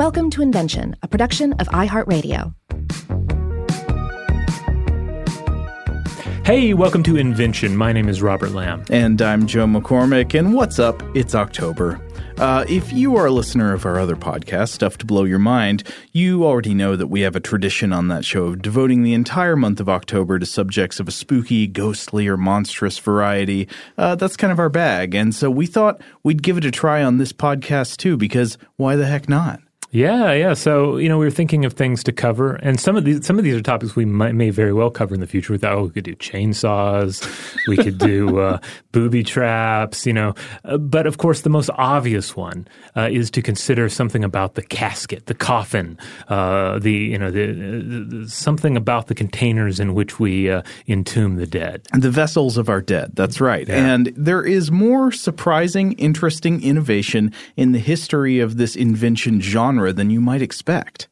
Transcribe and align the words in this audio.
Welcome 0.00 0.30
to 0.30 0.40
Invention, 0.40 0.96
a 1.02 1.08
production 1.08 1.52
of 1.60 1.68
iHeartRadio. 1.68 2.54
Hey, 6.42 6.72
welcome 6.72 7.02
to 7.02 7.18
Invention. 7.18 7.76
My 7.76 7.92
name 7.92 8.08
is 8.08 8.22
Robert 8.22 8.52
Lamb. 8.52 8.82
And 8.88 9.20
I'm 9.20 9.46
Joe 9.46 9.66
McCormick. 9.66 10.32
And 10.32 10.54
what's 10.54 10.78
up? 10.78 11.02
It's 11.14 11.34
October. 11.34 12.00
Uh, 12.38 12.64
if 12.66 12.90
you 12.94 13.14
are 13.16 13.26
a 13.26 13.30
listener 13.30 13.74
of 13.74 13.84
our 13.84 13.98
other 13.98 14.16
podcast, 14.16 14.70
Stuff 14.70 14.96
to 14.96 15.04
Blow 15.04 15.24
Your 15.24 15.38
Mind, 15.38 15.82
you 16.12 16.46
already 16.46 16.72
know 16.72 16.96
that 16.96 17.08
we 17.08 17.20
have 17.20 17.36
a 17.36 17.40
tradition 17.40 17.92
on 17.92 18.08
that 18.08 18.24
show 18.24 18.44
of 18.44 18.62
devoting 18.62 19.02
the 19.02 19.12
entire 19.12 19.54
month 19.54 19.80
of 19.80 19.90
October 19.90 20.38
to 20.38 20.46
subjects 20.46 20.98
of 20.98 21.08
a 21.08 21.12
spooky, 21.12 21.66
ghostly, 21.66 22.26
or 22.26 22.38
monstrous 22.38 22.98
variety. 22.98 23.68
Uh, 23.98 24.14
that's 24.14 24.38
kind 24.38 24.50
of 24.50 24.58
our 24.58 24.70
bag. 24.70 25.14
And 25.14 25.34
so 25.34 25.50
we 25.50 25.66
thought 25.66 26.00
we'd 26.22 26.42
give 26.42 26.56
it 26.56 26.64
a 26.64 26.70
try 26.70 27.02
on 27.02 27.18
this 27.18 27.34
podcast 27.34 27.98
too, 27.98 28.16
because 28.16 28.56
why 28.76 28.96
the 28.96 29.04
heck 29.04 29.28
not? 29.28 29.60
Yeah, 29.92 30.32
yeah. 30.32 30.54
So 30.54 30.98
you 30.98 31.08
know, 31.08 31.18
we 31.18 31.26
were 31.26 31.32
thinking 31.32 31.64
of 31.64 31.72
things 31.72 32.04
to 32.04 32.12
cover, 32.12 32.54
and 32.56 32.78
some 32.78 32.96
of 32.96 33.04
these 33.04 33.26
some 33.26 33.38
of 33.38 33.44
these 33.44 33.56
are 33.56 33.60
topics 33.60 33.96
we 33.96 34.04
might, 34.04 34.36
may 34.36 34.50
very 34.50 34.72
well 34.72 34.90
cover 34.90 35.14
in 35.14 35.20
the 35.20 35.26
future. 35.26 35.52
With 35.52 35.64
oh, 35.64 35.84
we 35.84 35.90
could 35.90 36.04
do 36.04 36.14
chainsaws, 36.14 37.26
we 37.66 37.76
could 37.76 37.98
do 37.98 38.38
uh, 38.40 38.58
booby 38.92 39.24
traps, 39.24 40.06
you 40.06 40.12
know. 40.12 40.34
Uh, 40.64 40.78
but 40.78 41.08
of 41.08 41.18
course, 41.18 41.40
the 41.40 41.50
most 41.50 41.70
obvious 41.74 42.36
one 42.36 42.68
uh, 42.96 43.08
is 43.10 43.32
to 43.32 43.42
consider 43.42 43.88
something 43.88 44.22
about 44.22 44.54
the 44.54 44.62
casket, 44.62 45.26
the 45.26 45.34
coffin, 45.34 45.98
uh, 46.28 46.78
the 46.78 46.92
you 46.92 47.18
know 47.18 47.32
the, 47.32 47.52
the, 47.52 48.28
something 48.28 48.76
about 48.76 49.08
the 49.08 49.14
containers 49.14 49.80
in 49.80 49.94
which 49.94 50.20
we 50.20 50.50
uh, 50.50 50.62
entomb 50.86 51.34
the 51.34 51.48
dead, 51.48 51.82
the 51.98 52.12
vessels 52.12 52.56
of 52.56 52.68
our 52.68 52.80
dead. 52.80 53.10
That's 53.14 53.40
right. 53.40 53.66
Yeah. 53.66 53.92
And 53.92 54.12
there 54.16 54.44
is 54.44 54.70
more 54.70 55.10
surprising, 55.10 55.94
interesting 55.94 56.62
innovation 56.62 57.32
in 57.56 57.72
the 57.72 57.80
history 57.80 58.38
of 58.38 58.56
this 58.56 58.76
invention 58.76 59.40
genre 59.40 59.79
genre 59.80 59.92
than 59.92 60.10
you 60.10 60.20
might 60.20 60.42
expect. 60.42 61.08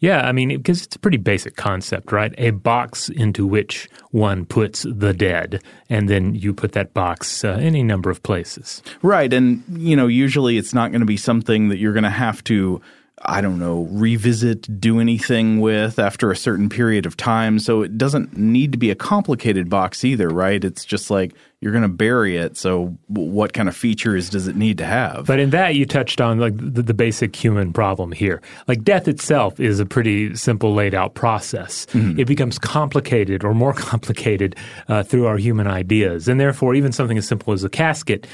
Yeah, 0.00 0.26
I 0.26 0.32
mean, 0.32 0.50
because 0.50 0.84
it's 0.84 0.94
a 0.94 0.98
pretty 0.98 1.16
basic 1.16 1.56
concept, 1.56 2.12
right? 2.12 2.32
A 2.38 2.50
box 2.50 3.08
into 3.08 3.44
which 3.46 3.88
one 4.12 4.46
puts 4.46 4.86
the 4.88 5.12
dead, 5.12 5.60
and 5.90 6.08
then 6.08 6.36
you 6.36 6.54
put 6.54 6.72
that 6.72 6.94
box 6.94 7.44
uh, 7.44 7.58
any 7.60 7.82
number 7.82 8.08
of 8.08 8.22
places. 8.22 8.80
Right, 9.02 9.32
and 9.32 9.62
you 9.68 9.96
know, 9.96 10.06
usually 10.06 10.56
it's 10.56 10.72
not 10.72 10.92
going 10.92 11.00
to 11.00 11.06
be 11.06 11.16
something 11.16 11.68
that 11.70 11.78
you're 11.78 11.92
going 11.92 12.04
to 12.04 12.10
have 12.10 12.44
to 12.44 12.80
I 13.22 13.40
don't 13.40 13.58
know, 13.58 13.88
revisit, 13.90 14.80
do 14.80 15.00
anything 15.00 15.60
with 15.60 15.98
after 15.98 16.30
a 16.30 16.36
certain 16.36 16.68
period 16.68 17.06
of 17.06 17.16
time. 17.16 17.58
So 17.58 17.82
it 17.82 17.98
doesn't 17.98 18.36
need 18.36 18.72
to 18.72 18.78
be 18.78 18.90
a 18.90 18.94
complicated 18.94 19.68
box 19.68 20.04
either, 20.04 20.28
right? 20.28 20.62
It's 20.62 20.84
just 20.84 21.10
like 21.10 21.34
you're 21.60 21.72
going 21.72 21.82
to 21.82 21.88
bury 21.88 22.36
it. 22.36 22.56
So 22.56 22.96
what 23.08 23.52
kind 23.52 23.68
of 23.68 23.76
features 23.76 24.30
does 24.30 24.46
it 24.46 24.54
need 24.54 24.78
to 24.78 24.86
have? 24.86 25.26
But 25.26 25.40
in 25.40 25.50
that, 25.50 25.74
you 25.74 25.86
touched 25.86 26.20
on 26.20 26.38
like 26.38 26.56
the, 26.56 26.82
the 26.82 26.94
basic 26.94 27.34
human 27.34 27.72
problem 27.72 28.12
here. 28.12 28.40
Like 28.68 28.84
death 28.84 29.08
itself 29.08 29.58
is 29.58 29.80
a 29.80 29.86
pretty 29.86 30.36
simple 30.36 30.72
laid 30.72 30.94
out 30.94 31.14
process. 31.14 31.86
Mm-hmm. 31.86 32.20
It 32.20 32.28
becomes 32.28 32.58
complicated 32.60 33.42
or 33.42 33.54
more 33.54 33.72
complicated 33.74 34.54
uh, 34.86 35.02
through 35.02 35.26
our 35.26 35.36
human 35.36 35.66
ideas. 35.66 36.28
And 36.28 36.38
therefore, 36.38 36.76
even 36.76 36.92
something 36.92 37.18
as 37.18 37.26
simple 37.26 37.52
as 37.52 37.64
a 37.64 37.68
casket 37.68 38.28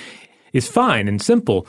is 0.55 0.67
fine 0.67 1.07
and 1.07 1.21
simple, 1.21 1.67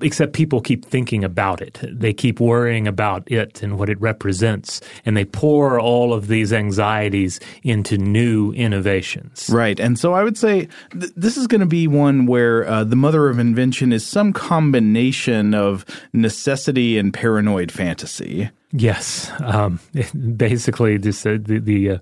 except 0.00 0.32
people 0.32 0.62
keep 0.62 0.86
thinking 0.86 1.22
about 1.22 1.60
it. 1.60 1.78
They 1.82 2.14
keep 2.14 2.40
worrying 2.40 2.88
about 2.88 3.30
it 3.30 3.62
and 3.62 3.78
what 3.78 3.90
it 3.90 4.00
represents, 4.00 4.80
and 5.04 5.14
they 5.14 5.26
pour 5.26 5.78
all 5.78 6.14
of 6.14 6.28
these 6.28 6.52
anxieties 6.52 7.40
into 7.62 7.98
new 7.98 8.52
innovations. 8.52 9.50
Right. 9.52 9.78
And 9.78 9.98
so 9.98 10.14
I 10.14 10.24
would 10.24 10.38
say 10.38 10.68
th- 10.92 11.12
this 11.16 11.36
is 11.36 11.46
going 11.46 11.60
to 11.60 11.66
be 11.66 11.86
one 11.86 12.24
where 12.24 12.66
uh, 12.66 12.84
the 12.84 12.96
mother 12.96 13.28
of 13.28 13.38
invention 13.38 13.92
is 13.92 14.06
some 14.06 14.32
combination 14.32 15.52
of 15.52 15.84
necessity 16.12 16.96
and 16.96 17.12
paranoid 17.12 17.70
fantasy. 17.70 18.48
Yes, 18.72 19.30
um, 19.40 19.80
basically, 20.36 20.98
this 20.98 21.24
uh, 21.24 21.38
the, 21.40 21.58
the 21.58 21.90
uh, 21.90 21.98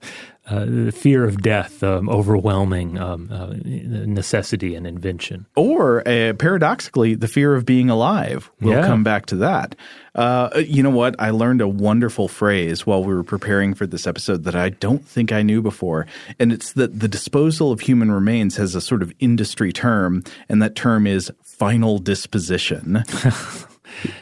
uh, 0.48 0.64
the 0.64 0.92
fear 0.92 1.24
of 1.24 1.40
death, 1.40 1.82
um, 1.82 2.08
overwhelming 2.08 2.98
um, 2.98 3.28
uh, 3.32 3.54
necessity 3.64 4.74
and 4.74 4.86
invention, 4.86 5.46
or 5.54 6.06
uh, 6.08 6.32
paradoxically, 6.34 7.14
the 7.14 7.28
fear 7.28 7.54
of 7.54 7.64
being 7.64 7.88
alive. 7.88 8.50
We'll 8.60 8.74
yeah. 8.74 8.86
come 8.86 9.04
back 9.04 9.26
to 9.26 9.36
that. 9.36 9.76
Uh, 10.16 10.62
you 10.66 10.82
know 10.82 10.90
what? 10.90 11.14
I 11.20 11.30
learned 11.30 11.60
a 11.60 11.68
wonderful 11.68 12.26
phrase 12.26 12.84
while 12.84 13.04
we 13.04 13.14
were 13.14 13.24
preparing 13.24 13.74
for 13.74 13.86
this 13.86 14.06
episode 14.06 14.42
that 14.44 14.56
I 14.56 14.70
don't 14.70 15.06
think 15.06 15.30
I 15.30 15.42
knew 15.42 15.62
before, 15.62 16.06
and 16.40 16.52
it's 16.52 16.72
that 16.72 16.98
the 16.98 17.08
disposal 17.08 17.70
of 17.70 17.80
human 17.80 18.10
remains 18.10 18.56
has 18.56 18.74
a 18.74 18.80
sort 18.80 19.02
of 19.02 19.12
industry 19.20 19.72
term, 19.72 20.24
and 20.48 20.60
that 20.62 20.74
term 20.74 21.06
is 21.06 21.30
final 21.42 21.98
disposition. 21.98 23.04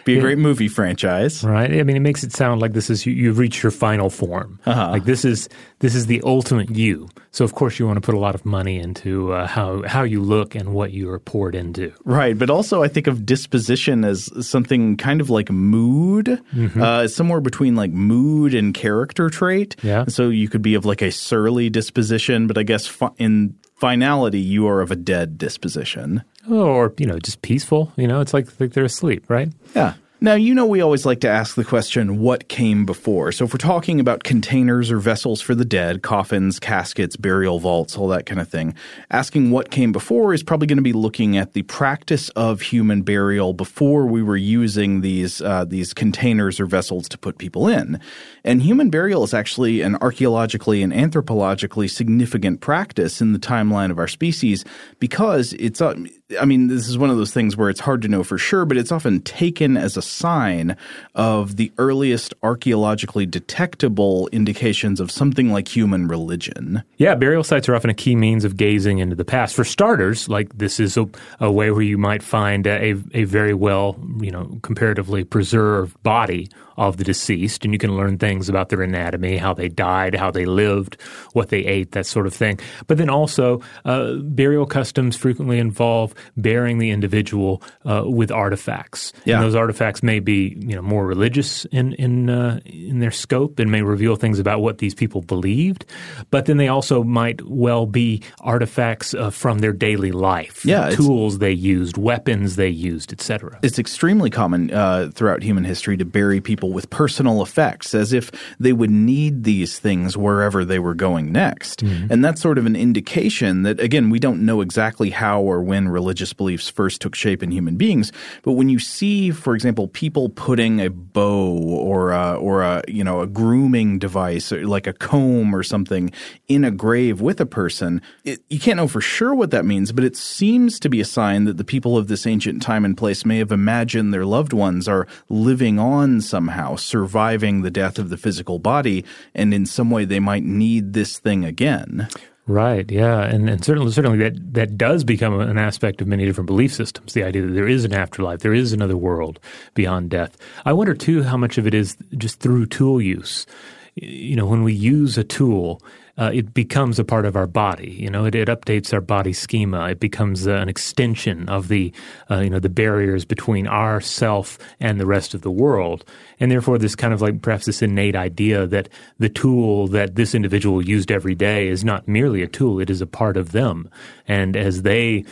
Be 0.04 0.18
a 0.18 0.20
great 0.20 0.38
movie 0.38 0.68
franchise, 0.68 1.44
right? 1.44 1.72
I 1.72 1.82
mean, 1.82 1.96
it 1.96 2.00
makes 2.00 2.22
it 2.22 2.32
sound 2.32 2.60
like 2.60 2.72
this 2.72 2.90
is 2.90 3.06
you, 3.06 3.12
you've 3.12 3.38
reached 3.38 3.62
your 3.62 3.72
final 3.72 4.10
form. 4.10 4.60
Uh-huh. 4.66 4.90
Like 4.90 5.04
this 5.04 5.24
is 5.24 5.48
this 5.80 5.94
is 5.94 6.06
the 6.06 6.22
ultimate 6.24 6.70
you. 6.70 7.08
So 7.30 7.44
of 7.44 7.54
course 7.54 7.78
you 7.78 7.86
want 7.86 7.96
to 7.96 8.00
put 8.00 8.14
a 8.14 8.18
lot 8.18 8.34
of 8.34 8.44
money 8.44 8.78
into 8.78 9.32
uh, 9.32 9.46
how 9.46 9.82
how 9.86 10.02
you 10.02 10.20
look 10.20 10.54
and 10.54 10.72
what 10.72 10.92
you 10.92 11.10
are 11.10 11.18
poured 11.18 11.54
into. 11.54 11.92
Right, 12.04 12.38
but 12.38 12.50
also 12.50 12.82
I 12.82 12.88
think 12.88 13.06
of 13.06 13.26
disposition 13.26 14.04
as 14.04 14.30
something 14.46 14.96
kind 14.96 15.20
of 15.20 15.30
like 15.30 15.50
mood, 15.50 16.40
mm-hmm. 16.54 16.80
uh, 16.80 17.08
somewhere 17.08 17.40
between 17.40 17.76
like 17.76 17.90
mood 17.90 18.54
and 18.54 18.72
character 18.72 19.30
trait. 19.30 19.76
Yeah. 19.82 20.04
So 20.06 20.28
you 20.28 20.48
could 20.48 20.62
be 20.62 20.74
of 20.74 20.84
like 20.84 21.02
a 21.02 21.10
surly 21.10 21.70
disposition, 21.70 22.46
but 22.46 22.58
I 22.58 22.62
guess 22.62 22.90
in 23.18 23.56
finality 23.76 24.40
you 24.40 24.66
are 24.68 24.80
of 24.80 24.90
a 24.90 24.96
dead 24.96 25.36
disposition 25.36 26.22
or 26.50 26.92
you 26.98 27.06
know 27.06 27.18
just 27.18 27.42
peaceful 27.42 27.92
you 27.96 28.06
know 28.06 28.20
it's 28.20 28.34
like, 28.34 28.48
like 28.60 28.72
they're 28.72 28.84
asleep 28.84 29.24
right 29.28 29.48
yeah 29.74 29.94
now, 30.24 30.36
you 30.36 30.54
know, 30.54 30.64
we 30.64 30.80
always 30.80 31.04
like 31.04 31.20
to 31.20 31.28
ask 31.28 31.54
the 31.54 31.66
question, 31.66 32.18
what 32.18 32.48
came 32.48 32.86
before? 32.86 33.30
So, 33.30 33.44
if 33.44 33.52
we're 33.52 33.58
talking 33.58 34.00
about 34.00 34.24
containers 34.24 34.90
or 34.90 34.96
vessels 34.96 35.42
for 35.42 35.54
the 35.54 35.66
dead, 35.66 36.02
coffins, 36.02 36.58
caskets, 36.58 37.14
burial 37.14 37.58
vaults, 37.58 37.98
all 37.98 38.08
that 38.08 38.24
kind 38.24 38.40
of 38.40 38.48
thing, 38.48 38.74
asking 39.10 39.50
what 39.50 39.70
came 39.70 39.92
before 39.92 40.32
is 40.32 40.42
probably 40.42 40.66
going 40.66 40.78
to 40.78 40.82
be 40.82 40.94
looking 40.94 41.36
at 41.36 41.52
the 41.52 41.60
practice 41.64 42.30
of 42.30 42.62
human 42.62 43.02
burial 43.02 43.52
before 43.52 44.06
we 44.06 44.22
were 44.22 44.34
using 44.34 45.02
these, 45.02 45.42
uh, 45.42 45.66
these 45.66 45.92
containers 45.92 46.58
or 46.58 46.64
vessels 46.64 47.06
to 47.10 47.18
put 47.18 47.36
people 47.36 47.68
in. 47.68 48.00
And 48.44 48.62
human 48.62 48.88
burial 48.88 49.24
is 49.24 49.34
actually 49.34 49.82
an 49.82 49.96
archaeologically 49.96 50.82
and 50.82 50.90
anthropologically 50.90 51.90
significant 51.90 52.62
practice 52.62 53.20
in 53.20 53.34
the 53.34 53.38
timeline 53.38 53.90
of 53.90 53.98
our 53.98 54.08
species 54.08 54.64
because 55.00 55.52
it's, 55.54 55.82
uh, 55.82 55.96
I 56.40 56.46
mean, 56.46 56.68
this 56.68 56.88
is 56.88 56.96
one 56.96 57.10
of 57.10 57.18
those 57.18 57.34
things 57.34 57.54
where 57.54 57.68
it's 57.68 57.80
hard 57.80 58.00
to 58.00 58.08
know 58.08 58.24
for 58.24 58.38
sure, 58.38 58.64
but 58.64 58.78
it's 58.78 58.90
often 58.90 59.20
taken 59.20 59.76
as 59.76 59.98
a 59.98 60.02
sign 60.02 60.74
of 61.14 61.56
the 61.56 61.70
earliest 61.76 62.32
archaeologically 62.42 63.26
detectable 63.26 64.28
indications 64.32 65.00
of 65.00 65.10
something 65.10 65.52
like 65.52 65.68
human 65.68 66.08
religion. 66.08 66.82
Yeah, 66.96 67.14
burial 67.14 67.44
sites 67.44 67.68
are 67.68 67.76
often 67.76 67.90
a 67.90 67.94
key 67.94 68.16
means 68.16 68.46
of 68.46 68.56
gazing 68.56 69.00
into 69.00 69.14
the 69.14 69.24
past. 69.24 69.54
For 69.54 69.64
starters, 69.64 70.26
like 70.26 70.56
this 70.56 70.80
is 70.80 70.96
a, 70.96 71.06
a 71.40 71.52
way 71.52 71.70
where 71.70 71.82
you 71.82 71.98
might 71.98 72.22
find 72.22 72.66
a, 72.66 72.94
a 73.12 73.24
very 73.24 73.52
well, 73.52 74.00
you 74.18 74.30
know, 74.30 74.58
comparatively 74.62 75.24
preserved 75.24 76.02
body 76.02 76.48
of 76.76 76.96
the 76.96 77.04
deceased, 77.04 77.64
and 77.64 77.72
you 77.72 77.78
can 77.78 77.96
learn 77.96 78.18
things 78.18 78.48
about 78.48 78.68
their 78.68 78.82
anatomy, 78.82 79.36
how 79.36 79.54
they 79.54 79.68
died, 79.68 80.14
how 80.14 80.30
they 80.30 80.44
lived, 80.44 81.00
what 81.32 81.48
they 81.48 81.64
ate, 81.64 81.92
that 81.92 82.06
sort 82.06 82.26
of 82.26 82.34
thing. 82.34 82.58
But 82.86 82.98
then 82.98 83.10
also, 83.10 83.60
uh, 83.84 84.14
burial 84.14 84.66
customs 84.66 85.16
frequently 85.16 85.58
involve 85.58 86.14
burying 86.36 86.78
the 86.78 86.90
individual 86.90 87.62
uh, 87.84 88.04
with 88.06 88.30
artifacts. 88.30 89.12
Yeah. 89.24 89.36
And 89.36 89.44
those 89.44 89.54
artifacts 89.54 90.02
may 90.02 90.20
be, 90.20 90.56
you 90.60 90.74
know, 90.74 90.82
more 90.82 91.06
religious 91.06 91.64
in 91.66 91.94
in 91.94 92.30
uh, 92.30 92.60
in 92.64 93.00
their 93.00 93.10
scope 93.10 93.58
and 93.58 93.70
may 93.70 93.82
reveal 93.82 94.16
things 94.16 94.38
about 94.38 94.60
what 94.60 94.78
these 94.78 94.94
people 94.94 95.20
believed. 95.22 95.84
But 96.30 96.46
then 96.46 96.56
they 96.56 96.68
also 96.68 97.02
might 97.02 97.42
well 97.46 97.86
be 97.86 98.22
artifacts 98.40 99.14
uh, 99.14 99.30
from 99.30 99.60
their 99.60 99.72
daily 99.72 100.12
life. 100.12 100.64
Yeah, 100.64 100.90
tools 100.90 101.38
they 101.38 101.52
used, 101.52 101.96
weapons 101.96 102.56
they 102.56 102.68
used, 102.68 103.12
etc. 103.12 103.58
It's 103.62 103.78
extremely 103.78 104.30
common 104.30 104.72
uh, 104.72 105.10
throughout 105.14 105.42
human 105.42 105.64
history 105.64 105.96
to 105.96 106.04
bury 106.04 106.40
people 106.40 106.63
people 106.64 106.72
with 106.72 106.88
personal 106.88 107.42
effects 107.42 107.94
as 107.94 108.12
if 108.12 108.30
they 108.58 108.72
would 108.72 108.90
need 108.90 109.44
these 109.44 109.78
things 109.78 110.16
wherever 110.16 110.64
they 110.64 110.78
were 110.78 110.94
going 110.94 111.30
next. 111.30 111.84
Mm-hmm. 111.84 112.10
And 112.10 112.24
that's 112.24 112.40
sort 112.40 112.56
of 112.56 112.64
an 112.64 112.76
indication 112.76 113.64
that, 113.64 113.80
again, 113.80 114.08
we 114.08 114.18
don't 114.18 114.46
know 114.46 114.62
exactly 114.62 115.10
how 115.10 115.42
or 115.42 115.60
when 115.60 115.88
religious 115.88 116.32
beliefs 116.32 116.70
first 116.70 117.02
took 117.02 117.14
shape 117.14 117.42
in 117.42 117.50
human 117.50 117.76
beings. 117.76 118.12
But 118.42 118.52
when 118.52 118.70
you 118.70 118.78
see, 118.78 119.30
for 119.30 119.54
example, 119.54 119.88
people 119.88 120.30
putting 120.30 120.80
a 120.80 120.88
bow 120.88 121.58
or 121.58 122.12
a, 122.12 122.34
or 122.36 122.62
a, 122.62 122.82
you 122.88 123.04
know, 123.04 123.20
a 123.20 123.26
grooming 123.26 123.98
device 123.98 124.50
like 124.50 124.86
a 124.86 124.94
comb 124.94 125.54
or 125.54 125.62
something 125.62 126.10
in 126.48 126.64
a 126.64 126.70
grave 126.70 127.20
with 127.20 127.40
a 127.40 127.46
person, 127.46 128.00
it, 128.24 128.40
you 128.48 128.58
can't 128.58 128.78
know 128.78 128.88
for 128.88 129.02
sure 129.02 129.34
what 129.34 129.50
that 129.50 129.66
means, 129.66 129.92
but 129.92 130.04
it 130.04 130.16
seems 130.16 130.80
to 130.80 130.88
be 130.88 131.00
a 131.00 131.04
sign 131.04 131.44
that 131.44 131.58
the 131.58 131.64
people 131.64 131.98
of 131.98 132.08
this 132.08 132.26
ancient 132.26 132.62
time 132.62 132.84
and 132.84 132.96
place 132.96 133.26
may 133.26 133.38
have 133.38 133.52
imagined 133.52 134.14
their 134.14 134.24
loved 134.24 134.52
ones 134.52 134.88
are 134.88 135.06
living 135.28 135.78
on 135.78 136.20
somehow 136.20 136.53
somehow, 136.54 136.76
surviving 136.76 137.62
the 137.62 137.70
death 137.70 137.98
of 137.98 138.10
the 138.10 138.16
physical 138.16 138.58
body, 138.58 139.04
and 139.34 139.52
in 139.52 139.66
some 139.66 139.90
way 139.90 140.04
they 140.04 140.20
might 140.20 140.44
need 140.44 140.92
this 140.92 141.18
thing 141.18 141.44
again. 141.44 142.08
Right. 142.46 142.90
Yeah, 142.90 143.22
and 143.22 143.48
and 143.48 143.64
certainly 143.64 143.90
certainly 143.90 144.18
that 144.18 144.54
that 144.54 144.76
does 144.76 145.02
become 145.02 145.40
an 145.40 145.58
aspect 145.58 146.02
of 146.02 146.06
many 146.06 146.26
different 146.26 146.46
belief 146.46 146.74
systems. 146.74 147.14
The 147.14 147.24
idea 147.24 147.42
that 147.42 147.54
there 147.54 147.66
is 147.66 147.84
an 147.84 147.94
afterlife, 147.94 148.40
there 148.40 148.54
is 148.54 148.72
another 148.72 148.96
world 148.96 149.40
beyond 149.74 150.10
death. 150.10 150.36
I 150.64 150.74
wonder 150.74 150.94
too 150.94 151.22
how 151.22 151.38
much 151.38 151.58
of 151.58 151.66
it 151.66 151.74
is 151.74 151.96
just 152.18 152.40
through 152.40 152.66
tool 152.66 153.00
use. 153.00 153.46
You 153.94 154.36
know, 154.36 154.46
when 154.46 154.62
we 154.62 154.74
use 154.74 155.16
a 155.16 155.24
tool, 155.24 155.80
uh, 156.16 156.30
it 156.32 156.54
becomes 156.54 156.98
a 156.98 157.04
part 157.04 157.26
of 157.26 157.36
our 157.36 157.46
body. 157.46 157.90
You 157.90 158.10
know, 158.10 158.24
it, 158.24 158.34
it 158.34 158.48
updates 158.48 158.92
our 158.92 159.00
body 159.00 159.32
schema. 159.32 159.88
It 159.90 160.00
becomes 160.00 160.46
uh, 160.46 160.52
an 160.52 160.68
extension 160.68 161.48
of 161.48 161.68
the, 161.68 161.92
uh, 162.30 162.40
you 162.40 162.50
know, 162.50 162.60
the 162.60 162.68
barriers 162.68 163.24
between 163.24 163.66
our 163.66 164.00
self 164.00 164.58
and 164.78 165.00
the 165.00 165.06
rest 165.06 165.34
of 165.34 165.42
the 165.42 165.50
world. 165.50 166.04
And 166.38 166.50
therefore, 166.50 166.78
this 166.78 166.94
kind 166.94 167.12
of 167.12 167.20
like 167.20 167.42
perhaps 167.42 167.66
this 167.66 167.82
innate 167.82 168.16
idea 168.16 168.66
that 168.66 168.88
the 169.18 169.28
tool 169.28 169.88
that 169.88 170.14
this 170.14 170.34
individual 170.34 170.82
used 170.82 171.10
every 171.10 171.34
day 171.34 171.68
is 171.68 171.84
not 171.84 172.06
merely 172.06 172.42
a 172.42 172.48
tool; 172.48 172.80
it 172.80 172.90
is 172.90 173.00
a 173.00 173.06
part 173.06 173.36
of 173.36 173.52
them. 173.52 173.90
And 174.28 174.56
as 174.56 174.82
they 174.82 175.24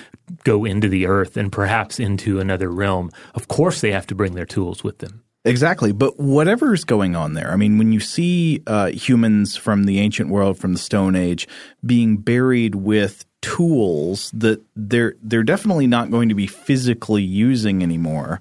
go 0.44 0.64
into 0.64 0.88
the 0.88 1.06
earth 1.06 1.36
and 1.36 1.52
perhaps 1.52 2.00
into 2.00 2.40
another 2.40 2.70
realm, 2.70 3.10
of 3.34 3.48
course, 3.48 3.80
they 3.80 3.92
have 3.92 4.06
to 4.08 4.14
bring 4.14 4.34
their 4.34 4.46
tools 4.46 4.82
with 4.82 4.98
them. 4.98 5.22
Exactly. 5.44 5.92
But 5.92 6.20
whatever's 6.20 6.84
going 6.84 7.16
on 7.16 7.34
there, 7.34 7.50
I 7.50 7.56
mean, 7.56 7.76
when 7.78 7.92
you 7.92 7.98
see 8.00 8.62
uh, 8.66 8.86
humans 8.86 9.56
from 9.56 9.84
the 9.84 9.98
ancient 9.98 10.30
world, 10.30 10.56
from 10.56 10.72
the 10.72 10.78
Stone 10.78 11.16
Age, 11.16 11.48
being 11.84 12.16
buried 12.16 12.76
with 12.76 13.24
tools 13.40 14.30
that 14.32 14.62
they're 14.76 15.16
they're 15.20 15.42
definitely 15.42 15.88
not 15.88 16.12
going 16.12 16.28
to 16.28 16.34
be 16.34 16.46
physically 16.46 17.24
using 17.24 17.82
anymore 17.82 18.38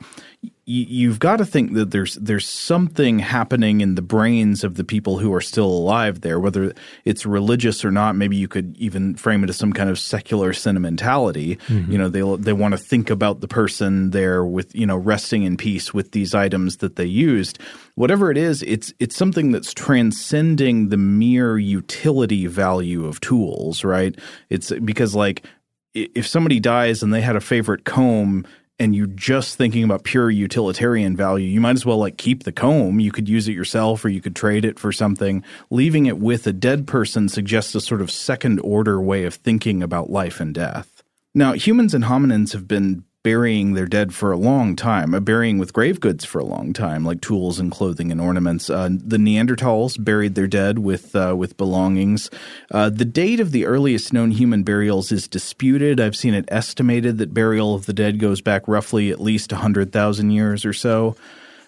you've 0.72 1.20
got 1.20 1.38
to 1.38 1.46
think 1.46 1.74
that 1.74 1.92
there's 1.92 2.16
there's 2.16 2.48
something 2.48 3.20
happening 3.20 3.82
in 3.82 3.96
the 3.96 4.02
brains 4.02 4.64
of 4.64 4.76
the 4.76 4.84
people 4.84 5.20
who 5.20 5.34
are 5.34 5.42
still 5.42 5.66
alive 5.66 6.22
there, 6.22 6.40
whether 6.40 6.74
it's 7.04 7.26
religious 7.26 7.84
or 7.84 7.92
not. 7.92 8.16
Maybe 8.16 8.38
you 8.38 8.48
could 8.48 8.78
even 8.78 9.16
frame 9.16 9.44
it 9.44 9.50
as 9.50 9.58
some 9.58 9.74
kind 9.74 9.90
of 9.90 10.00
secular 10.00 10.54
sentimentality. 10.54 11.58
Mm-hmm. 11.68 11.92
You 11.92 11.98
know, 11.98 12.10
they 12.10 12.44
they 12.44 12.54
want 12.54 12.74
to 12.74 12.78
think 12.78 13.10
about 13.10 13.42
the 13.42 13.48
person 13.48 14.12
there 14.12 14.46
with 14.46 14.74
you 14.74 14.86
know 14.86 14.98
resting 14.98 15.44
in 15.44 15.58
peace 15.58 15.94
with 15.94 16.12
these 16.12 16.34
items 16.34 16.78
that 16.78 16.96
they 16.96 17.06
used. 17.06 17.60
Whatever 17.96 18.32
it 18.32 18.38
is, 18.38 18.64
it's 18.64 18.94
it's 19.00 19.16
something 19.16 19.52
that's 19.52 19.74
transcending 19.74 20.90
the 20.90 20.98
mere 20.98 21.58
utility 21.58 22.48
value 22.48 23.06
of 23.06 23.20
tools, 23.20 23.84
right? 23.84 24.18
It's 24.50 24.72
because 24.72 25.14
like 25.14 25.46
if 25.94 26.26
somebody 26.26 26.60
dies 26.60 27.04
and 27.04 27.14
they 27.14 27.22
had 27.22 27.36
a 27.36 27.42
favorite 27.42 27.84
comb 27.84 28.46
and 28.82 28.96
you're 28.96 29.06
just 29.06 29.58
thinking 29.58 29.84
about 29.84 30.04
pure 30.04 30.32
utilitarian 30.32 31.16
value, 31.16 31.48
you 31.48 31.62
might 31.62 31.76
as 31.76 31.86
well 31.86 31.98
like 31.98 32.18
keep 32.18 32.46
the 32.46 32.52
comb. 32.52 33.00
You 33.00 33.12
could 33.12 33.30
use 33.30 33.48
it 33.48 33.54
yourself 33.54 34.04
or 34.04 34.10
you 34.10 34.22
could 34.22 34.36
trade 34.36 34.66
it 34.66 34.80
for 34.80 34.92
something. 34.92 35.44
Leaving 35.70 36.08
it 36.08 36.18
with 36.18 36.48
a 36.48 36.52
dead 36.52 36.88
person 36.88 37.30
suggests 37.30 37.76
a 37.76 37.82
sort 37.82 38.02
of 38.02 38.10
second 38.10 38.60
order 38.62 39.00
way 39.00 39.26
of 39.26 39.36
thinking 39.36 39.84
about 39.84 40.10
life 40.10 40.40
and 40.40 40.52
death. 40.56 41.04
Now, 41.36 41.54
humans 41.54 41.94
and 41.94 42.06
hominins 42.06 42.54
have 42.54 42.68
been 42.68 43.06
burying 43.24 43.74
their 43.74 43.86
dead 43.86 44.14
for 44.14 44.32
a 44.32 44.38
long 44.38 44.76
time, 44.76 45.14
uh, 45.14 45.20
burying 45.20 45.60
with 45.60 45.74
grave 45.74 46.00
goods 46.00 46.26
for 46.26 46.40
a 46.40 46.46
long 46.46 46.74
time, 46.74 47.06
like 47.06 47.22
tools 47.22 47.60
and 47.60 47.72
clothing 47.72 48.12
and 48.12 48.20
ornaments. 48.20 48.70
Uh, 48.70 48.90
the 48.92 49.18
Neanderthals 49.18 50.04
buried 50.04 50.36
their 50.36 50.48
dead 50.48 50.80
with 50.80 51.16
uh, 51.16 51.36
with 51.38 51.58
belongings. 51.58 52.30
Uh, 52.72 52.90
the 52.90 53.06
date 53.06 53.40
of 53.40 53.52
the 53.52 53.66
earliest 53.66 54.12
known 54.12 54.32
human 54.32 54.64
burials 54.64 55.12
is 55.12 55.28
disputed. 55.28 56.00
I've 56.00 56.16
seen 56.16 56.34
it 56.34 56.46
estimated 56.48 57.20
that 57.20 57.34
burial 57.34 57.76
of 57.76 57.86
the 57.86 57.94
dead 57.94 58.20
goes 58.20 58.42
back 58.42 58.68
roughly 58.68 59.12
at 59.12 59.20
least 59.20 59.52
hundred 59.52 59.92
thousand 59.92 60.32
years 60.32 60.66
or 60.66 60.74
so. 60.74 61.16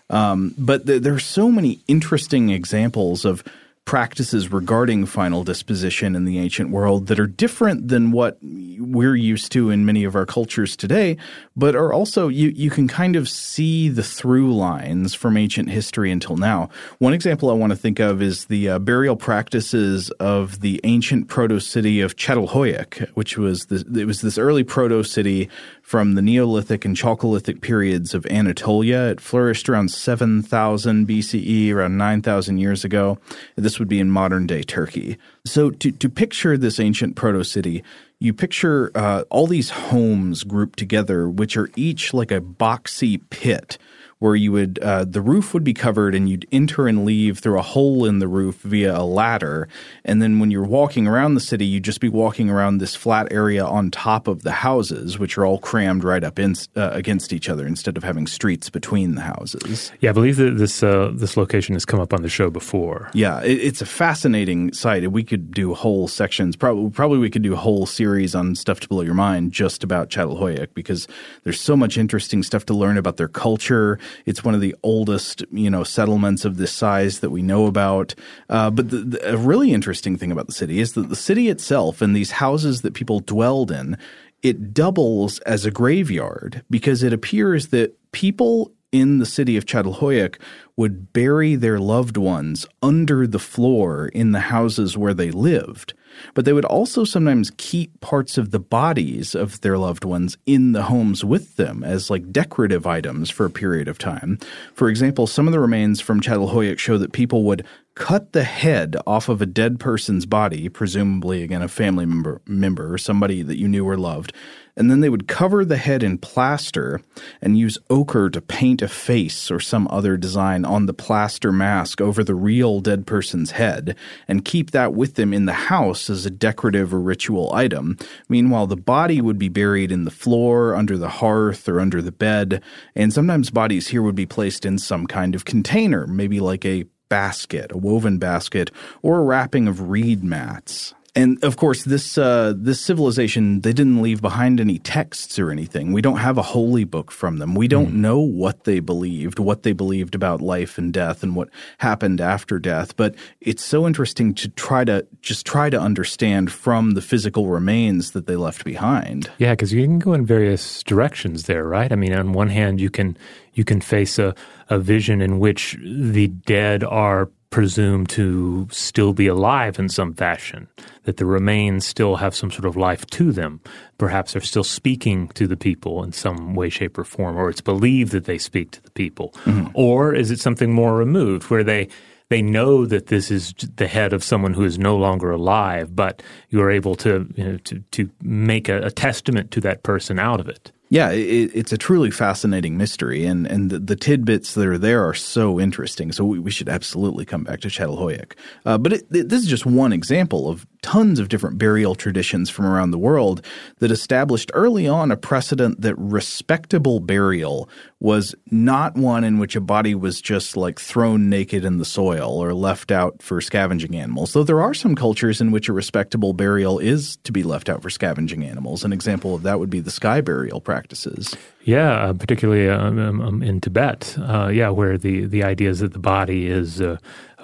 Um, 0.10 0.54
but 0.58 0.86
th- 0.86 1.02
there 1.02 1.14
are 1.14 1.20
so 1.20 1.52
many 1.52 1.82
interesting 1.88 2.50
examples 2.50 3.26
of 3.26 3.44
practices 3.86 4.52
regarding 4.52 5.06
final 5.06 5.44
disposition 5.44 6.16
in 6.16 6.26
the 6.26 6.40
ancient 6.40 6.70
world 6.70 7.08
that 7.08 7.20
are 7.20 7.28
different 7.28 7.90
than 7.90 8.12
what 8.12 8.38
we're 8.42 9.16
used 9.16 9.52
to 9.52 9.70
in 9.70 9.86
many 9.86 10.04
of 10.04 10.16
our 10.16 10.26
cultures 10.26 10.76
today, 10.76 11.18
but 11.56 11.76
are 11.76 11.92
also 11.92 12.28
you 12.28 12.50
you 12.50 12.70
can 12.70 12.88
kind 12.88 13.16
of 13.16 13.28
see 13.28 13.90
the 13.90 14.04
through 14.04 14.56
lines 14.56 15.14
from 15.14 15.38
ancient 15.38 15.70
history 15.70 16.12
until 16.12 16.38
now. 16.38 16.70
One 17.00 17.14
example 17.14 17.50
I 17.50 17.54
want 17.54 17.72
to 17.72 17.78
think 17.78 18.00
of 18.00 18.22
is 18.22 18.46
the 18.46 18.70
uh, 18.70 18.80
burial 18.80 19.16
practices 19.16 20.10
of 20.20 20.62
the 20.62 20.80
ancient 20.84 21.28
proto 21.28 21.60
city 21.60 22.02
of 22.02 22.16
Çatalhöyük, 22.16 23.10
which 23.16 23.38
was 23.38 23.66
this, 23.66 23.84
it 23.84 24.06
was 24.06 24.22
this 24.22 24.38
early 24.38 24.64
proto 24.64 25.04
city 25.04 25.50
from 25.84 26.16
the 26.16 26.22
Neolithic 26.22 26.86
and 26.86 26.96
Chalcolithic 26.96 27.62
periods 27.62 28.14
of 28.14 28.26
Anatolia. 28.28 29.10
It 29.10 29.22
flourished 29.22 29.68
around 29.68 29.90
7000 29.92 31.06
BCE, 31.06 31.72
around 31.72 31.98
9000 31.98 32.58
years 32.58 32.86
ago. 32.86 33.20
This 33.58 33.78
would 33.78 33.90
be 33.90 34.00
in 34.00 34.10
modern 34.10 34.48
day 34.48 34.64
Turkey. 34.64 35.18
So 35.46 35.70
to, 35.70 35.92
to 35.92 36.10
picture 36.10 36.58
this 36.58 36.80
ancient 36.80 37.16
proto 37.16 37.44
city, 37.44 37.84
you 38.20 38.34
picture 38.34 38.92
uh, 38.96 39.26
all 39.30 39.46
these 39.46 39.70
homes 39.70 40.44
grouped 40.44 40.80
together, 40.80 41.28
which 41.28 41.58
are 41.58 41.70
each 41.76 42.14
like 42.14 42.32
a 42.32 42.40
boxy 42.40 43.22
pit 43.30 43.78
where 44.24 44.38
you 44.38 44.54
would 44.54 44.80
uh, 44.80 45.04
the 45.04 45.20
roof 45.20 45.54
would 45.54 45.66
be 45.66 45.74
covered 45.74 46.16
and 46.16 46.30
you'd 46.30 46.48
enter 46.50 46.88
and 46.88 47.04
leave 47.04 47.40
through 47.40 47.60
a 47.60 47.62
hole 47.62 48.06
in 48.06 48.20
the 48.20 48.28
roof 48.28 48.56
via 48.62 48.98
a 48.98 49.04
ladder. 49.04 49.68
And 50.06 50.22
then 50.22 50.40
when 50.40 50.50
you're 50.50 50.64
walking 50.64 51.08
around 51.08 51.34
the 51.34 51.42
city 51.42 51.66
you'd 51.66 51.84
just 51.84 52.00
be 52.00 52.08
walking 52.08 52.50
around 52.50 52.78
this 52.78 52.96
flat 52.96 53.28
area 53.32 53.66
on 53.66 53.92
top 53.92 54.30
of 54.30 54.44
the 54.44 54.54
houses 54.54 55.20
which 55.20 55.38
are 55.38 55.46
all 55.46 55.60
crammed 55.60 56.06
right 56.06 56.24
up 56.24 56.40
in, 56.40 56.56
uh, 56.78 56.92
against 56.94 57.34
each 57.34 57.50
other 57.50 57.68
instead 57.68 57.98
of 57.98 58.04
having 58.06 58.26
streets 58.26 58.70
between 58.70 59.16
the 59.16 59.22
houses. 59.22 59.92
Yeah 60.00 60.12
i 60.12 60.14
believe 60.14 60.38
that 60.38 60.58
this 60.58 60.82
uh, 60.82 61.12
this 61.14 61.36
location 61.36 61.76
has 61.76 61.84
come 61.84 62.00
up 62.00 62.14
on 62.14 62.22
the 62.22 62.30
show 62.30 62.50
before. 62.50 63.10
Yeah 63.14 63.42
it, 63.42 63.60
it's 63.60 63.82
a 63.82 63.86
fascinating 63.86 64.72
site. 64.72 65.12
We 65.12 65.26
could 65.26 65.52
do 65.52 65.74
whole 65.74 66.08
sections. 66.08 66.56
Probably 66.56 66.90
probably 66.92 67.18
we 67.18 67.30
could 67.30 67.42
do 67.42 67.52
a 67.52 67.58
whole 67.58 67.86
series 67.86 68.36
on 68.36 68.56
stuff 68.56 68.80
to 68.80 68.88
blow 68.88 69.02
your 69.02 69.16
mind 69.16 69.52
just 69.52 69.84
about 69.84 70.10
Çatalhöyük 70.10 70.74
because 70.74 71.10
there's 71.44 71.60
so 71.60 71.76
much 71.76 71.98
interesting 71.98 72.42
stuff 72.42 72.66
to 72.68 72.74
learn 72.74 72.98
about 72.98 73.18
their 73.18 73.28
culture 73.28 74.00
it's 74.26 74.44
one 74.44 74.56
of 74.56 74.62
the 74.62 74.76
oldest, 74.84 75.44
you 75.52 75.70
know, 75.70 75.84
settlements 75.84 76.46
of 76.46 76.58
this 76.58 76.72
size 76.72 77.20
that 77.20 77.30
we 77.30 77.42
know 77.42 77.66
about. 77.66 78.16
Uh, 78.50 78.70
but 78.70 78.90
the, 78.90 78.98
the, 78.98 79.34
a 79.34 79.38
really 79.38 79.74
interesting 79.74 80.18
thing 80.18 80.32
about 80.32 80.48
the 80.48 80.54
city 80.54 80.80
is 80.80 80.94
that 80.94 81.10
the 81.10 81.16
city 81.16 81.50
itself 81.50 82.02
and 82.02 82.16
these 82.16 82.32
houses 82.32 82.82
that 82.82 82.94
people 82.94 83.20
dwelled 83.20 83.72
in, 83.72 83.98
it 84.42 84.74
doubles 84.74 85.40
as 85.40 85.66
a 85.66 85.72
graveyard 85.72 86.64
because 86.70 87.04
it 87.04 87.14
appears 87.14 87.68
that 87.68 87.98
people 88.12 88.72
in 88.92 89.18
the 89.18 89.26
city 89.26 89.58
of 89.58 89.66
Çatalhöyük 89.66 90.38
would 90.78 91.12
bury 91.14 91.56
their 91.56 91.80
loved 91.80 92.16
ones 92.16 92.66
under 92.82 93.26
the 93.26 93.40
floor 93.40 94.08
in 94.10 94.32
the 94.32 94.40
houses 94.40 94.98
where 94.98 95.16
they 95.16 95.32
lived. 95.32 95.94
But 96.34 96.46
they 96.46 96.54
would 96.54 96.66
also 96.66 97.04
sometimes 97.04 97.52
keep 97.58 98.00
parts 98.02 98.38
of 98.38 98.52
the 98.52 98.60
bodies 98.60 99.36
of 99.36 99.62
their 99.62 99.78
loved 99.78 100.06
ones 100.06 100.38
in 100.46 100.72
the 100.72 100.84
homes 100.84 101.24
with 101.24 101.56
them 101.56 101.84
as 101.84 102.10
like 102.10 102.32
decorative 102.32 102.88
items 102.88 103.30
for 103.30 103.46
a 103.46 103.50
period 103.50 103.88
of 103.88 103.98
time. 103.98 104.40
For 104.74 104.90
example, 104.90 105.28
some 105.28 105.48
of 105.48 105.54
the 105.54 105.60
remains 105.60 106.02
from 106.02 106.22
Çatalhöyük 106.22 106.80
show 106.80 106.98
that 106.98 107.14
people 107.14 107.44
would 107.44 107.66
cut 107.96 108.34
the 108.34 108.44
head 108.44 108.96
off 109.06 109.30
of 109.30 109.42
a 109.42 109.46
dead 109.46 109.80
person's 109.80 110.26
body, 110.26 110.68
presumably 110.70 111.44
again 111.44 111.62
a 111.62 111.68
family 111.68 112.06
member 112.06 112.42
member 112.46 112.94
or 112.94 112.98
somebody 112.98 113.42
that 113.44 113.60
you 113.60 113.68
knew 113.68 113.88
or 113.88 113.98
loved, 113.98 114.34
and 114.76 114.90
then 114.90 115.02
they 115.02 115.10
would 115.10 115.28
cover 115.28 115.64
the 115.64 115.78
head 115.78 116.02
in 116.02 116.18
plaster 116.18 117.02
and 117.42 117.58
use 117.58 117.78
ochre 117.90 118.30
to 118.30 118.42
paint 118.42 118.82
a 118.82 118.88
face 118.88 119.52
or 119.52 119.60
some 119.60 119.88
other 119.92 120.18
design 120.18 120.66
on 120.66 120.88
the 120.88 120.94
plaster 120.94 121.52
mask 121.52 122.02
over 122.02 122.24
the 122.24 122.34
real 122.34 122.80
dead 122.80 123.06
person's 123.06 123.52
head 123.52 123.96
and 124.28 124.46
keep 124.46 124.72
that 124.72 124.94
with 124.94 125.14
them 125.14 125.32
in 125.32 125.46
the 125.46 125.54
house 125.54 126.10
as 126.10 126.26
a 126.26 126.32
decorative 126.32 126.94
or 126.94 127.00
ritual 127.00 127.54
item. 127.54 127.98
Meanwhile, 128.28 128.68
the 128.68 128.76
body 128.76 129.22
would 129.22 129.38
be 129.38 129.50
buried 129.50 129.92
in 129.92 130.06
the 130.06 130.12
floor, 130.12 130.74
under 130.76 130.98
the 130.98 131.10
hearth, 131.10 131.70
or 131.70 131.80
under 131.80 132.02
the 132.02 132.12
bed, 132.12 132.64
and 132.96 133.14
sometimes 133.14 133.52
bodies 133.52 133.90
here 133.90 134.02
would 134.02 134.16
be 134.16 134.26
placed 134.26 134.66
in 134.66 134.80
some 134.80 135.06
kind 135.06 135.36
of 135.36 135.46
container, 135.46 136.08
maybe 136.08 136.40
like 136.40 136.66
a 136.66 136.86
basket, 137.14 137.72
a 137.72 137.78
woven 137.78 138.18
basket, 138.18 138.72
or 139.04 139.20
a 139.20 139.24
wrapping 139.24 139.68
of 139.68 139.92
reed 139.92 140.24
mats 140.24 140.96
and 141.16 141.44
of 141.44 141.58
course, 141.58 141.84
this 141.84 142.18
uh, 142.18 142.54
this 142.56 142.82
civilization 142.82 143.62
they 143.62 143.74
didn't 143.74 144.02
leave 144.02 144.20
behind 144.20 144.60
any 144.60 144.80
texts 144.80 145.38
or 145.38 145.52
anything. 145.52 145.92
We 145.92 146.02
don't 146.02 146.18
have 146.18 146.40
a 146.40 146.42
holy 146.42 146.86
book 146.86 147.12
from 147.12 147.38
them. 147.38 147.54
We 147.54 147.68
don't 147.68 147.92
mm. 147.92 147.98
know 147.98 148.20
what 148.20 148.64
they 148.64 148.80
believed, 148.80 149.38
what 149.38 149.62
they 149.62 149.74
believed 149.74 150.16
about 150.16 150.42
life 150.42 150.80
and 150.80 150.92
death, 150.92 151.22
and 151.22 151.36
what 151.36 151.50
happened 151.78 152.20
after 152.20 152.58
death. 152.58 152.96
But 152.96 153.14
it's 153.42 153.64
so 153.64 153.86
interesting 153.86 154.34
to 154.36 154.50
try 154.50 154.84
to 154.86 155.06
just 155.22 155.46
try 155.46 155.70
to 155.70 155.80
understand 155.80 156.52
from 156.52 156.92
the 156.92 157.02
physical 157.02 157.48
remains 157.48 158.12
that 158.12 158.26
they 158.26 158.36
left 158.36 158.64
behind. 158.64 159.30
Yeah, 159.38 159.52
because 159.52 159.72
you 159.72 159.84
can 159.84 160.00
go 160.00 160.14
in 160.14 160.26
various 160.26 160.82
directions 160.82 161.44
there, 161.44 161.64
right? 161.64 161.92
I 161.92 161.96
mean, 161.96 162.14
on 162.14 162.34
one 162.34 162.50
hand, 162.50 162.82
you 162.82 162.90
can 162.90 163.18
you 163.54 163.64
can 163.64 163.82
face 163.82 164.18
a, 164.18 164.34
a 164.70 164.80
vision 164.80 165.22
in 165.22 165.38
which 165.38 165.78
the 165.80 166.30
dead 166.30 166.84
are 166.84 167.30
presumed 167.54 168.10
to 168.10 168.68
still 168.72 169.14
be 169.14 169.28
alive 169.28 169.78
in 169.78 169.88
some 169.88 170.12
fashion, 170.12 170.68
that 171.04 171.18
the 171.18 171.26
remains 171.26 171.86
still 171.86 172.16
have 172.16 172.36
some 172.36 172.50
sort 172.50 172.66
of 172.66 172.76
life 172.76 173.06
to 173.06 173.32
them. 173.32 173.62
Perhaps 174.00 174.34
they're 174.34 174.42
still 174.42 174.64
speaking 174.64 175.28
to 175.36 175.46
the 175.46 175.56
people 175.56 176.04
in 176.04 176.12
some 176.12 176.56
way, 176.56 176.70
shape, 176.70 176.98
or 176.98 177.04
form, 177.04 177.38
or 177.38 177.52
it's 177.52 177.62
believed 177.62 178.12
that 178.12 178.26
they 178.26 178.40
speak 178.40 178.72
to 178.72 178.82
the 178.82 178.90
people. 178.90 179.36
Mm-hmm. 179.46 179.68
Or 179.76 180.16
is 180.16 180.32
it 180.32 180.40
something 180.40 180.74
more 180.74 180.98
removed 180.98 181.52
where 181.52 181.64
they 181.64 181.90
they 182.30 182.42
know 182.42 182.88
that 182.88 183.08
this 183.08 183.30
is 183.30 183.54
the 183.76 183.86
head 183.86 184.14
of 184.14 184.24
someone 184.24 184.56
who 184.56 184.64
is 184.64 184.80
no 184.80 184.98
longer 184.98 185.30
alive, 185.30 185.96
but 185.96 186.24
you 186.50 186.60
are 186.60 186.72
able 186.72 186.96
to 186.96 187.32
you 187.36 187.44
know, 187.44 187.58
to 187.58 187.84
to 187.92 188.10
make 188.24 188.68
a, 188.68 188.82
a 188.82 188.90
testament 188.90 189.52
to 189.52 189.62
that 189.62 189.84
person 189.84 190.18
out 190.18 190.40
of 190.40 190.50
it. 190.50 190.72
Yeah, 190.94 191.10
it, 191.10 191.50
it's 191.56 191.74
a 191.74 191.78
truly 191.78 192.12
fascinating 192.12 192.78
mystery, 192.78 193.26
and 193.26 193.48
and 193.48 193.72
the, 193.72 193.80
the, 193.80 193.96
tidbits 193.96 194.54
that 194.54 194.68
are 194.68 194.78
there 194.78 195.04
are 195.04 195.16
so 195.16 195.60
interesting. 195.60 196.12
So 196.12 196.24
we, 196.24 196.38
we 196.38 196.52
should 196.52 196.70
absolutely 196.70 197.26
come 197.26 197.44
back 197.44 197.62
to 197.62 197.68
Çatalhöyük. 197.68 198.34
Uh, 198.64 198.78
but 198.78 198.94
it, 198.94 199.08
it, 199.12 199.30
this 199.30 199.42
is 199.42 199.48
just 199.48 199.66
one 199.66 199.92
example 199.92 200.48
of 200.48 200.68
tons 200.84 201.18
of 201.18 201.30
different 201.30 201.58
burial 201.58 201.96
traditions 201.96 202.50
from 202.50 202.66
around 202.66 202.92
the 202.92 203.00
world 203.00 203.44
that 203.80 203.90
established 203.90 204.52
early 204.54 204.88
on 204.88 205.12
a 205.12 205.18
precedent 205.18 205.82
that 205.82 205.96
respectable 205.98 207.00
burial 207.00 207.68
was 208.00 208.36
not 208.52 208.96
one 208.96 209.24
in 209.24 209.40
which 209.40 209.56
a 209.56 209.62
body 209.62 209.96
was 209.96 210.22
just 210.22 210.58
like 210.58 210.78
thrown 210.78 211.30
naked 211.30 211.64
in 211.64 211.78
the 211.78 211.86
soil 211.86 212.44
or 212.44 212.54
left 212.54 212.92
out 212.92 213.24
for 213.24 213.40
scavenging 213.40 213.96
animals. 213.96 214.34
Though 214.34 214.44
there 214.44 214.62
are 214.62 214.74
some 214.74 214.94
cultures 214.94 215.40
in 215.40 215.52
which 215.52 215.70
a 215.70 215.74
respectable 215.74 216.34
burial 216.34 216.80
is 216.80 217.16
to 217.24 217.32
be 217.32 217.44
left 217.44 217.70
out 217.70 217.82
for 217.82 217.90
scavenging 217.90 218.44
animals. 218.44 218.84
An 218.84 218.92
example 218.92 219.34
of 219.34 219.44
that 219.44 219.60
would 219.60 219.70
be 219.70 219.80
the 219.80 219.90
sky 219.90 220.20
burial 220.20 220.60
practices. 220.60 221.34
Yeah, 221.64 221.94
uh, 221.94 222.14
particularly 222.14 222.70
um, 222.70 223.00
um, 223.00 223.22
um 223.22 223.42
in 223.42 223.62
Tibet. 223.62 224.18
Uh, 224.20 224.50
yeah, 224.50 224.70
where 224.70 224.98
the, 224.98 225.26
the 225.26 225.44
idea 225.44 225.70
is 225.70 225.80
that 225.80 225.94
the 225.94 226.00
body 226.00 226.48
is 226.48 226.82
uh, 226.82 226.98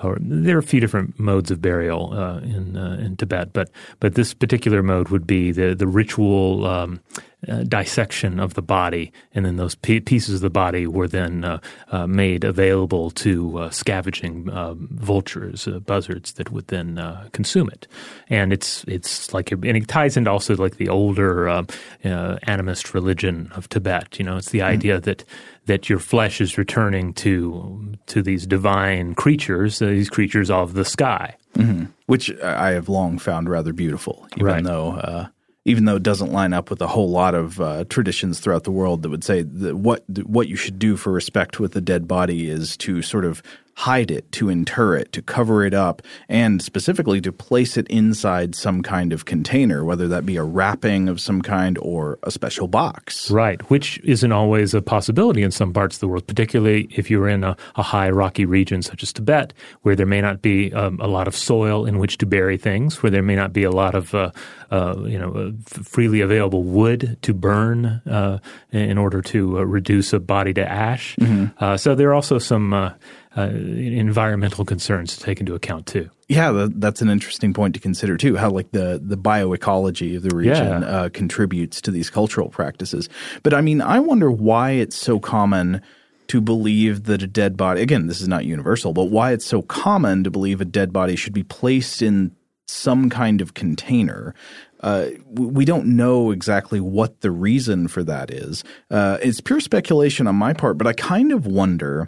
or 0.03 0.17
there 0.19 0.55
are 0.55 0.59
a 0.59 0.63
few 0.63 0.79
different 0.79 1.19
modes 1.19 1.51
of 1.51 1.61
burial 1.61 2.13
uh, 2.13 2.39
in 2.39 2.77
uh, 2.77 2.97
in 2.99 3.15
Tibet, 3.17 3.53
but 3.53 3.69
but 3.99 4.15
this 4.15 4.33
particular 4.33 4.83
mode 4.83 5.09
would 5.09 5.27
be 5.27 5.51
the 5.51 5.75
the 5.75 5.87
ritual 5.87 6.65
um, 6.65 6.99
uh, 7.47 7.63
dissection 7.63 8.39
of 8.39 8.55
the 8.55 8.61
body, 8.61 9.11
and 9.33 9.45
then 9.45 9.55
those 9.55 9.75
p- 9.75 10.01
pieces 10.01 10.35
of 10.35 10.41
the 10.41 10.49
body 10.49 10.85
were 10.85 11.07
then 11.07 11.45
uh, 11.45 11.59
uh, 11.89 12.05
made 12.05 12.43
available 12.43 13.11
to 13.11 13.59
uh, 13.59 13.69
scavenging 13.69 14.49
um, 14.49 14.89
vultures, 14.91 15.67
buzzards 15.85 16.33
that 16.33 16.51
would 16.51 16.67
then 16.67 16.99
consume 17.31 17.69
it. 17.69 17.87
And 18.29 18.51
it's 18.51 18.83
it's 18.87 19.33
like 19.33 19.51
and 19.51 19.65
it 19.65 19.87
ties 19.87 20.17
into 20.17 20.29
also 20.29 20.55
like 20.55 20.77
the 20.77 20.89
older 20.89 21.65
animist 22.03 22.93
religion 22.93 23.51
of 23.55 23.69
Tibet. 23.69 24.19
You 24.19 24.25
know, 24.25 24.37
it's 24.37 24.49
the 24.49 24.59
mm-hmm. 24.59 24.67
idea 24.67 24.99
that 24.99 25.23
that 25.69 25.87
your 25.87 25.99
flesh 25.99 26.41
is 26.41 26.57
returning 26.57 27.13
to 27.13 27.93
to 28.07 28.23
these 28.23 28.47
divine 28.47 29.13
creatures, 29.13 29.79
uh, 29.83 29.85
these 29.85 30.09
creatures 30.09 30.49
of 30.49 30.73
the 30.73 30.83
sky, 30.83 31.37
mm-hmm. 31.53 31.85
which 32.07 32.35
I 32.41 32.71
have 32.71 32.89
long 32.89 33.19
found 33.19 33.47
rather 33.47 33.71
beautiful, 33.71 34.27
even 34.33 34.45
right. 34.45 34.63
though. 34.63 34.93
Uh, 34.93 35.27
even 35.65 35.85
though 35.85 35.97
it 35.97 36.03
doesn't 36.03 36.31
line 36.31 36.53
up 36.53 36.71
with 36.71 36.81
a 36.81 36.87
whole 36.87 37.11
lot 37.11 37.35
of 37.35 37.61
uh, 37.61 37.83
traditions 37.89 38.39
throughout 38.39 38.63
the 38.63 38.71
world 38.71 39.03
that 39.03 39.09
would 39.09 39.23
say 39.23 39.43
that 39.43 39.75
what 39.75 40.03
what 40.23 40.47
you 40.47 40.55
should 40.55 40.79
do 40.79 40.97
for 40.97 41.11
respect 41.11 41.59
with 41.59 41.73
the 41.73 41.81
dead 41.81 42.07
body 42.07 42.49
is 42.49 42.75
to 42.77 43.03
sort 43.03 43.25
of 43.25 43.43
hide 43.79 44.11
it, 44.11 44.29
to 44.33 44.49
inter 44.49 44.93
it, 44.93 45.09
to 45.13 45.21
cover 45.21 45.63
it 45.63 45.73
up, 45.73 46.01
and 46.27 46.61
specifically 46.61 47.21
to 47.21 47.31
place 47.31 47.77
it 47.77 47.87
inside 47.87 48.53
some 48.53 48.83
kind 48.83 49.13
of 49.13 49.23
container, 49.23 49.85
whether 49.85 50.05
that 50.05 50.25
be 50.25 50.35
a 50.35 50.43
wrapping 50.43 51.07
of 51.07 51.21
some 51.21 51.41
kind 51.41 51.77
or 51.81 52.19
a 52.23 52.29
special 52.29 52.67
box. 52.67 53.31
Right, 53.31 53.61
which 53.69 53.97
isn't 54.03 54.33
always 54.33 54.73
a 54.73 54.81
possibility 54.81 55.43
in 55.43 55.51
some 55.51 55.71
parts 55.71 55.95
of 55.95 56.01
the 56.01 56.09
world, 56.09 56.27
particularly 56.27 56.89
if 56.91 57.09
you're 57.09 57.29
in 57.29 57.45
a, 57.45 57.55
a 57.77 57.83
high 57.83 58.09
rocky 58.09 58.43
region 58.43 58.81
such 58.81 59.01
as 59.01 59.13
Tibet, 59.13 59.53
where 59.83 59.95
there 59.95 60.05
may 60.05 60.19
not 60.19 60.41
be 60.41 60.73
um, 60.73 60.99
a 60.99 61.07
lot 61.07 61.29
of 61.29 61.33
soil 61.33 61.85
in 61.85 61.99
which 61.99 62.17
to 62.17 62.25
bury 62.25 62.57
things, 62.57 63.01
where 63.01 63.09
there 63.09 63.23
may 63.23 63.37
not 63.37 63.53
be 63.53 63.63
a 63.63 63.71
lot 63.71 63.95
of 63.95 64.13
uh, 64.13 64.31
uh, 64.71 64.95
you 65.05 65.17
know 65.17 65.33
uh, 65.33 65.51
freely 65.83 66.21
available 66.21 66.63
wood 66.63 67.17
to 67.21 67.33
burn 67.33 67.85
uh, 67.85 68.39
in 68.71 68.97
order 68.97 69.21
to 69.21 69.59
uh, 69.59 69.63
reduce 69.63 70.13
a 70.13 70.19
body 70.19 70.53
to 70.53 70.67
ash. 70.67 71.15
Mm-hmm. 71.17 71.63
Uh, 71.63 71.77
so 71.77 71.95
there 71.95 72.09
are 72.09 72.13
also 72.13 72.37
some 72.37 72.73
uh, 72.73 72.91
environmental 73.35 74.65
concerns 74.65 75.15
to 75.17 75.23
take 75.23 75.39
into 75.39 75.55
account 75.55 75.85
too. 75.87 76.09
Yeah, 76.27 76.67
that's 76.75 77.01
an 77.01 77.09
interesting 77.09 77.53
point 77.53 77.73
to 77.73 77.79
consider 77.79 78.17
too. 78.17 78.35
How 78.35 78.49
like 78.49 78.71
the 78.71 79.01
the 79.03 79.17
bioecology 79.17 80.15
of 80.15 80.23
the 80.23 80.35
region 80.35 80.81
yeah. 80.81 80.87
uh, 80.87 81.09
contributes 81.09 81.81
to 81.81 81.91
these 81.91 82.09
cultural 82.09 82.49
practices. 82.49 83.09
But 83.43 83.53
I 83.53 83.61
mean, 83.61 83.81
I 83.81 83.99
wonder 83.99 84.31
why 84.31 84.71
it's 84.71 84.95
so 84.95 85.19
common 85.19 85.81
to 86.27 86.39
believe 86.39 87.05
that 87.05 87.23
a 87.23 87.27
dead 87.27 87.57
body. 87.57 87.81
Again, 87.81 88.05
this 88.05 88.21
is 88.21 88.27
not 88.27 88.45
universal, 88.45 88.93
but 88.93 89.05
why 89.05 89.31
it's 89.31 89.45
so 89.45 89.63
common 89.63 90.23
to 90.23 90.29
believe 90.29 90.61
a 90.61 90.65
dead 90.65 90.93
body 90.93 91.15
should 91.15 91.33
be 91.33 91.43
placed 91.43 92.03
in 92.03 92.31
some 92.69 93.09
kind 93.09 93.41
of 93.41 93.53
container. 93.53 94.33
Uh, 94.81 95.07
we 95.31 95.65
don't 95.65 95.85
know 95.85 96.31
exactly 96.31 96.79
what 96.79 97.21
the 97.21 97.31
reason 97.31 97.87
for 97.87 98.03
that 98.03 98.31
is. 98.31 98.63
Uh, 98.89 99.17
it's 99.21 99.41
pure 99.41 99.59
speculation 99.59 100.27
on 100.27 100.35
my 100.35 100.53
part, 100.53 100.77
but 100.77 100.87
I 100.87 100.93
kind 100.93 101.31
of 101.31 101.45
wonder 101.45 102.07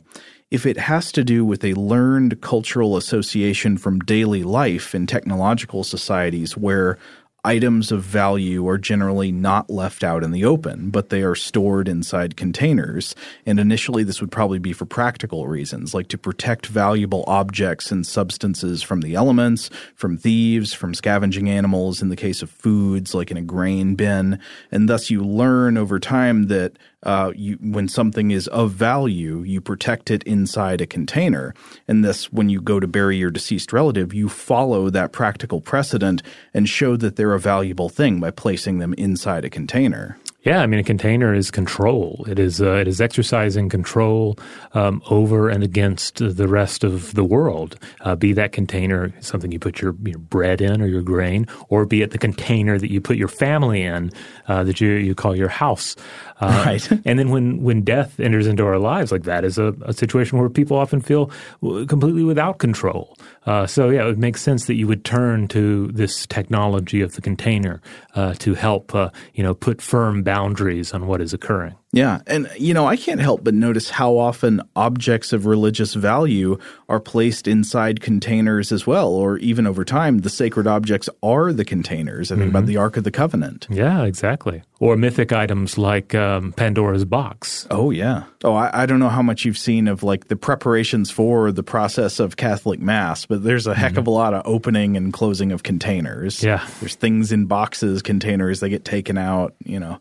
if 0.51 0.65
it 0.65 0.77
has 0.77 1.11
to 1.13 1.23
do 1.23 1.45
with 1.45 1.63
a 1.63 1.73
learned 1.73 2.41
cultural 2.41 2.97
association 2.97 3.77
from 3.77 3.99
daily 3.99 4.43
life 4.43 4.93
in 4.93 5.07
technological 5.07 5.83
societies 5.83 6.57
where 6.57 6.97
items 7.43 7.91
of 7.91 8.03
value 8.03 8.67
are 8.67 8.77
generally 8.77 9.31
not 9.31 9.69
left 9.69 10.03
out 10.03 10.23
in 10.23 10.31
the 10.31 10.45
open, 10.45 10.89
but 10.89 11.09
they 11.09 11.23
are 11.23 11.35
stored 11.35 11.87
inside 11.87 12.37
containers. 12.37 13.15
And 13.45 13.59
initially, 13.59 14.03
this 14.03 14.21
would 14.21 14.31
probably 14.31 14.59
be 14.59 14.73
for 14.73 14.85
practical 14.85 15.47
reasons, 15.47 15.93
like 15.93 16.07
to 16.09 16.17
protect 16.17 16.67
valuable 16.67 17.23
objects 17.27 17.91
and 17.91 18.05
substances 18.05 18.83
from 18.83 19.01
the 19.01 19.15
elements, 19.15 19.69
from 19.95 20.17
thieves, 20.17 20.73
from 20.73 20.93
scavenging 20.93 21.49
animals, 21.49 22.01
in 22.01 22.09
the 22.09 22.15
case 22.15 22.41
of 22.41 22.49
foods, 22.49 23.15
like 23.15 23.31
in 23.31 23.37
a 23.37 23.41
grain 23.41 23.95
bin. 23.95 24.39
And 24.71 24.87
thus, 24.87 25.09
you 25.09 25.23
learn 25.23 25.77
over 25.77 25.99
time 25.99 26.47
that 26.47 26.77
uh, 27.03 27.31
you, 27.35 27.57
when 27.61 27.87
something 27.87 28.31
is 28.31 28.47
of 28.49 28.71
value, 28.71 29.41
you 29.41 29.61
protect 29.61 30.11
it 30.11 30.23
inside 30.23 30.81
a 30.81 30.87
container. 30.87 31.53
And 31.87 32.03
this, 32.03 32.31
when 32.31 32.49
you 32.49 32.61
go 32.61 32.79
to 32.79 32.87
bury 32.87 33.17
your 33.17 33.31
deceased 33.31 33.73
relative, 33.73 34.13
you 34.13 34.29
follow 34.29 34.89
that 34.89 35.11
practical 35.11 35.61
precedent 35.61 36.21
and 36.53 36.67
show 36.67 36.95
that 36.97 37.15
they're 37.15 37.33
a 37.33 37.39
valuable 37.39 37.89
thing 37.89 38.19
by 38.19 38.31
placing 38.31 38.79
them 38.79 38.93
inside 38.95 39.45
a 39.45 39.49
container. 39.49 40.17
Yeah, 40.43 40.61
I 40.61 40.65
mean, 40.65 40.79
a 40.79 40.83
container 40.83 41.35
is 41.35 41.51
control. 41.51 42.25
It 42.27 42.39
is 42.39 42.63
uh, 42.63 42.71
it 42.71 42.87
is 42.87 42.99
exercising 42.99 43.69
control 43.69 44.39
um, 44.73 45.03
over 45.11 45.49
and 45.49 45.63
against 45.63 46.15
the 46.17 46.47
rest 46.47 46.83
of 46.83 47.13
the 47.13 47.23
world. 47.23 47.77
Uh, 47.99 48.15
be 48.15 48.33
that 48.33 48.51
container 48.51 49.13
something 49.19 49.51
you 49.51 49.59
put 49.59 49.81
your, 49.81 49.95
your 50.03 50.17
bread 50.17 50.59
in 50.59 50.81
or 50.81 50.87
your 50.87 51.03
grain, 51.03 51.45
or 51.69 51.85
be 51.85 52.01
it 52.01 52.09
the 52.09 52.17
container 52.17 52.79
that 52.79 52.89
you 52.89 52.99
put 52.99 53.17
your 53.17 53.27
family 53.27 53.83
in 53.83 54.11
uh, 54.47 54.63
that 54.63 54.81
you 54.81 54.93
you 54.93 55.13
call 55.13 55.35
your 55.35 55.47
house. 55.47 55.95
Uh, 56.41 56.63
right. 56.65 56.91
and 57.05 57.19
then 57.19 57.29
when 57.29 57.61
when 57.61 57.81
death 57.81 58.19
enters 58.19 58.47
into 58.47 58.65
our 58.65 58.79
lives, 58.79 59.11
like 59.11 59.23
that 59.23 59.45
is 59.45 59.57
a, 59.57 59.73
a 59.83 59.93
situation 59.93 60.39
where 60.39 60.49
people 60.49 60.75
often 60.75 60.99
feel 60.99 61.31
completely 61.61 62.23
without 62.23 62.57
control. 62.57 63.15
Uh, 63.45 63.65
so 63.65 63.89
yeah, 63.89 64.03
it 64.03 64.05
would 64.05 64.19
make 64.19 64.37
sense 64.37 64.65
that 64.65 64.75
you 64.75 64.87
would 64.87 65.05
turn 65.05 65.47
to 65.47 65.87
this 65.87 66.25
technology 66.27 67.01
of 67.01 67.13
the 67.13 67.21
container 67.21 67.81
uh, 68.15 68.33
to 68.35 68.55
help 68.55 68.93
you 69.33 69.43
know 69.43 69.53
put 69.53 69.81
firm 69.81 70.23
boundaries 70.23 70.93
on 70.93 71.07
what 71.07 71.21
is 71.21 71.33
occurring. 71.33 71.75
Yeah. 71.93 72.21
And, 72.25 72.49
you 72.57 72.73
know, 72.73 72.85
I 72.85 72.95
can't 72.95 73.19
help 73.19 73.43
but 73.43 73.53
notice 73.53 73.89
how 73.89 74.17
often 74.17 74.61
objects 74.75 75.33
of 75.33 75.45
religious 75.45 75.93
value 75.93 76.57
are 76.87 76.99
placed 76.99 77.47
inside 77.47 78.01
containers 78.01 78.71
as 78.71 78.87
well, 78.87 79.09
or 79.09 79.37
even 79.39 79.67
over 79.67 79.83
time, 79.83 80.19
the 80.19 80.29
sacred 80.29 80.67
objects 80.67 81.09
are 81.21 81.51
the 81.51 81.65
containers. 81.65 82.31
I 82.31 82.35
think 82.35 82.47
mm-hmm. 82.47 82.55
about 82.55 82.65
the 82.67 82.77
Ark 82.77 82.97
of 82.97 83.03
the 83.03 83.11
Covenant. 83.11 83.67
Yeah, 83.69 84.03
exactly. 84.03 84.63
Or 84.79 84.95
mythic 84.95 85.31
items 85.31 85.77
like 85.77 86.15
um, 86.15 86.53
Pandora's 86.53 87.05
box. 87.05 87.67
Oh, 87.69 87.91
yeah. 87.91 88.23
Oh, 88.43 88.53
I, 88.53 88.83
I, 88.83 88.85
don't 88.85 88.99
know 88.99 89.09
how 89.09 89.21
much 89.21 89.45
you've 89.45 89.57
seen 89.57 89.87
of 89.87 90.01
like 90.01 90.27
the 90.27 90.35
preparations 90.35 91.11
for 91.11 91.51
the 91.51 91.61
process 91.61 92.19
of 92.19 92.37
Catholic 92.37 92.79
Mass, 92.79 93.25
but 93.25 93.43
there's 93.43 93.67
a 93.67 93.75
heck 93.75 93.91
mm-hmm. 93.91 93.99
of 93.99 94.07
a 94.07 94.11
lot 94.11 94.33
of 94.33 94.41
opening 94.45 94.97
and 94.97 95.13
closing 95.13 95.51
of 95.51 95.61
containers. 95.61 96.41
Yeah. 96.41 96.65
There's 96.79 96.95
things 96.95 97.31
in 97.31 97.45
boxes, 97.45 98.01
containers, 98.01 98.59
they 98.59 98.69
get 98.69 98.85
taken 98.85 99.17
out, 99.17 99.55
you 99.63 99.79
know 99.79 99.99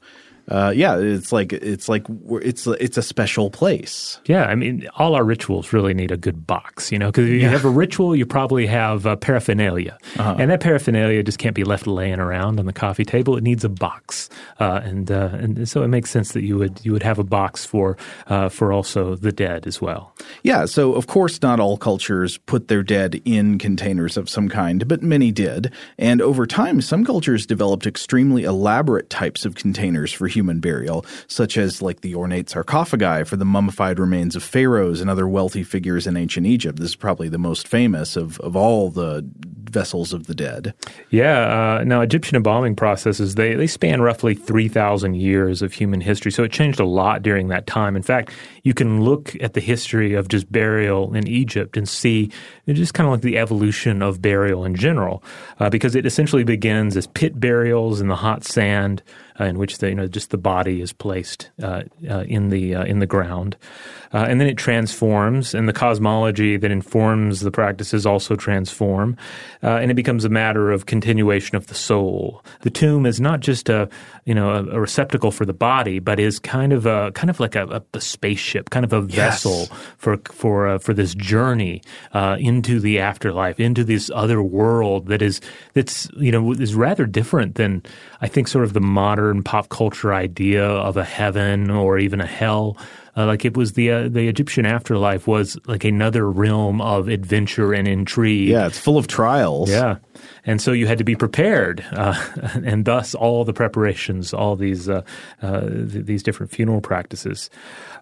uh, 0.51 0.73
yeah, 0.75 0.99
it's 0.99 1.33
like 1.33 1.53
it's 1.53 1.89
like 1.89 2.05
it's 2.09 2.67
it's 2.67 2.97
a 2.97 3.03
special 3.03 3.51
place. 3.51 4.19
Yeah, 4.27 4.47
I 4.47 4.57
mean, 4.57 4.89
all 4.97 5.15
our 5.15 5.25
rituals 5.25 5.73
really 5.73 5.95
need 5.95 6.11
a 6.11 6.17
good 6.17 6.45
box, 6.45 6.91
you 6.91 6.99
know, 6.99 7.07
because 7.07 7.27
if 7.27 7.31
you 7.31 7.41
yeah. 7.41 7.51
have 7.51 7.65
a 7.65 7.71
ritual, 7.71 8.17
you 8.17 8.27
probably 8.27 8.67
have 8.67 9.07
uh, 9.07 9.15
paraphernalia, 9.15 9.97
uh-huh. 10.19 10.37
and 10.39 10.51
that 10.51 10.61
paraphernalia 10.61 11.23
just 11.23 11.39
can't 11.39 11.55
be 11.55 11.63
left 11.63 11.87
laying 11.87 12.19
around 12.19 12.59
on 12.59 12.67
the 12.67 12.73
coffee 12.73 13.05
table. 13.05 13.37
It 13.37 13.45
needs 13.45 13.63
a 13.63 13.69
box, 13.69 14.29
uh, 14.59 14.81
and 14.83 15.11
uh, 15.11 15.31
and 15.35 15.69
so 15.69 15.83
it 15.83 15.89
makes 15.89 16.11
sense 16.11 16.33
that 16.33 16.43
you 16.43 16.59
would 16.59 16.81
you 16.85 16.93
would 16.93 17.05
have 17.05 17.21
a 17.21 17.25
box 17.25 17.65
for 17.65 17.97
uh, 18.27 18.49
for 18.49 18.73
also 18.73 19.15
the 19.15 19.33
dead 19.33 19.69
as 19.69 19.81
well. 19.81 20.17
Yeah, 20.43 20.65
so 20.65 20.95
of 20.95 21.07
course, 21.07 21.41
not 21.43 21.61
all 21.61 21.77
cultures 21.77 22.39
put 22.39 22.67
their 22.67 22.83
dead 22.83 23.23
in 23.25 23.59
containers 23.59 24.17
of 24.17 24.29
some 24.29 24.49
kind, 24.49 24.89
but 24.89 25.01
many 25.01 25.31
did, 25.31 25.73
and 25.97 26.21
over 26.21 26.45
time, 26.45 26.81
some 26.81 27.05
cultures 27.05 27.47
developed 27.47 27.87
extremely 27.87 28.43
elaborate 28.43 29.11
types 29.11 29.45
of 29.45 29.55
containers 29.55 30.13
for 30.13 30.27
human 30.41 30.59
burial, 30.59 31.05
such 31.27 31.59
as 31.59 31.83
like 31.83 32.01
the 32.01 32.15
ornate 32.15 32.49
sarcophagi 32.49 33.25
for 33.25 33.37
the 33.37 33.45
mummified 33.45 33.99
remains 33.99 34.35
of 34.35 34.43
pharaohs 34.43 35.03
and 35.03 35.11
other 35.11 35.29
wealthy 35.29 35.63
figures 35.63 36.07
in 36.07 36.17
ancient 36.17 36.47
Egypt. 36.47 36.79
This 36.79 36.91
is 36.91 36.97
probably 36.97 37.29
the 37.29 37.39
most 37.39 37.69
famous 37.69 38.17
of, 38.17 38.41
of 38.41 38.57
all 38.57 38.91
the 38.91 39.29
vessels 39.71 40.13
of 40.13 40.27
the 40.27 40.35
dead. 40.35 40.75
Yeah. 41.11 41.79
Uh, 41.79 41.85
now, 41.85 42.01
Egyptian 42.01 42.37
embalming 42.37 42.77
processes, 42.77 43.35
they, 43.35 43.55
they 43.55 43.67
span 43.67 44.01
roughly 44.01 44.35
3,000 44.35 45.15
years 45.15 45.63
of 45.63 45.73
human 45.73 46.01
history. 46.01 46.31
So 46.31 46.43
it 46.43 46.53
changed 46.53 46.81
a 46.81 46.85
lot 46.85 47.23
during 47.23 47.49
that 47.49 47.67
time. 47.67 47.97
In 47.97 48.03
fact, 48.03 48.31
you 48.63 48.75
can 48.75 49.03
look 49.03 49.35
at 49.41 49.55
the 49.55 49.61
history 49.61 50.15
of 50.15 50.29
just 50.29 50.51
burial 50.51 51.15
in 51.15 51.27
Egypt 51.27 51.77
and 51.77 51.89
see 51.89 52.31
just 52.69 52.95
kind 52.95 53.07
of 53.07 53.13
like 53.13 53.23
the 53.23 53.39
evolution 53.39 54.03
of 54.03 54.23
burial 54.23 54.65
in 54.65 54.75
general, 54.75 55.23
uh, 55.59 55.71
because 55.71 55.95
it 55.95 56.07
essentially 56.07 56.45
begins 56.45 56.97
as 56.97 57.07
pit 57.07 57.39
burials 57.41 58.01
in 58.01 58.09
the 58.09 58.17
hot 58.17 58.45
sand 58.45 59.03
uh, 59.41 59.45
in 59.45 59.59
which 59.59 59.79
the, 59.79 59.89
you 59.89 59.95
know 59.95 60.07
just 60.07 60.31
the 60.31 60.39
body 60.39 60.81
is 60.81 60.93
placed 60.93 61.51
uh, 61.63 61.83
uh, 62.09 62.21
in 62.29 62.51
the 62.51 62.73
in 62.73 62.99
the 62.99 63.07
ground, 63.07 63.57
and 64.13 64.41
then 64.41 64.47
it 64.47 64.59
transforms, 64.59 65.55
and 65.55 65.69
the 65.69 65.73
cosmology 65.73 66.57
that 66.57 66.71
informs 66.71 67.41
the 67.41 67.51
practices 67.51 68.05
also 68.05 68.37
transform, 68.37 69.17
and 69.69 69.91
it 69.91 69.95
becomes 69.95 70.25
a 70.25 70.29
matter 70.29 70.71
of 70.71 70.87
continuation 70.87 71.57
of 71.57 71.67
the 71.67 71.75
soul. 71.75 72.43
The 72.63 72.71
tomb 72.71 73.07
is 73.07 73.21
not 73.21 73.41
just 73.41 73.69
a 73.69 73.89
you 74.25 74.35
know 74.35 74.51
a, 74.51 74.65
a 74.77 74.81
receptacle 74.81 75.31
for 75.31 75.45
the 75.45 75.53
body, 75.53 75.99
but 75.99 76.19
is 76.21 76.39
kind 76.39 76.73
of 76.73 76.87
a 76.87 77.13
kind 77.13 77.31
of 77.31 77.41
like 77.41 77.57
a, 77.57 77.83
a 77.95 78.01
spaceship, 78.01 78.71
kind 78.71 78.85
of 78.85 78.93
a 78.93 79.01
vessel 79.01 79.51
Yes. 79.51 79.69
for 79.99 80.17
for 80.33 80.69
uh, 80.69 80.79
for 80.79 80.95
this 80.95 81.15
journey 81.15 81.83
uh, 82.13 82.37
into 82.41 82.81
the 82.81 82.99
afterlife, 83.01 83.61
into 83.61 83.85
this 83.85 84.11
other 84.15 84.43
world 84.43 85.07
that 85.09 85.23
is 85.23 85.41
that's 85.75 86.09
you 86.17 86.33
know 86.33 86.53
is 86.53 86.75
rather 86.75 87.07
different 87.07 87.57
than 87.57 87.83
I 88.21 88.29
think 88.29 88.49
sort 88.49 88.65
of 88.65 88.73
the 88.73 88.81
modern 88.81 89.43
pop 89.43 89.69
culture 89.69 90.13
idea 90.15 90.65
of 90.67 90.97
a 90.97 91.05
heaven 91.05 91.71
or 91.71 91.99
even 91.99 92.21
a 92.21 92.27
hell. 92.27 92.77
Uh, 93.17 93.27
like 93.27 93.45
it 93.45 93.57
was 93.57 93.73
the 93.73 93.91
uh, 93.91 94.09
the 94.09 94.29
Egyptian 94.29 94.67
afterlife 94.67 95.27
was 95.27 95.59
like 95.67 95.85
another 95.85 96.31
realm 96.31 96.81
of 96.81 97.09
adventure 97.09 97.73
and 97.73 97.89
intrigue. 97.89 98.49
Yeah, 98.49 98.67
it's 98.67 98.79
full 98.79 98.97
of 98.99 99.07
trials. 99.07 99.71
Yeah. 99.71 99.97
And 100.45 100.61
so 100.61 100.73
you 100.73 100.87
had 100.87 100.99
to 100.99 101.05
be 101.05 101.17
prepared, 101.17 101.85
uh, 101.93 102.15
and 102.65 102.85
thus 102.85 103.15
all 103.15 103.45
the 103.45 103.53
preparations, 103.53 104.33
all 104.33 104.57
these 104.57 104.89
uh, 104.89 105.03
uh, 105.43 105.61
th- 105.61 106.07
these 106.07 106.23
different 106.23 106.53
funeral 106.53 106.81
practices. 106.81 107.51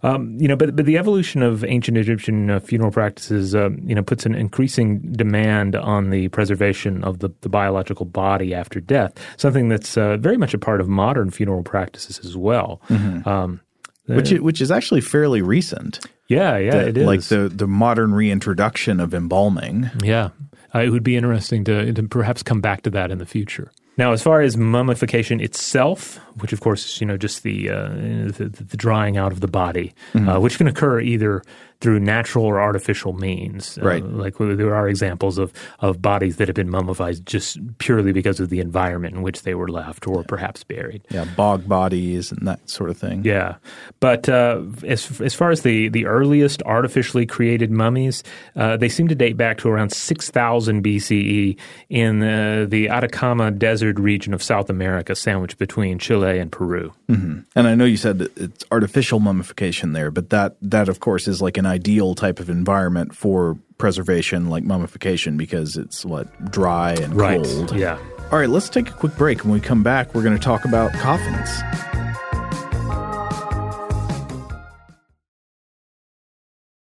Um, 0.03 0.37
you 0.39 0.47
know, 0.47 0.57
but 0.57 0.77
but 0.77 0.85
the 0.85 0.99
evolution 0.99 1.43
of 1.43 1.65
ancient 1.65 1.97
Egyptian 1.97 2.51
uh, 2.51 2.61
funeral 2.61 2.91
practices, 2.91 3.55
um, 3.55 3.79
you 3.85 3.95
know, 3.95 4.03
puts 4.03 4.27
an 4.27 4.35
increasing 4.35 5.01
demand 5.13 5.75
on 5.75 6.11
the 6.11 6.29
preservation 6.29 7.03
of 7.03 7.21
the, 7.21 7.31
the 7.41 7.49
biological 7.49 8.07
body 8.07 8.55
after 8.55 8.81
death. 8.81 9.13
Something 9.37 9.69
that's 9.69 9.97
uh, 9.97 10.17
very 10.17 10.37
much 10.37 10.55
a 10.55 10.59
part 10.59 10.81
of 10.81 10.89
modern 10.89 11.31
funeral 11.31 11.63
practices 11.63 12.21
as 12.25 12.37
well. 12.37 12.81
Um, 13.27 13.61
Which, 14.17 14.33
i- 14.33 14.37
which 14.37 14.61
is 14.61 14.71
actually 14.71 15.01
fairly 15.03 15.43
recent. 15.43 16.01
yeah, 16.29 16.57
yeah, 16.59 16.71
The- 16.71 16.89
it 16.89 16.97
is 16.99 17.07
Like 17.07 17.23
the, 17.23 17.49
the 17.49 17.67
modern 17.67 18.13
reintroduction 18.15 19.01
of 19.01 19.13
embalming. 19.15 19.91
Yeah, 20.03 20.31
uh, 20.75 20.81
it 20.81 20.91
would 20.91 21.03
be 21.05 21.17
interesting 21.17 21.65
to, 21.65 21.93
to 21.93 22.03
perhaps 22.05 22.43
come 22.43 22.61
back 22.61 22.83
to 22.83 22.91
that 22.91 23.11
in 23.11 23.19
the 23.19 23.27
future. 23.27 23.71
Now, 23.97 24.13
as 24.13 24.23
far 24.23 24.41
as 24.43 24.57
mummification 24.57 25.41
itself, 25.41 26.21
which 26.41 26.53
of 26.53 26.61
course 26.61 26.87
is 26.87 27.01
you 27.01 27.07
know 27.07 27.17
just 27.17 27.43
the 27.43 27.69
uh, 27.69 27.89
the, 27.89 28.49
the 28.71 28.77
drying 28.77 29.17
out 29.17 29.33
of 29.33 29.41
the 29.41 29.49
body, 29.49 29.93
uh, 30.15 30.39
which 30.39 30.57
can 30.57 30.69
occur 30.69 31.01
either 31.01 31.43
through 31.81 32.01
natural 32.01 32.45
or 32.45 32.61
artificial 32.61 33.13
means. 33.13 33.79
Uh, 33.79 33.83
Right. 33.87 34.05
like 34.05 34.37
there 34.39 34.75
are 34.75 34.89
examples 34.89 35.39
of 35.39 35.53
of 35.81 36.03
bodies 36.03 36.37
that 36.37 36.49
have 36.49 36.55
been 36.57 36.71
mummified 36.71 37.25
just 37.25 37.59
purely 37.79 38.13
because 38.13 38.41
of 38.41 38.49
the 38.51 38.61
environment 38.61 39.15
in 39.15 39.23
which 39.23 39.43
they 39.43 39.55
were 39.55 39.69
left 39.69 40.07
or 40.07 40.23
perhaps 40.25 40.65
buried. 40.65 41.03
Yeah, 41.11 41.25
bog 41.37 41.69
bodies 41.69 42.33
and 42.33 42.47
that 42.49 42.69
sort 42.69 42.91
of 42.91 42.97
thing. 42.99 43.23
Yeah, 43.25 43.57
but 44.01 44.29
uh, 44.29 44.63
as 44.87 45.21
as 45.21 45.35
far 45.35 45.51
as 45.51 45.63
the 45.63 45.89
the 45.89 46.07
earliest 46.07 46.63
artificially 46.63 47.27
created 47.27 47.71
mummies, 47.71 48.23
uh, 48.57 48.77
they 48.77 48.89
seem 48.89 49.09
to 49.09 49.15
date 49.15 49.37
back 49.37 49.59
to 49.59 49.69
around 49.69 49.91
six 49.93 50.31
thousand 50.31 50.83
BCE 50.85 51.57
in 51.89 52.23
uh, 52.23 52.67
the 52.69 52.89
Atacama 52.89 53.51
Desert 53.51 53.99
region 53.99 54.35
of 54.35 54.43
South 54.43 54.69
America, 54.71 55.15
sandwiched 55.15 55.59
between 55.59 55.99
Chile 55.99 56.39
and 56.39 56.51
Peru. 56.51 56.93
And 57.09 57.45
I 57.67 57.75
know 57.75 57.85
you 57.87 57.97
said 57.97 58.19
that 58.19 58.37
it's 58.37 58.65
artificial 58.71 59.19
mummification 59.21 59.93
there, 59.93 60.11
but 60.11 60.31
that 60.31 60.57
that 60.63 60.89
of 60.89 61.01
course 61.01 61.27
is 61.27 61.41
like 61.41 61.57
an 61.57 61.67
ideal 61.69 62.15
type 62.15 62.41
of 62.41 62.51
environment 62.51 63.15
for 63.15 63.57
preservation, 63.79 64.49
like 64.49 64.65
mummification, 64.65 65.37
because 65.37 65.77
it's 65.77 66.05
what 66.05 66.51
dry 66.51 66.95
and 66.95 67.17
cold. 67.17 67.77
Yeah. 67.77 67.99
All 68.33 68.39
right, 68.39 68.49
let's 68.49 68.69
take 68.69 68.89
a 68.89 68.93
quick 68.93 69.17
break. 69.17 69.45
When 69.45 69.53
we 69.53 69.61
come 69.61 69.83
back, 69.83 70.15
we're 70.15 70.23
going 70.23 70.37
to 70.37 70.43
talk 70.43 70.65
about 70.65 70.93
coffins. 70.95 71.49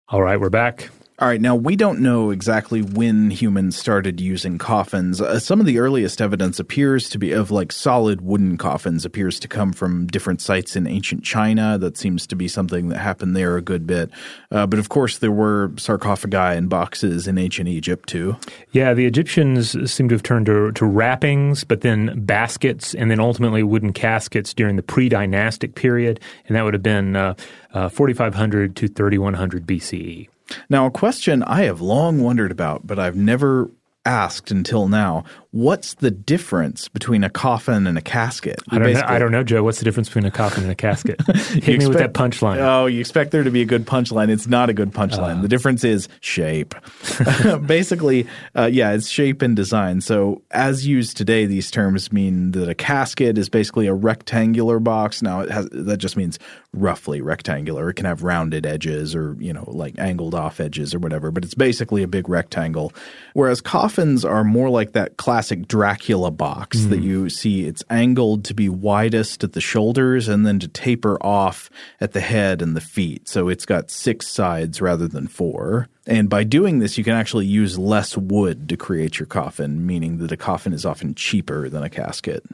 All 0.08 0.20
right, 0.20 0.40
we're 0.40 0.50
back. 0.50 0.90
All 1.20 1.28
right, 1.28 1.40
now 1.40 1.54
we 1.54 1.76
don't 1.76 2.00
know 2.00 2.30
exactly 2.30 2.80
when 2.80 3.30
humans 3.30 3.76
started 3.76 4.22
using 4.22 4.56
coffins. 4.56 5.20
Uh, 5.20 5.38
some 5.38 5.60
of 5.60 5.66
the 5.66 5.78
earliest 5.78 6.22
evidence 6.22 6.58
appears 6.58 7.10
to 7.10 7.18
be 7.18 7.32
of 7.32 7.50
like 7.50 7.72
solid 7.72 8.22
wooden 8.22 8.56
coffins, 8.56 9.04
appears 9.04 9.38
to 9.40 9.46
come 9.46 9.74
from 9.74 10.06
different 10.06 10.40
sites 10.40 10.76
in 10.76 10.86
ancient 10.86 11.22
China. 11.22 11.76
That 11.76 11.98
seems 11.98 12.26
to 12.28 12.36
be 12.36 12.48
something 12.48 12.88
that 12.88 13.00
happened 13.00 13.36
there 13.36 13.58
a 13.58 13.60
good 13.60 13.86
bit. 13.86 14.10
Uh, 14.50 14.66
but 14.66 14.78
of 14.78 14.88
course, 14.88 15.18
there 15.18 15.30
were 15.30 15.72
sarcophagi 15.76 16.56
and 16.56 16.70
boxes 16.70 17.28
in 17.28 17.36
ancient 17.36 17.68
Egypt 17.68 18.08
too. 18.08 18.38
Yeah, 18.72 18.94
the 18.94 19.04
Egyptians 19.04 19.92
seem 19.92 20.08
to 20.08 20.14
have 20.14 20.22
turned 20.22 20.46
to, 20.46 20.72
to 20.72 20.86
wrappings, 20.86 21.64
but 21.64 21.82
then 21.82 22.24
baskets, 22.24 22.94
and 22.94 23.10
then 23.10 23.20
ultimately 23.20 23.62
wooden 23.62 23.92
caskets 23.92 24.54
during 24.54 24.76
the 24.76 24.82
pre-dynastic 24.82 25.74
period, 25.74 26.18
and 26.48 26.56
that 26.56 26.64
would 26.64 26.72
have 26.72 26.82
been 26.82 27.14
uh, 27.14 27.34
uh, 27.74 27.90
4500 27.90 28.74
to 28.76 28.88
3100 28.88 29.66
BCE. 29.66 30.28
Now, 30.68 30.86
a 30.86 30.90
question 30.90 31.42
I 31.42 31.62
have 31.62 31.80
long 31.80 32.22
wondered 32.22 32.50
about, 32.50 32.86
but 32.86 32.98
I've 32.98 33.16
never 33.16 33.70
asked 34.04 34.50
until 34.50 34.88
now 34.88 35.24
what's 35.52 35.94
the 35.94 36.10
difference 36.10 36.88
between 36.88 37.24
a 37.24 37.30
coffin 37.30 37.86
and 37.86 37.98
a 37.98 38.00
casket? 38.00 38.60
I 38.70 38.78
don't, 38.78 38.92
know, 38.92 39.02
I 39.04 39.18
don't 39.18 39.32
know, 39.32 39.42
Joe. 39.42 39.64
What's 39.64 39.78
the 39.78 39.84
difference 39.84 40.08
between 40.08 40.24
a 40.24 40.30
coffin 40.30 40.62
and 40.62 40.72
a 40.72 40.76
casket? 40.76 41.20
Hit 41.26 41.80
me 41.80 41.86
with 41.88 41.98
that 41.98 42.14
punchline. 42.14 42.58
Oh, 42.58 42.86
you 42.86 43.00
expect 43.00 43.32
there 43.32 43.42
to 43.42 43.50
be 43.50 43.62
a 43.62 43.64
good 43.64 43.84
punchline. 43.84 44.28
It's 44.28 44.46
not 44.46 44.70
a 44.70 44.72
good 44.72 44.92
punchline. 44.92 45.42
the 45.42 45.48
difference 45.48 45.82
is 45.82 46.08
shape. 46.20 46.74
Basically, 47.66 48.26
uh, 48.56 48.70
yeah, 48.72 48.92
it's 48.92 49.08
shape 49.08 49.42
and 49.42 49.56
design. 49.56 50.00
So, 50.00 50.42
as 50.52 50.86
used 50.86 51.16
today, 51.16 51.46
these 51.46 51.70
terms 51.70 52.12
mean 52.12 52.52
that 52.52 52.68
a 52.68 52.74
casket 52.74 53.36
is 53.36 53.48
basically 53.48 53.86
a 53.86 53.94
rectangular 53.94 54.78
box. 54.78 55.22
Now, 55.22 55.40
it 55.40 55.50
has 55.50 55.68
that 55.72 55.98
just 55.98 56.16
means 56.16 56.38
roughly 56.72 57.20
rectangular. 57.20 57.90
It 57.90 57.94
can 57.94 58.06
have 58.06 58.22
rounded 58.22 58.64
edges 58.66 59.14
or 59.14 59.36
you 59.40 59.52
know 59.52 59.64
like 59.66 59.98
angled 59.98 60.34
off 60.34 60.60
edges 60.60 60.94
or 60.94 61.00
whatever, 61.00 61.32
but 61.32 61.44
it's 61.44 61.54
basically 61.54 62.04
a 62.04 62.08
big 62.08 62.28
rectangle. 62.28 62.92
Whereas 63.34 63.60
coffins 63.60 64.24
are 64.24 64.44
more 64.44 64.70
like 64.70 64.92
that 64.92 65.16
classic 65.16 65.39
Dracula 65.66 66.30
box 66.30 66.84
that 66.86 67.00
you 67.00 67.28
see. 67.30 67.66
It's 67.66 67.82
angled 67.90 68.44
to 68.46 68.54
be 68.54 68.68
widest 68.68 69.44
at 69.44 69.52
the 69.52 69.60
shoulders 69.60 70.28
and 70.28 70.46
then 70.46 70.58
to 70.60 70.68
taper 70.68 71.16
off 71.22 71.70
at 72.00 72.12
the 72.12 72.20
head 72.20 72.62
and 72.62 72.76
the 72.76 72.80
feet. 72.80 73.28
So 73.28 73.48
it's 73.48 73.66
got 73.66 73.90
six 73.90 74.28
sides 74.28 74.80
rather 74.80 75.08
than 75.08 75.26
four. 75.26 75.88
And 76.06 76.28
by 76.28 76.44
doing 76.44 76.78
this, 76.78 76.98
you 76.98 77.04
can 77.04 77.14
actually 77.14 77.46
use 77.46 77.78
less 77.78 78.16
wood 78.16 78.68
to 78.68 78.76
create 78.76 79.18
your 79.18 79.26
coffin, 79.26 79.86
meaning 79.86 80.18
that 80.18 80.32
a 80.32 80.36
coffin 80.36 80.72
is 80.72 80.84
often 80.84 81.14
cheaper 81.14 81.68
than 81.68 81.82
a 81.82 81.90
casket. 81.90 82.44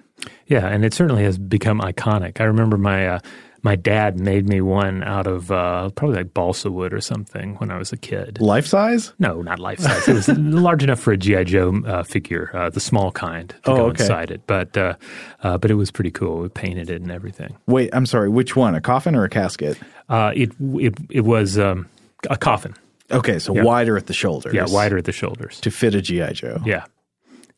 Yeah, 0.47 0.67
and 0.67 0.85
it 0.85 0.95
certainly 0.95 1.25
has 1.25 1.39
become 1.39 1.81
iconic. 1.81 2.41
I 2.41 2.45
remember 2.45 2.77
my 2.77 3.07
uh, 3.07 3.19
my 3.67 3.75
dad 3.75 4.21
made 4.21 4.49
me 4.49 4.61
one 4.61 5.03
out 5.03 5.27
of 5.27 5.51
uh, 5.51 5.91
probably 5.97 6.17
like 6.19 6.33
balsa 6.33 6.71
wood 6.71 6.93
or 6.95 7.01
something 7.01 7.57
when 7.57 7.71
I 7.73 7.79
was 7.79 7.93
a 7.93 7.97
kid. 7.97 8.41
Life 8.41 8.67
size? 8.67 9.13
No, 9.19 9.43
not 9.43 9.59
life 9.59 9.81
size. 9.81 10.07
It 10.07 10.15
was 10.15 10.29
large 10.69 10.85
enough 10.85 11.01
for 11.01 11.13
a 11.13 11.17
GI 11.17 11.45
Joe 11.45 11.83
uh, 11.85 12.03
figure, 12.05 12.51
uh, 12.55 12.71
the 12.71 12.81
small 12.81 13.11
kind, 13.11 13.49
to 13.65 13.71
Oh, 13.73 13.77
go 13.77 13.83
okay. 13.87 14.05
inside 14.05 14.31
it. 14.31 14.43
But 14.47 14.77
uh, 14.77 14.95
uh, 15.43 15.59
but 15.59 15.71
it 15.73 15.75
was 15.75 15.91
pretty 15.91 16.13
cool. 16.13 16.35
We 16.43 16.49
painted 16.49 16.89
it 16.91 17.03
and 17.03 17.11
everything. 17.11 17.57
Wait, 17.67 17.91
I'm 17.93 18.07
sorry. 18.07 18.29
Which 18.29 18.55
one? 18.55 18.75
A 18.77 18.81
coffin 18.81 19.17
or 19.17 19.25
a 19.25 19.29
casket? 19.29 19.79
Uh, 20.09 20.31
it 20.37 20.53
it 20.75 20.95
it 21.11 21.25
was 21.25 21.59
um, 21.59 21.89
a 22.31 22.37
coffin. 22.37 22.75
Okay, 23.11 23.39
so 23.41 23.55
Yeah. 23.55 23.63
wider 23.65 23.97
at 23.97 24.07
the 24.07 24.15
shoulders. 24.15 24.55
Yeah, 24.55 24.67
wider 24.69 24.97
at 24.99 25.05
the 25.05 25.13
shoulders. 25.13 25.61
to 25.61 25.71
fit 25.71 25.95
a 25.95 26.01
GI 26.03 26.33
Joe. 26.35 26.59
Yeah. 26.65 26.85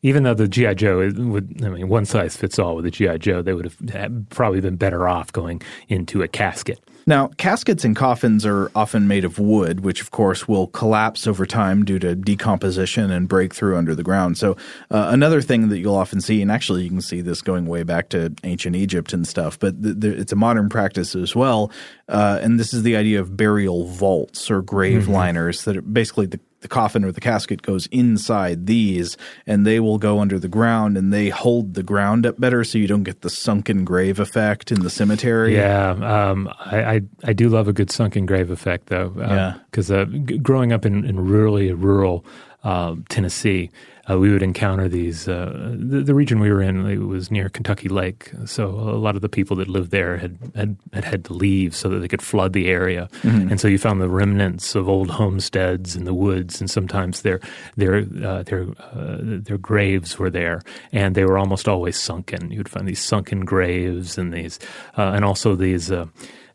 Even 0.01 0.23
though 0.23 0.33
the 0.33 0.47
GI 0.47 0.75
Joe 0.75 1.11
would, 1.15 1.61
I 1.63 1.69
mean, 1.69 1.89
one 1.89 2.05
size 2.05 2.37
fits 2.37 2.57
all 2.57 2.75
with 2.75 2.85
the 2.85 2.91
GI 2.91 3.19
Joe, 3.19 3.41
they 3.41 3.53
would 3.53 3.71
have 3.91 4.29
probably 4.29 4.61
been 4.61 4.77
better 4.77 5.07
off 5.07 5.31
going 5.33 5.61
into 5.89 6.21
a 6.21 6.27
casket. 6.27 6.79
Now, 7.09 7.29
caskets 7.37 7.83
and 7.83 7.95
coffins 7.95 8.45
are 8.45 8.69
often 8.75 9.07
made 9.07 9.25
of 9.25 9.39
wood, 9.39 9.79
which 9.79 9.99
of 9.99 10.11
course 10.11 10.47
will 10.47 10.67
collapse 10.67 11.25
over 11.25 11.45
time 11.45 11.83
due 11.83 11.97
to 11.97 12.13
decomposition 12.13 13.09
and 13.09 13.27
break 13.27 13.55
through 13.55 13.77
under 13.77 13.95
the 13.95 14.03
ground. 14.03 14.37
So, 14.37 14.51
uh, 14.91 15.09
another 15.09 15.41
thing 15.41 15.69
that 15.69 15.79
you'll 15.79 15.95
often 15.95 16.21
see, 16.21 16.39
and 16.41 16.51
actually 16.51 16.83
you 16.83 16.89
can 16.89 17.01
see 17.01 17.21
this 17.21 17.41
going 17.41 17.65
way 17.65 17.81
back 17.81 18.09
to 18.09 18.33
ancient 18.43 18.75
Egypt 18.75 19.11
and 19.11 19.27
stuff, 19.27 19.57
but 19.57 19.81
th- 19.81 19.99
th- 19.99 20.19
it's 20.19 20.31
a 20.31 20.35
modern 20.35 20.69
practice 20.69 21.15
as 21.15 21.35
well. 21.35 21.71
Uh, 22.07 22.39
and 22.43 22.59
this 22.59 22.75
is 22.75 22.83
the 22.83 22.95
idea 22.95 23.19
of 23.19 23.35
burial 23.35 23.85
vaults 23.85 24.51
or 24.51 24.61
grave 24.61 25.07
liners 25.07 25.63
that 25.63 25.77
are 25.77 25.81
basically 25.81 26.27
the 26.27 26.39
the 26.61 26.67
coffin 26.67 27.03
or 27.05 27.11
the 27.11 27.21
casket 27.21 27.61
goes 27.61 27.87
inside 27.87 28.65
these 28.65 29.15
and 29.47 29.65
they 29.65 29.79
will 29.79 29.97
go 29.97 30.19
under 30.19 30.37
the 30.37 30.47
ground 30.47 30.97
and 30.97 31.13
they 31.13 31.29
hold 31.29 31.73
the 31.73 31.83
ground 31.83 32.25
up 32.25 32.39
better 32.39 32.63
so 32.63 32.77
you 32.77 32.87
don't 32.87 33.03
get 33.03 33.21
the 33.21 33.29
sunken 33.29 33.85
grave 33.85 34.19
effect 34.19 34.71
in 34.71 34.81
the 34.81 34.89
cemetery. 34.89 35.55
Yeah, 35.55 35.91
um, 35.91 36.49
I, 36.59 36.83
I 36.95 37.01
I 37.25 37.33
do 37.33 37.49
love 37.49 37.67
a 37.67 37.73
good 37.73 37.91
sunken 37.91 38.25
grave 38.25 38.49
effect 38.51 38.87
though. 38.87 39.13
Yeah. 39.17 39.53
because 39.71 39.89
uh, 39.89 40.05
g- 40.05 40.37
growing 40.37 40.73
up 40.73 40.85
in, 40.85 41.05
in 41.05 41.19
really 41.19 41.71
rural 41.71 42.25
uh, 42.63 42.95
Tennessee, 43.09 43.69
uh, 44.09 44.17
we 44.17 44.31
would 44.31 44.41
encounter 44.41 44.87
these. 44.87 45.27
Uh, 45.27 45.75
the, 45.77 46.01
the, 46.01 46.15
region 46.15 46.39
we 46.39 46.51
were 46.51 46.61
in 46.61 46.85
it 46.85 46.97
was 46.97 47.29
near 47.29 47.49
Kentucky 47.49 47.89
Lake, 47.89 48.31
so 48.45 48.67
a 48.67 48.97
lot 48.97 49.15
of 49.15 49.21
the 49.21 49.29
people 49.29 49.55
that 49.57 49.67
lived 49.67 49.91
there 49.91 50.17
had 50.17 50.37
had, 50.55 50.77
had, 50.93 51.03
had 51.05 51.25
to 51.25 51.33
leave 51.33 51.75
so 51.75 51.89
that 51.89 51.99
they 51.99 52.07
could 52.07 52.21
flood 52.21 52.53
the 52.53 52.67
area, 52.67 53.09
mm-hmm. 53.21 53.49
and 53.49 53.59
so 53.59 53.67
you 53.67 53.77
found 53.77 54.01
the 54.01 54.09
remnants 54.09 54.75
of 54.75 54.89
old 54.89 55.09
homesteads 55.09 55.95
in 55.95 56.05
the 56.05 56.13
woods, 56.13 56.59
and 56.59 56.69
sometimes 56.69 57.21
their 57.21 57.39
their 57.77 58.05
uh, 58.23 58.43
their 58.43 58.67
uh, 58.79 59.17
their 59.21 59.57
graves 59.57 60.17
were 60.17 60.29
there, 60.29 60.61
and 60.91 61.15
they 61.15 61.25
were 61.25 61.37
almost 61.37 61.67
always 61.67 61.97
sunken. 61.97 62.51
You 62.51 62.57
would 62.57 62.69
find 62.69 62.87
these 62.87 63.03
sunken 63.03 63.45
graves 63.45 64.17
and 64.17 64.33
these, 64.33 64.59
uh, 64.97 65.11
and 65.15 65.23
also 65.23 65.55
these 65.55 65.91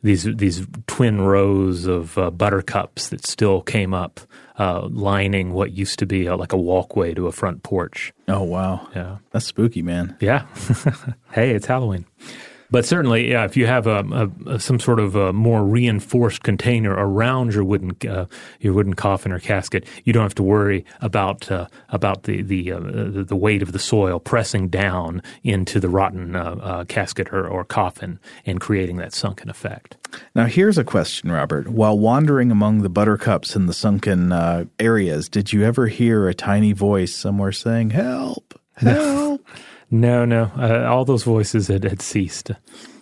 these 0.04 0.24
these 0.36 0.66
twin 0.86 1.22
rows 1.22 1.86
of 1.86 2.16
uh, 2.18 2.30
buttercups 2.30 3.08
that 3.08 3.26
still 3.26 3.62
came 3.62 3.94
up, 3.94 4.20
uh, 4.58 4.86
lining 4.90 5.54
what 5.54 5.72
used 5.72 5.98
to 5.98 6.06
be 6.06 6.26
a, 6.26 6.36
like 6.36 6.52
a 6.52 6.58
walkway 6.58 7.14
to 7.14 7.26
a 7.26 7.32
front 7.32 7.62
porch. 7.62 8.12
Oh 8.28 8.42
wow! 8.42 8.86
Yeah, 8.94 9.16
that's 9.30 9.46
spooky, 9.46 9.80
man. 9.80 10.14
Yeah. 10.20 10.46
hey, 11.32 11.52
it's 11.52 11.66
Halloween. 11.66 12.04
But 12.70 12.84
certainly, 12.84 13.30
yeah, 13.30 13.44
if 13.44 13.56
you 13.56 13.66
have 13.66 13.86
a, 13.86 14.30
a, 14.46 14.58
some 14.58 14.80
sort 14.80 15.00
of 15.00 15.14
a 15.14 15.32
more 15.32 15.64
reinforced 15.64 16.42
container 16.42 16.92
around 16.92 17.54
your 17.54 17.64
wooden 17.64 17.96
uh, 18.08 18.26
your 18.60 18.72
wooden 18.72 18.94
coffin 18.94 19.32
or 19.32 19.38
casket, 19.38 19.86
you 20.04 20.12
don't 20.12 20.22
have 20.22 20.34
to 20.36 20.42
worry 20.42 20.84
about 21.00 21.50
uh, 21.50 21.66
about 21.90 22.24
the 22.24 22.42
the, 22.42 22.72
uh, 22.72 22.80
the, 22.80 23.24
the 23.28 23.36
weight 23.36 23.62
of 23.62 23.72
the 23.72 23.78
soil 23.78 24.18
pressing 24.18 24.68
down 24.68 25.22
into 25.42 25.78
the 25.78 25.88
rotten 25.88 26.36
uh, 26.36 26.56
uh, 26.60 26.84
casket 26.84 27.32
or, 27.32 27.46
or 27.46 27.64
coffin 27.64 28.18
and 28.46 28.60
creating 28.60 28.96
that 28.96 29.12
sunken 29.12 29.48
effect. 29.50 29.96
Now, 30.34 30.46
here's 30.46 30.78
a 30.78 30.84
question, 30.84 31.30
Robert. 31.30 31.68
While 31.68 31.98
wandering 31.98 32.50
among 32.50 32.82
the 32.82 32.88
buttercups 32.88 33.56
in 33.56 33.66
the 33.66 33.72
sunken 33.72 34.32
uh, 34.32 34.64
areas, 34.78 35.28
did 35.28 35.52
you 35.52 35.64
ever 35.64 35.88
hear 35.88 36.28
a 36.28 36.34
tiny 36.34 36.72
voice 36.72 37.14
somewhere 37.14 37.52
saying, 37.52 37.90
"Help! 37.90 38.58
Help!" 38.76 39.46
No, 39.90 40.24
no. 40.24 40.50
Uh, 40.56 40.86
all 40.88 41.04
those 41.04 41.24
voices 41.24 41.68
had, 41.68 41.84
had 41.84 42.02
ceased. 42.02 42.50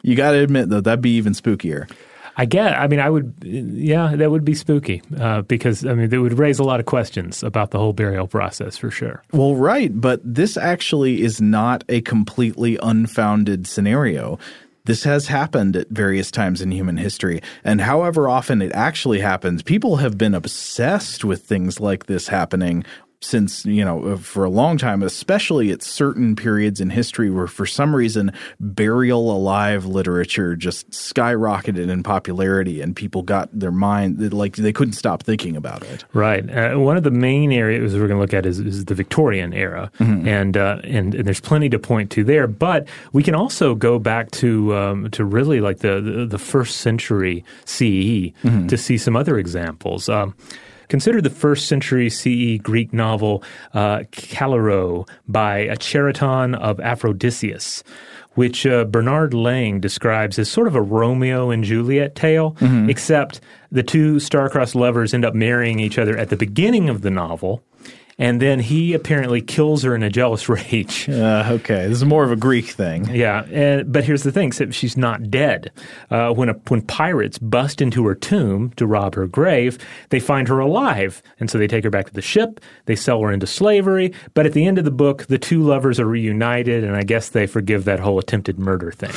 You 0.03 0.16
got 0.16 0.33
to 0.33 0.38
admit, 0.38 0.68
though, 0.68 0.81
that'd 0.81 1.01
be 1.01 1.16
even 1.16 1.33
spookier. 1.33 1.90
I 2.37 2.47
get. 2.47 2.79
I 2.79 2.87
mean, 2.87 3.01
I 3.01 3.11
would. 3.11 3.35
Yeah, 3.42 4.16
that 4.16 4.31
would 4.31 4.45
be 4.45 4.55
spooky 4.55 5.03
uh, 5.18 5.42
because 5.42 5.85
I 5.85 5.95
mean, 5.95 6.12
it 6.12 6.18
would 6.18 6.38
raise 6.38 6.59
a 6.59 6.64
lot 6.64 6.81
of 6.81 6.87
questions 6.87 7.42
about 7.42 7.71
the 7.73 7.79
whole 7.79 7.92
burial 7.92 8.27
process 8.27 8.77
for 8.77 8.90
sure. 8.90 9.23
Well, 9.33 9.55
right, 9.55 9.90
but 10.01 10.21
this 10.25 10.57
actually 10.57 11.23
is 11.23 11.40
not 11.40 11.85
a 11.88 12.01
completely 12.01 12.79
unfounded 12.83 13.66
scenario. 13.66 14.38
This 14.85 15.05
has 15.05 15.29
happened 15.29 15.77
at 15.77 15.90
various 15.90 16.31
times 16.31 16.61
in 16.61 16.73
human 16.73 16.97
history, 16.97 17.40
and 17.62 17.81
however 17.81 18.29
often 18.29 18.62
it 18.62 18.73
actually 18.73 19.21
happens, 19.21 19.62
people 19.62 19.97
have 19.97 20.18
been 20.18 20.35
obsessed 20.35 21.25
with 21.25 21.45
things 21.45 21.79
like 21.79 22.07
this 22.07 22.29
happening 22.29 22.85
since 23.25 23.65
you 23.65 23.85
know 23.85 24.05
uh, 24.05 24.17
for 24.17 24.45
a 24.45 24.51
long 24.51 24.77
time 24.77 25.03
especially 25.03 25.71
at 25.71 25.83
certain 25.83 26.35
periods 26.37 26.81
in 26.81 26.91
history 26.91 27.31
where 27.31 27.47
for 27.47 27.67
some 27.67 27.95
reason 27.95 28.33
burial 28.61 29.31
alive 29.31 29.87
literature 29.87 30.57
just 30.57 30.89
skyrocketed 30.91 31.89
in 31.89 32.03
popularity 32.03 32.81
and 32.81 32.97
people 32.97 33.23
got 33.23 33.49
their 33.59 33.71
mind 33.71 34.33
like 34.33 34.57
they 34.57 34.73
couldn't 34.73 34.95
stop 34.95 35.23
thinking 35.23 35.57
about 35.57 35.83
it 35.85 36.05
right 36.13 36.51
uh, 36.51 36.79
one 36.79 36.97
of 36.97 37.03
the 37.03 37.11
main 37.11 37.53
areas 37.53 37.95
we're 37.95 38.09
going 38.09 38.11
to 38.11 38.19
look 38.19 38.35
at 38.35 38.45
is, 38.45 38.59
is 38.59 38.85
the 38.87 38.95
victorian 38.95 39.53
era 39.53 39.91
mm-hmm. 39.99 40.27
and, 40.27 40.57
uh, 40.57 40.79
and, 40.85 41.15
and 41.15 41.25
there's 41.25 41.41
plenty 41.41 41.69
to 41.69 41.79
point 41.79 42.11
to 42.11 42.25
there 42.25 42.47
but 42.47 42.87
we 43.13 43.23
can 43.23 43.35
also 43.35 43.75
go 43.75 43.99
back 43.99 44.31
to 44.31 44.75
um, 44.75 45.11
to 45.11 45.25
really 45.25 45.61
like 45.61 45.79
the, 45.79 46.01
the, 46.01 46.27
the 46.27 46.39
first 46.39 46.79
century 46.79 47.45
CE 47.65 48.33
mm-hmm. 48.43 48.67
to 48.67 48.77
see 48.77 48.99
some 48.99 49.17
other 49.17 49.39
examples 49.39 50.09
um, 50.09 50.35
Consider 50.92 51.22
the 51.22 51.31
first 51.31 51.68
century 51.68 52.11
CE 52.11 52.61
Greek 52.62 52.92
novel 52.92 53.42
uh, 53.72 54.00
Callirhoe 54.12 55.09
by 55.26 55.68
Chariton 55.78 56.55
of 56.55 56.76
Aphrodisias 56.81 57.83
which 58.35 58.66
uh, 58.66 58.85
Bernard 58.85 59.33
Lang 59.33 59.81
describes 59.81 60.38
as 60.38 60.50
sort 60.50 60.66
of 60.66 60.74
a 60.74 60.81
Romeo 60.83 61.50
and 61.50 61.64
Juliet 61.64 62.14
tale, 62.14 62.52
mm-hmm. 62.52 62.88
except 62.88 63.40
the 63.70 63.83
two 63.83 64.18
star-crossed 64.20 64.74
lovers 64.74 65.12
end 65.12 65.24
up 65.24 65.35
marrying 65.35 65.81
each 65.81 65.98
other 65.98 66.16
at 66.16 66.31
the 66.31 66.37
beginning 66.37 66.88
of 66.88 67.02
the 67.02 67.11
novel, 67.11 67.62
and 68.18 68.40
then 68.40 68.61
he 68.61 68.92
apparently 68.92 69.40
kills 69.40 69.83
her 69.83 69.94
in 69.94 70.03
a 70.03 70.11
jealous 70.11 70.48
rage. 70.48 71.09
Uh, 71.09 71.48
okay, 71.53 71.87
this 71.87 71.98
is 71.98 72.05
more 72.05 72.25
of 72.25 72.33
a 72.33 72.37
Greek 72.37 72.66
thing. 72.66 73.07
Yeah, 73.14 73.44
and, 73.44 73.92
but 73.92 74.05
here's 74.05 74.22
the 74.22 74.33
thing: 74.33 74.51
she's 74.70 74.96
not 74.96 75.31
dead. 75.31 75.70
Uh, 76.11 76.33
when 76.33 76.48
a, 76.48 76.55
when 76.68 76.83
pirates 76.83 77.38
bust 77.38 77.81
into 77.81 78.07
her 78.07 78.14
tomb 78.14 78.70
to 78.77 78.87
rob 78.87 79.14
her 79.14 79.27
grave, 79.27 79.79
they 80.11 80.20
find 80.20 80.48
her 80.48 80.59
alive, 80.59 81.22
and 81.40 81.51
so 81.51 81.59
they 81.59 81.66
take 81.66 81.85
her 81.85 81.90
back 81.90 82.07
to 82.07 82.14
the 82.14 82.22
ship. 82.22 82.61
They 82.87 82.96
sell 82.96 83.20
her 83.22 83.33
into 83.33 83.46
slavery. 83.46 84.12
But 84.35 84.46
at 84.46 84.53
the 84.53 84.66
end 84.66 84.79
of 84.79 84.85
the 84.85 84.90
book, 84.90 85.27
the 85.27 85.38
two 85.38 85.62
lovers 85.62 85.98
are 86.01 86.07
reunited, 86.07 86.85
and 86.85 86.96
I 86.96 87.03
guess 87.03 87.29
they 87.29 87.46
forgive 87.46 87.85
that 87.85 88.01
whole 88.01 88.18
attempted 88.18 88.59
murder 88.59 88.92
thing. 88.92 89.12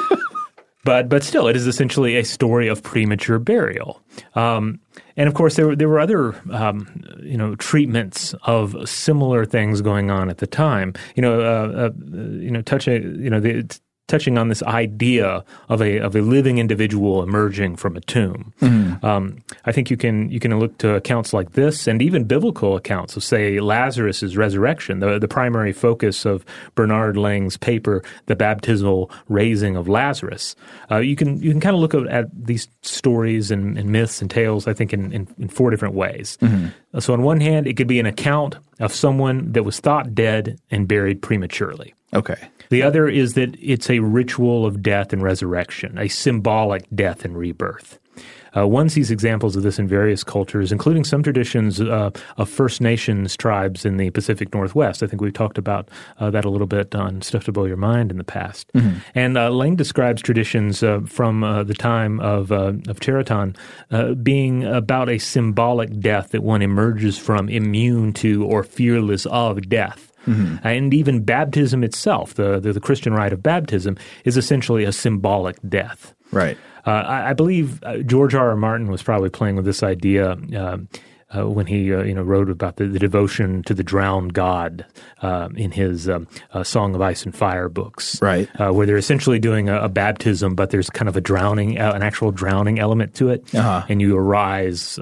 but 0.86 1.08
but 1.08 1.22
still, 1.24 1.48
it 1.48 1.56
is 1.56 1.66
essentially 1.66 2.16
a 2.16 2.24
story 2.24 2.68
of 2.68 2.82
premature 2.82 3.38
burial. 3.38 4.00
Um, 4.34 4.80
and 5.16 5.28
of 5.28 5.34
course, 5.34 5.56
there 5.56 5.66
were 5.66 5.76
there 5.76 5.88
were 5.88 6.00
other 6.00 6.34
um, 6.50 7.04
you 7.20 7.36
know 7.36 7.56
treatments 7.56 8.34
of 8.44 8.88
similar 8.88 9.44
things 9.44 9.82
going 9.82 10.10
on 10.10 10.30
at 10.30 10.38
the 10.38 10.46
time. 10.46 10.94
You 11.16 11.22
know, 11.22 11.40
uh, 11.40 11.88
uh, 11.88 11.90
you 12.08 12.50
know, 12.50 12.62
touching 12.62 13.20
you 13.20 13.28
know 13.28 13.40
the 13.40 13.68
touching 14.08 14.38
on 14.38 14.48
this 14.48 14.62
idea 14.62 15.44
of 15.68 15.82
a 15.82 15.98
of 15.98 16.14
a 16.14 16.22
living 16.22 16.58
individual 16.58 17.22
emerging 17.22 17.76
from 17.76 17.96
a 17.96 18.00
tomb. 18.00 18.52
Mm-hmm. 18.60 19.04
Um, 19.04 19.42
I 19.64 19.72
think 19.72 19.90
you 19.90 19.96
can 19.96 20.30
you 20.30 20.38
can 20.38 20.58
look 20.58 20.78
to 20.78 20.94
accounts 20.94 21.32
like 21.32 21.52
this 21.52 21.86
and 21.86 22.00
even 22.00 22.24
biblical 22.24 22.76
accounts 22.76 23.16
of 23.16 23.24
say 23.24 23.58
Lazarus's 23.60 24.36
resurrection, 24.36 25.00
the 25.00 25.18
the 25.18 25.28
primary 25.28 25.72
focus 25.72 26.24
of 26.24 26.44
Bernard 26.74 27.16
Lang's 27.16 27.56
paper, 27.56 28.02
The 28.26 28.36
Baptismal 28.36 29.10
Raising 29.28 29.76
of 29.76 29.88
Lazarus. 29.88 30.54
Uh, 30.90 30.98
you 30.98 31.16
can 31.16 31.42
you 31.42 31.50
can 31.50 31.60
kind 31.60 31.74
of 31.74 31.80
look 31.80 31.94
at, 31.94 32.26
these 32.32 32.68
stories 32.82 33.50
and, 33.50 33.78
and, 33.78 33.90
myths 33.90 34.20
and 34.20 34.30
tales. 34.30 34.68
I 34.68 34.72
think 34.72 34.92
in, 34.92 35.12
in, 35.12 35.28
in 35.38 35.48
four 35.48 35.70
different 35.70 35.94
ways. 35.94 36.38
Mm-hmm. 36.40 37.00
So 37.00 37.12
on 37.12 37.22
one 37.22 37.40
hand, 37.40 37.66
it 37.66 37.76
could 37.76 37.86
be 37.86 38.00
an 38.00 38.06
account 38.06 38.56
of 38.80 38.92
someone 38.92 39.52
that 39.52 39.64
was 39.64 39.80
thought 39.80 40.14
dead 40.14 40.58
and 40.70 40.86
buried 40.86 41.22
prematurely. 41.22 41.94
Okay. 42.16 42.48
The 42.70 42.82
other 42.82 43.08
is 43.08 43.34
that 43.34 43.54
it's 43.60 43.88
a 43.88 44.00
ritual 44.00 44.66
of 44.66 44.82
death 44.82 45.12
and 45.12 45.22
resurrection, 45.22 45.98
a 45.98 46.08
symbolic 46.08 46.84
death 46.94 47.24
and 47.24 47.36
rebirth. 47.36 48.00
Uh, 48.56 48.66
one 48.66 48.88
sees 48.88 49.10
examples 49.10 49.54
of 49.54 49.62
this 49.62 49.78
in 49.78 49.86
various 49.86 50.24
cultures, 50.24 50.72
including 50.72 51.04
some 51.04 51.22
traditions 51.22 51.78
uh, 51.78 52.10
of 52.38 52.48
First 52.48 52.80
Nations 52.80 53.36
tribes 53.36 53.84
in 53.84 53.98
the 53.98 54.08
Pacific 54.10 54.54
Northwest. 54.54 55.02
I 55.02 55.06
think 55.06 55.20
we've 55.20 55.34
talked 55.34 55.58
about 55.58 55.90
uh, 56.18 56.30
that 56.30 56.46
a 56.46 56.48
little 56.48 56.66
bit 56.66 56.94
on 56.94 57.20
Stuff 57.20 57.44
to 57.44 57.52
Blow 57.52 57.66
Your 57.66 57.76
Mind 57.76 58.10
in 58.10 58.16
the 58.16 58.24
past. 58.24 58.72
Mm-hmm. 58.72 58.98
And 59.14 59.36
uh, 59.36 59.50
Lang 59.50 59.76
describes 59.76 60.22
traditions 60.22 60.82
uh, 60.82 61.00
from 61.06 61.44
uh, 61.44 61.64
the 61.64 61.74
time 61.74 62.18
of, 62.20 62.50
of 62.50 63.00
Chariton 63.00 63.56
being 64.22 64.64
about 64.64 65.10
a 65.10 65.18
symbolic 65.18 66.00
death 66.00 66.30
that 66.30 66.42
one 66.42 66.62
emerges 66.62 67.18
from 67.18 67.50
immune 67.50 68.14
to 68.14 68.42
or 68.44 68.64
fearless 68.64 69.26
of 69.26 69.68
death. 69.68 70.12
Mm-hmm. 70.26 70.66
And 70.66 70.92
even 70.92 71.24
baptism 71.24 71.84
itself, 71.84 72.34
the, 72.34 72.60
the, 72.60 72.72
the 72.72 72.80
Christian 72.80 73.12
rite 73.12 73.32
of 73.32 73.42
baptism, 73.42 73.96
is 74.24 74.36
essentially 74.36 74.84
a 74.84 74.92
symbolic 74.92 75.56
death. 75.68 76.14
Right. 76.32 76.58
Uh, 76.86 76.90
I, 76.90 77.30
I, 77.30 77.32
believe 77.32 77.82
uh, 77.82 77.98
George 77.98 78.34
R. 78.34 78.50
R. 78.50 78.56
Martin 78.56 78.90
was 78.90 79.02
probably 79.02 79.30
playing 79.30 79.56
with 79.56 79.64
this 79.64 79.82
idea. 79.82 80.32
Uh, 80.32 80.78
uh, 81.36 81.48
when 81.48 81.66
he 81.66 81.92
uh, 81.92 82.02
you 82.02 82.14
know 82.14 82.22
wrote 82.22 82.48
about 82.48 82.76
the, 82.76 82.86
the, 82.86 82.98
devotion 82.98 83.62
to 83.64 83.74
the 83.74 83.82
drowned 83.82 84.32
god 84.32 84.86
uh, 85.22 85.48
in 85.56 85.72
his 85.72 86.08
um, 86.08 86.26
uh, 86.52 86.62
Song 86.62 86.94
of 86.94 87.00
Ice 87.00 87.24
and 87.24 87.34
Fire 87.34 87.68
books, 87.68 88.20
right? 88.22 88.48
Uh, 88.60 88.72
where 88.72 88.86
they're 88.86 88.96
essentially 88.96 89.38
doing 89.38 89.68
a, 89.68 89.82
a, 89.82 89.88
baptism, 89.88 90.54
but 90.54 90.70
there's 90.70 90.88
kind 90.88 91.08
of 91.08 91.16
a 91.16 91.20
drowning, 91.20 91.80
uh, 91.80 91.92
an 91.92 92.02
actual 92.02 92.30
drowning 92.30 92.78
element 92.78 93.14
to 93.16 93.30
it, 93.30 93.42
uh-huh. 93.54 93.84
and 93.88 94.00
you 94.00 94.16
arise, 94.16 94.98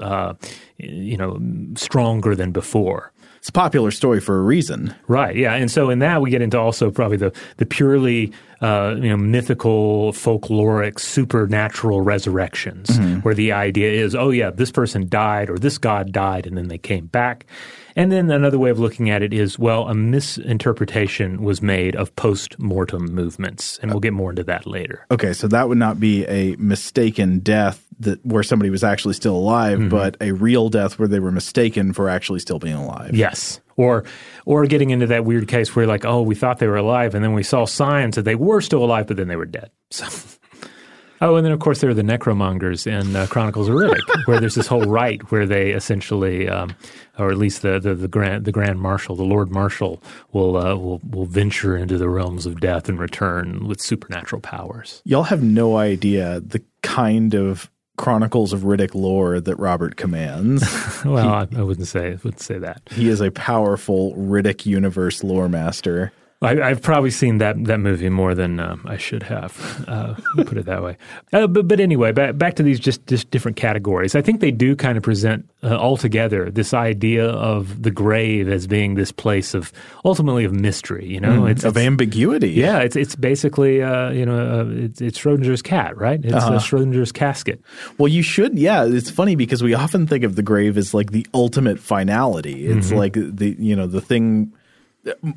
you 0.77 1.17
know, 1.17 1.39
stronger 1.75 2.35
than 2.35 2.51
before 2.51 3.11
it's 3.45 3.51
a 3.51 3.53
popular 3.53 3.91
story 3.91 4.19
for 4.19 4.39
a 4.39 4.41
reason. 4.41 4.95
Right. 5.07 5.35
Yeah. 5.35 5.53
And 5.53 5.69
so 5.69 5.91
in 5.91 5.99
that 5.99 6.19
we 6.19 6.31
get 6.31 6.41
into 6.41 6.57
also 6.57 6.89
probably 6.89 7.17
the 7.17 7.31
the 7.57 7.65
purely 7.67 8.33
uh, 8.59 8.95
you 8.97 9.09
know 9.09 9.17
mythical, 9.17 10.13
folkloric, 10.13 10.99
supernatural 10.99 12.01
resurrections, 12.01 12.89
mm-hmm. 12.89 13.19
where 13.19 13.35
the 13.35 13.51
idea 13.51 14.03
is, 14.03 14.15
oh 14.15 14.31
yeah, 14.31 14.49
this 14.49 14.71
person 14.71 15.07
died 15.07 15.51
or 15.51 15.59
this 15.59 15.77
god 15.77 16.11
died, 16.11 16.47
and 16.47 16.57
then 16.57 16.69
they 16.69 16.79
came 16.79 17.05
back. 17.05 17.45
And 17.95 18.11
then 18.11 18.29
another 18.29 18.59
way 18.59 18.69
of 18.69 18.79
looking 18.79 19.09
at 19.09 19.21
it 19.21 19.33
is, 19.33 19.57
well, 19.57 19.87
a 19.87 19.95
misinterpretation 19.95 21.41
was 21.41 21.61
made 21.61 21.95
of 21.95 22.15
post 22.15 22.59
mortem 22.59 23.05
movements, 23.13 23.79
and 23.81 23.91
we'll 23.91 24.01
get 24.01 24.13
more 24.13 24.31
into 24.31 24.43
that 24.43 24.67
later. 24.67 25.05
Okay, 25.11 25.31
so 25.31 25.47
that 25.47 25.69
would 25.69 25.77
not 25.77 25.99
be 25.99 26.25
a 26.25 26.55
mistaken 26.57 27.39
death 27.39 27.85
that 27.99 28.25
where 28.25 28.43
somebody 28.43 28.69
was 28.69 28.83
actually 28.83 29.13
still 29.13 29.35
alive, 29.35 29.79
mm-hmm. 29.79 29.89
but 29.89 30.17
a 30.19 30.31
real 30.31 30.69
death 30.69 30.99
where 30.99 31.07
they 31.07 31.19
were 31.19 31.31
mistaken 31.31 31.93
for 31.93 32.09
actually 32.09 32.39
still 32.39 32.59
being 32.59 32.75
alive. 32.75 33.15
Yes. 33.15 33.61
Or 33.77 34.03
or 34.45 34.65
getting 34.65 34.89
into 34.89 35.07
that 35.07 35.25
weird 35.25 35.47
case 35.47 35.75
where 35.75 35.87
like, 35.87 36.05
oh, 36.05 36.21
we 36.21 36.35
thought 36.35 36.59
they 36.59 36.67
were 36.67 36.77
alive 36.77 37.15
and 37.15 37.23
then 37.23 37.33
we 37.33 37.43
saw 37.43 37.65
signs 37.65 38.15
that 38.15 38.23
they 38.23 38.35
were 38.35 38.61
still 38.61 38.83
alive, 38.83 39.07
but 39.07 39.17
then 39.17 39.27
they 39.27 39.35
were 39.35 39.45
dead. 39.45 39.71
So 39.91 40.05
Oh, 41.21 41.35
and 41.35 41.45
then 41.45 41.51
of 41.51 41.59
course 41.59 41.81
there 41.81 41.89
are 41.89 41.95
the 41.95 42.01
necromongers 42.01 42.87
in 42.87 43.15
uh, 43.15 43.27
Chronicles 43.29 43.69
of 43.69 43.75
Riddick, 43.75 44.01
where 44.25 44.39
there's 44.39 44.55
this 44.55 44.67
whole 44.67 44.83
rite 44.83 45.31
where 45.31 45.45
they 45.45 45.71
essentially, 45.71 46.49
um, 46.49 46.75
or 47.17 47.31
at 47.31 47.37
least 47.37 47.61
the, 47.61 47.79
the, 47.79 47.95
the 47.95 48.07
grand 48.07 48.45
the 48.45 48.51
Grand 48.51 48.79
Marshal, 48.79 49.15
the 49.15 49.23
Lord 49.23 49.51
Marshal, 49.51 50.01
will 50.31 50.57
uh, 50.57 50.75
will 50.75 50.99
will 51.09 51.25
venture 51.25 51.77
into 51.77 51.97
the 51.97 52.09
realms 52.09 52.45
of 52.45 52.59
death 52.59 52.89
and 52.89 52.99
return 52.99 53.67
with 53.67 53.81
supernatural 53.81 54.41
powers. 54.41 55.01
Y'all 55.05 55.23
have 55.23 55.43
no 55.43 55.77
idea 55.77 56.41
the 56.41 56.63
kind 56.81 57.33
of 57.33 57.69
Chronicles 57.97 58.51
of 58.51 58.61
Riddick 58.61 58.93
lore 58.93 59.39
that 59.39 59.55
Robert 59.55 59.95
commands. 59.95 60.63
well, 61.05 61.47
he, 61.47 61.55
I, 61.55 61.59
I, 61.59 61.63
wouldn't 61.63 61.87
say 61.87 62.11
wouldn't 62.23 62.41
say 62.41 62.57
that. 62.59 62.81
He 62.91 63.07
is 63.07 63.21
a 63.21 63.31
powerful 63.31 64.13
Riddick 64.15 64.65
universe 64.65 65.23
lore 65.23 65.47
master. 65.47 66.11
I, 66.45 66.69
have 66.69 66.81
probably 66.81 67.11
seen 67.11 67.39
that 67.39 67.63
that 67.65 67.79
movie 67.79 68.09
more 68.09 68.35
than 68.35 68.59
um, 68.59 68.85
I 68.87 68.97
should 68.97 69.23
have. 69.23 69.55
Uh, 69.95 70.15
put 70.37 70.57
it 70.57 70.65
that 70.65 70.81
way. 70.81 70.97
Uh, 71.31 71.47
but 71.47 71.67
but 71.67 71.79
anyway, 71.79 72.11
back 72.11 72.37
back 72.37 72.55
to 72.55 72.63
these 72.63 72.79
just 72.79 73.05
just 73.07 73.29
different 73.29 73.55
categories. 73.55 74.15
I 74.15 74.21
think 74.21 74.39
they 74.39 74.51
do 74.51 74.75
kind 74.75 74.97
of 74.97 75.03
present 75.03 75.47
uh, 75.63 75.75
altogether 75.75 76.49
this 76.49 76.73
idea 76.73 77.27
of 77.27 77.83
the 77.83 77.91
grave 77.91 78.49
as 78.49 78.67
being 78.67 78.95
this 78.95 79.11
place 79.11 79.53
of 79.53 79.71
ultimately 80.03 80.43
of 80.43 80.53
mystery. 80.53 81.05
You 81.05 81.19
know, 81.19 81.41
mm, 81.41 81.51
it's 81.51 81.63
of 81.63 81.77
it's, 81.77 81.85
ambiguity. 81.85 82.51
Yeah, 82.51 82.79
it's 82.79 82.95
it's 82.95 83.15
basically 83.15 83.83
uh, 83.83 84.09
you 84.09 84.25
know 84.25 84.61
uh, 84.61 84.65
it's, 84.85 85.01
it's, 85.01 85.19
Schrodinger's 85.19 85.61
cat, 85.61 85.97
right? 85.97 86.23
It's 86.23 86.33
uh-huh. 86.33 86.57
Schrodinger's 86.59 87.11
casket. 87.11 87.61
Well, 87.97 88.07
you 88.07 88.23
should. 88.23 88.57
Yeah, 88.57 88.85
it's 88.85 89.09
funny 89.09 89.35
because 89.35 89.61
we 89.61 89.73
often 89.73 90.07
think 90.07 90.23
of 90.23 90.35
the 90.35 90.43
grave 90.43 90.77
as 90.77 90.93
like 90.93 91.11
the 91.11 91.25
ultimate 91.33 91.79
finality. 91.79 92.65
It's 92.65 92.87
mm-hmm. 92.87 92.97
like 92.97 93.13
the 93.13 93.55
you 93.59 93.75
know 93.75 93.87
the 93.87 94.01
thing 94.01 94.51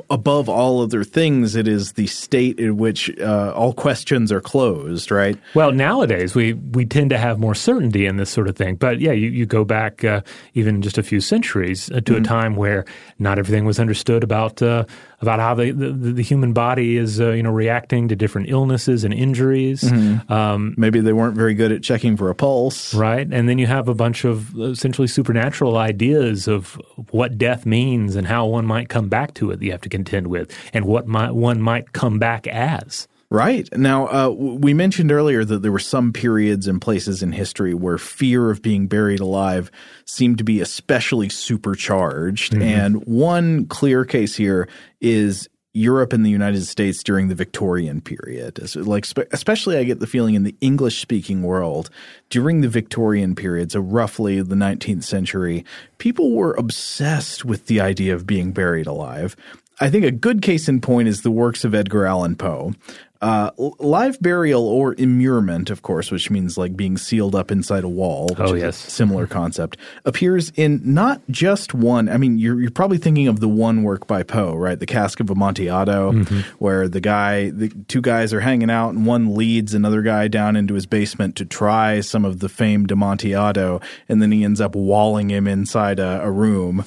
above 0.08 0.48
all 0.48 0.80
other 0.80 1.04
things, 1.04 1.54
it 1.54 1.68
is 1.68 1.92
the 1.92 2.06
state 2.06 2.58
in 2.58 2.76
which 2.76 3.10
uh, 3.20 3.52
all 3.54 3.72
questions 3.72 4.32
are 4.32 4.40
closed, 4.40 5.10
right? 5.10 5.38
Well, 5.54 5.72
nowadays 5.72 6.34
we 6.34 6.54
we 6.54 6.86
tend 6.86 7.10
to 7.10 7.18
have 7.18 7.38
more 7.38 7.54
certainty 7.54 8.06
in 8.06 8.16
this 8.16 8.30
sort 8.30 8.48
of 8.48 8.56
thing. 8.56 8.76
But 8.76 9.00
yeah, 9.00 9.12
you, 9.12 9.28
you 9.28 9.46
go 9.46 9.64
back 9.64 10.04
uh, 10.04 10.22
even 10.54 10.82
just 10.82 10.98
a 10.98 11.02
few 11.02 11.20
centuries 11.20 11.90
uh, 11.90 11.94
to 11.94 12.00
mm-hmm. 12.00 12.22
a 12.22 12.24
time 12.24 12.56
where 12.56 12.84
not 13.18 13.38
everything 13.38 13.64
was 13.64 13.78
understood 13.78 14.22
about 14.22 14.62
uh, 14.62 14.84
about 15.20 15.40
how 15.40 15.54
the, 15.54 15.70
the, 15.72 15.90
the 15.90 16.22
human 16.22 16.52
body 16.52 16.96
is 16.96 17.20
uh, 17.20 17.30
you 17.30 17.42
know 17.42 17.50
reacting 17.50 18.08
to 18.08 18.16
different 18.16 18.48
illnesses 18.48 19.04
and 19.04 19.12
injuries. 19.12 19.82
Mm-hmm. 19.82 20.32
Um, 20.32 20.74
Maybe 20.76 21.00
they 21.00 21.12
weren't 21.12 21.36
very 21.36 21.54
good 21.54 21.72
at 21.72 21.82
checking 21.82 22.16
for 22.16 22.30
a 22.30 22.34
pulse, 22.34 22.94
right? 22.94 23.26
And 23.30 23.48
then 23.48 23.58
you 23.58 23.66
have 23.66 23.88
a 23.88 23.94
bunch 23.94 24.24
of 24.24 24.58
essentially 24.58 25.08
supernatural 25.08 25.76
ideas 25.76 26.48
of 26.48 26.80
what 27.10 27.38
death 27.38 27.66
means 27.66 28.16
and 28.16 28.26
how 28.26 28.46
one 28.46 28.66
might 28.66 28.88
come 28.88 29.08
back 29.08 29.34
to 29.34 29.50
it 29.50 29.58
that 29.58 29.64
you 29.64 29.72
have 29.72 29.80
to 29.82 29.88
contend 29.88 30.28
with, 30.28 30.52
and 30.72 30.84
what 30.84 31.06
might, 31.06 31.32
one 31.32 31.60
might 31.60 31.92
come 31.92 32.18
back 32.18 32.46
as. 32.46 33.08
Right. 33.30 33.68
Now, 33.76 34.06
uh, 34.06 34.30
we 34.30 34.72
mentioned 34.72 35.12
earlier 35.12 35.44
that 35.44 35.60
there 35.60 35.72
were 35.72 35.78
some 35.78 36.14
periods 36.14 36.66
and 36.66 36.80
places 36.80 37.22
in 37.22 37.32
history 37.32 37.74
where 37.74 37.98
fear 37.98 38.50
of 38.50 38.62
being 38.62 38.86
buried 38.86 39.20
alive 39.20 39.70
seemed 40.06 40.38
to 40.38 40.44
be 40.44 40.62
especially 40.62 41.28
supercharged. 41.28 42.52
Mm-hmm. 42.52 42.62
And 42.62 43.04
one 43.04 43.66
clear 43.66 44.06
case 44.06 44.34
here 44.34 44.66
is 45.02 45.46
Europe 45.74 46.14
and 46.14 46.24
the 46.24 46.30
United 46.30 46.64
States 46.64 47.02
during 47.02 47.28
the 47.28 47.34
Victorian 47.34 48.00
period. 48.00 48.74
Like, 48.74 49.06
especially, 49.30 49.76
I 49.76 49.84
get 49.84 50.00
the 50.00 50.06
feeling 50.06 50.34
in 50.34 50.44
the 50.44 50.56
English 50.62 51.00
speaking 51.00 51.42
world 51.42 51.90
during 52.30 52.62
the 52.62 52.68
Victorian 52.68 53.34
period, 53.34 53.72
so 53.72 53.80
roughly 53.80 54.40
the 54.40 54.54
19th 54.54 55.04
century, 55.04 55.66
people 55.98 56.34
were 56.34 56.54
obsessed 56.54 57.44
with 57.44 57.66
the 57.66 57.80
idea 57.80 58.14
of 58.14 58.26
being 58.26 58.52
buried 58.52 58.86
alive. 58.86 59.36
I 59.80 59.90
think 59.90 60.04
a 60.04 60.10
good 60.10 60.42
case 60.42 60.68
in 60.68 60.80
point 60.80 61.06
is 61.06 61.22
the 61.22 61.30
works 61.30 61.64
of 61.64 61.74
Edgar 61.74 62.04
Allan 62.06 62.34
Poe. 62.34 62.72
Uh, 63.20 63.50
live 63.80 64.20
burial 64.20 64.68
or 64.68 64.94
immurement, 64.96 65.70
of 65.70 65.82
course, 65.82 66.12
which 66.12 66.30
means 66.30 66.56
like 66.56 66.76
being 66.76 66.96
sealed 66.96 67.34
up 67.34 67.50
inside 67.50 67.82
a 67.82 67.88
wall. 67.88 68.28
oh, 68.38 68.54
yes. 68.54 68.76
similar 68.76 69.26
concept. 69.26 69.76
Appears 70.04 70.52
in 70.54 70.80
not 70.84 71.20
just 71.28 71.74
one. 71.74 72.08
I 72.08 72.16
mean, 72.16 72.38
you're, 72.38 72.60
you're 72.60 72.70
probably 72.70 72.98
thinking 72.98 73.26
of 73.26 73.40
the 73.40 73.48
one 73.48 73.82
work 73.82 74.06
by 74.06 74.22
Poe, 74.22 74.54
right? 74.54 74.78
The 74.78 74.86
Cask 74.86 75.18
of 75.18 75.30
Amontillado, 75.30 76.12
mm-hmm. 76.12 76.40
where 76.58 76.88
the 76.88 77.00
guy, 77.00 77.50
the 77.50 77.70
two 77.88 78.00
guys 78.00 78.32
are 78.32 78.40
hanging 78.40 78.70
out 78.70 78.90
and 78.90 79.04
one 79.04 79.34
leads 79.34 79.74
another 79.74 80.02
guy 80.02 80.28
down 80.28 80.54
into 80.54 80.74
his 80.74 80.86
basement 80.86 81.34
to 81.36 81.44
try 81.44 82.00
some 82.00 82.24
of 82.24 82.38
the 82.38 82.48
famed 82.48 82.92
Amontillado. 82.92 83.80
And 84.08 84.22
then 84.22 84.30
he 84.30 84.44
ends 84.44 84.60
up 84.60 84.76
walling 84.76 85.30
him 85.30 85.48
inside 85.48 85.98
a, 85.98 86.22
a 86.22 86.30
room. 86.30 86.84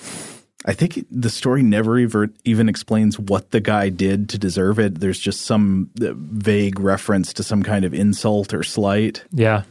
I 0.66 0.74
think 0.74 1.06
the 1.10 1.30
story 1.30 1.64
never 1.64 1.98
even 1.98 2.70
explains 2.70 3.18
what 3.18 3.52
the 3.52 3.60
guy 3.60 3.90
did 3.90 4.30
to 4.30 4.38
deserve 4.38 4.80
it. 4.80 5.00
There's 5.00 5.20
just 5.20 5.42
some 5.42 5.90
uh, 6.02 6.14
vague 6.14 6.80
reference 6.80 7.34
to 7.34 7.44
some 7.44 7.64
kind 7.64 7.84
of 7.84 7.94
insult 7.94 8.54
or 8.54 8.62
slight. 8.62 9.24
Yeah. 9.32 9.64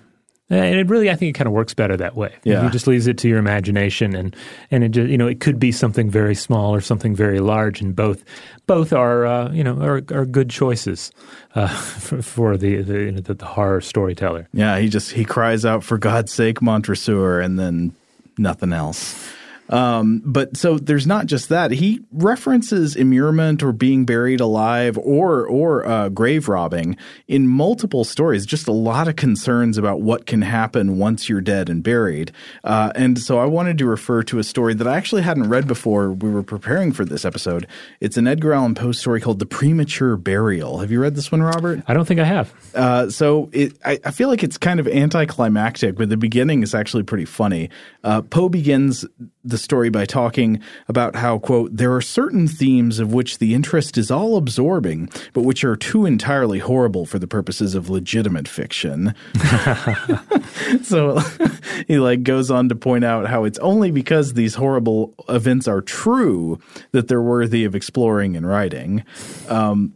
And 0.52 0.80
it 0.80 0.88
really, 0.88 1.08
I 1.08 1.14
think 1.14 1.36
it 1.36 1.38
kind 1.38 1.46
of 1.46 1.52
works 1.52 1.74
better 1.74 1.96
that 1.96 2.16
way. 2.16 2.34
Yeah. 2.42 2.66
It 2.66 2.72
just 2.72 2.88
leaves 2.88 3.06
it 3.06 3.18
to 3.18 3.28
your 3.28 3.38
imagination, 3.38 4.16
and 4.16 4.34
and 4.72 4.82
it 4.82 4.88
just, 4.88 5.08
you 5.08 5.16
know 5.16 5.28
it 5.28 5.38
could 5.38 5.60
be 5.60 5.70
something 5.70 6.10
very 6.10 6.34
small 6.34 6.74
or 6.74 6.80
something 6.80 7.14
very 7.14 7.38
large, 7.38 7.80
and 7.80 7.94
both 7.94 8.24
both 8.66 8.92
are 8.92 9.26
uh, 9.26 9.52
you 9.52 9.62
know 9.62 9.80
are, 9.80 10.02
are 10.10 10.26
good 10.26 10.50
choices 10.50 11.12
uh, 11.54 11.68
for, 11.68 12.20
for, 12.20 12.56
the 12.56 12.82
the, 12.82 13.20
the 13.20 13.34
the 13.34 13.46
horror 13.46 13.80
storyteller. 13.80 14.48
Yeah, 14.52 14.80
he 14.80 14.88
just 14.88 15.12
he 15.12 15.24
cries 15.24 15.64
out 15.64 15.84
for 15.84 15.98
God's 15.98 16.32
sake, 16.32 16.60
Montresor, 16.60 17.38
and 17.38 17.56
then 17.56 17.94
nothing 18.36 18.72
else. 18.72 19.32
Um, 19.70 20.20
but 20.24 20.56
so 20.56 20.78
there's 20.78 21.06
not 21.06 21.26
just 21.26 21.48
that. 21.48 21.70
He 21.70 22.00
references 22.12 22.96
immurement 22.96 23.62
or 23.62 23.72
being 23.72 24.04
buried 24.04 24.40
alive 24.40 24.98
or 24.98 25.46
or 25.46 25.86
uh, 25.86 26.08
grave 26.08 26.48
robbing 26.48 26.96
in 27.28 27.46
multiple 27.46 28.04
stories. 28.04 28.44
Just 28.44 28.68
a 28.68 28.72
lot 28.72 29.08
of 29.08 29.16
concerns 29.16 29.78
about 29.78 30.00
what 30.00 30.26
can 30.26 30.42
happen 30.42 30.98
once 30.98 31.28
you're 31.28 31.40
dead 31.40 31.68
and 31.68 31.82
buried. 31.82 32.32
Uh, 32.64 32.92
and 32.94 33.18
so 33.18 33.38
I 33.38 33.44
wanted 33.44 33.78
to 33.78 33.86
refer 33.86 34.22
to 34.24 34.38
a 34.38 34.44
story 34.44 34.74
that 34.74 34.86
I 34.86 34.96
actually 34.96 35.22
hadn't 35.22 35.48
read 35.48 35.66
before 35.66 36.12
we 36.12 36.30
were 36.30 36.42
preparing 36.42 36.92
for 36.92 37.04
this 37.04 37.24
episode. 37.24 37.66
It's 38.00 38.16
an 38.16 38.26
Edgar 38.26 38.52
Allan 38.52 38.74
Poe 38.74 38.92
story 38.92 39.20
called 39.20 39.38
"The 39.38 39.46
Premature 39.46 40.16
Burial." 40.16 40.78
Have 40.78 40.90
you 40.90 41.00
read 41.00 41.14
this 41.14 41.30
one, 41.30 41.42
Robert? 41.42 41.82
I 41.86 41.94
don't 41.94 42.06
think 42.06 42.18
I 42.18 42.24
have. 42.24 42.52
Uh, 42.74 43.08
so 43.08 43.48
it, 43.52 43.78
I, 43.84 44.00
I, 44.04 44.10
feel 44.10 44.28
like 44.28 44.42
it's 44.42 44.58
kind 44.58 44.80
of 44.80 44.88
anticlimactic, 44.88 45.96
but 45.96 46.08
the 46.08 46.16
beginning 46.16 46.62
is 46.62 46.74
actually 46.74 47.02
pretty 47.02 47.24
funny. 47.24 47.70
Uh, 48.04 48.22
Poe 48.22 48.48
begins 48.48 49.04
the 49.44 49.58
story 49.60 49.90
by 49.90 50.04
talking 50.04 50.60
about 50.88 51.16
how, 51.16 51.38
quote, 51.38 51.76
there 51.76 51.94
are 51.94 52.00
certain 52.00 52.48
themes 52.48 52.98
of 52.98 53.12
which 53.12 53.38
the 53.38 53.54
interest 53.54 53.96
is 53.98 54.10
all 54.10 54.36
absorbing, 54.36 55.08
but 55.32 55.42
which 55.42 55.64
are 55.64 55.76
too 55.76 56.06
entirely 56.06 56.58
horrible 56.58 57.06
for 57.06 57.18
the 57.18 57.26
purposes 57.26 57.74
of 57.74 57.90
legitimate 57.90 58.48
fiction. 58.48 59.14
so 60.82 61.18
he 61.88 61.98
like 61.98 62.22
goes 62.22 62.50
on 62.50 62.68
to 62.68 62.74
point 62.74 63.04
out 63.04 63.26
how 63.26 63.44
it's 63.44 63.58
only 63.60 63.90
because 63.90 64.34
these 64.34 64.54
horrible 64.54 65.14
events 65.28 65.68
are 65.68 65.80
true 65.80 66.58
that 66.92 67.08
they're 67.08 67.22
worthy 67.22 67.64
of 67.64 67.74
exploring 67.74 68.36
and 68.36 68.46
writing. 68.46 69.04
Um, 69.48 69.94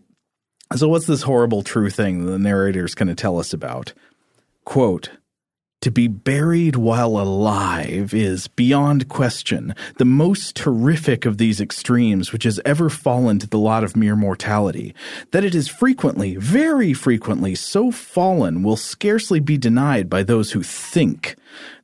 so 0.77 0.89
what's 0.89 1.07
this 1.07 1.23
horrible 1.23 1.63
true 1.63 1.91
thing 1.91 2.27
the 2.27 2.39
narrator 2.39 2.85
is 2.85 2.95
going 2.95 3.09
to 3.09 3.15
tell 3.15 3.39
us 3.39 3.53
about? 3.53 3.93
Quote, 4.65 5.11
to 5.85 5.91
be 5.91 6.09
buried 6.09 6.77
while 6.77 7.19
alive 7.19 8.15
is, 8.15 8.49
beyond 8.49 9.07
question, 9.11 9.75
the 9.99 10.05
most 10.07 10.57
terrific 10.57 11.27
of 11.27 11.37
these 11.37 11.61
extremes 11.61 12.33
which 12.33 12.45
has 12.45 12.59
ever 12.65 12.89
fallen 12.89 13.39
to 13.39 13.47
the 13.47 13.59
lot 13.59 13.85
of 13.85 13.95
mere 13.95 14.17
mortality. 14.17 14.95
That 15.33 15.45
it 15.45 15.55
is 15.55 15.69
frequently, 15.69 16.37
very 16.37 16.95
frequently, 16.95 17.55
so 17.55 17.91
fallen 17.91 18.63
will 18.63 18.79
scarcely 18.79 19.41
be 19.41 19.59
denied 19.59 20.09
by 20.09 20.23
those 20.23 20.53
who 20.53 20.63
think. 20.63 21.37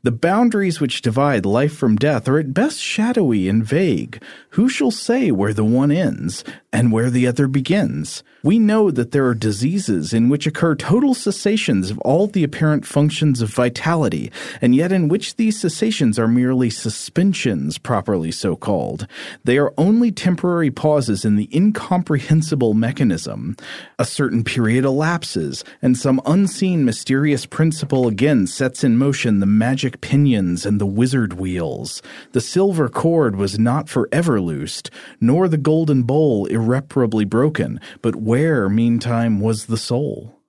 The 0.03 0.11
boundaries 0.11 0.81
which 0.81 1.03
divide 1.03 1.45
life 1.45 1.75
from 1.75 1.97
death 1.97 2.29
are 2.29 2.39
at 2.39 2.55
best 2.55 2.81
shadowy 2.81 3.49
and 3.49 3.65
vague. 3.65 4.23
Who 4.51 4.69
shall 4.69 4.91
say 4.91 5.31
where 5.31 5.53
the 5.53 5.65
one 5.65 5.91
ends 5.91 6.43
and 6.73 6.91
where 6.91 7.11
the 7.11 7.27
other 7.27 7.47
begins? 7.47 8.23
We 8.43 8.59
know 8.59 8.91
that 8.91 9.11
there 9.11 9.27
are 9.27 9.35
diseases 9.35 10.15
in 10.15 10.31
which 10.31 10.47
occur 10.47 10.75
total 10.75 11.13
cessations 11.13 11.91
of 11.91 11.99
all 11.99 12.27
the 12.27 12.43
apparent 12.43 12.87
functions 12.87 13.43
of 13.43 13.53
vitality, 13.53 14.33
and 14.63 14.75
yet 14.75 14.93
in 14.93 15.09
which 15.09 15.37
these 15.37 15.61
cessations 15.61 16.19
are 16.19 16.27
merely 16.27 16.71
suspensions, 16.71 17.77
properly 17.77 18.33
so 18.33 18.57
called. 18.57 19.07
They 19.45 19.59
are 19.59 19.75
only 19.77 20.11
temporary 20.11 20.71
pauses 20.71 21.25
in 21.27 21.37
the 21.37 21.51
incomprehensible 21.55 22.73
mechanism. 22.73 23.57
A 23.99 24.07
certain 24.07 24.43
period 24.43 24.87
elapses, 24.87 25.63
and 25.83 25.97
some 25.99 26.23
unseen 26.25 26.87
mysterious 26.87 27.45
principle 27.45 28.09
again 28.09 28.47
sets 28.47 28.83
in 28.83 28.97
motion 28.97 29.41
the 29.41 29.47
magic 29.61 30.01
pinions 30.01 30.65
and 30.65 30.81
the 30.81 30.87
wizard 30.87 31.35
wheels. 31.35 32.01
The 32.33 32.41
silver 32.41 32.89
cord 32.89 33.37
was 33.37 33.59
not 33.59 33.91
forever 33.91 34.41
loosed, 34.41 34.91
nor 35.21 35.49
the 35.49 35.59
golden 35.59 36.05
bowl 36.05 36.47
irreparably 36.47 37.27
broken, 37.27 37.79
but 38.01 38.17
where, 38.17 38.71
meantime, 38.71 39.39
was 39.39 39.67
the 39.67 39.77
soul? 39.77 40.40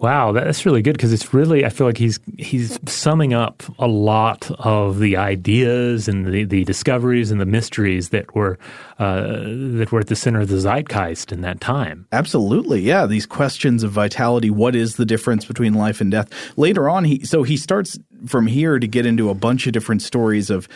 Wow, 0.00 0.32
that's 0.32 0.64
really 0.64 0.80
good 0.80 0.94
because 0.94 1.12
it's 1.12 1.34
really 1.34 1.66
I 1.66 1.68
feel 1.68 1.86
like 1.86 1.98
he's 1.98 2.18
he's 2.38 2.80
summing 2.90 3.34
up 3.34 3.62
a 3.78 3.86
lot 3.86 4.50
of 4.58 4.98
the 4.98 5.18
ideas 5.18 6.08
and 6.08 6.24
the, 6.24 6.44
the 6.44 6.64
discoveries 6.64 7.30
and 7.30 7.38
the 7.38 7.44
mysteries 7.44 8.08
that 8.08 8.34
were 8.34 8.58
uh, 8.98 9.26
that 9.42 9.88
were 9.92 10.00
at 10.00 10.06
the 10.06 10.16
center 10.16 10.40
of 10.40 10.48
the 10.48 10.58
zeitgeist 10.58 11.32
in 11.32 11.42
that 11.42 11.60
time. 11.60 12.06
Absolutely, 12.12 12.80
yeah. 12.80 13.04
These 13.04 13.26
questions 13.26 13.82
of 13.82 13.90
vitality. 13.90 14.48
What 14.48 14.74
is 14.74 14.96
the 14.96 15.04
difference 15.04 15.44
between 15.44 15.74
life 15.74 16.00
and 16.00 16.10
death? 16.10 16.30
Later 16.56 16.88
on, 16.88 17.04
he 17.04 17.22
so 17.26 17.42
he 17.42 17.58
starts 17.58 17.98
from 18.26 18.46
here 18.46 18.78
to 18.78 18.86
get 18.88 19.04
into 19.04 19.28
a 19.28 19.34
bunch 19.34 19.66
of 19.66 19.74
different 19.74 20.00
stories 20.00 20.48
of 20.48 20.66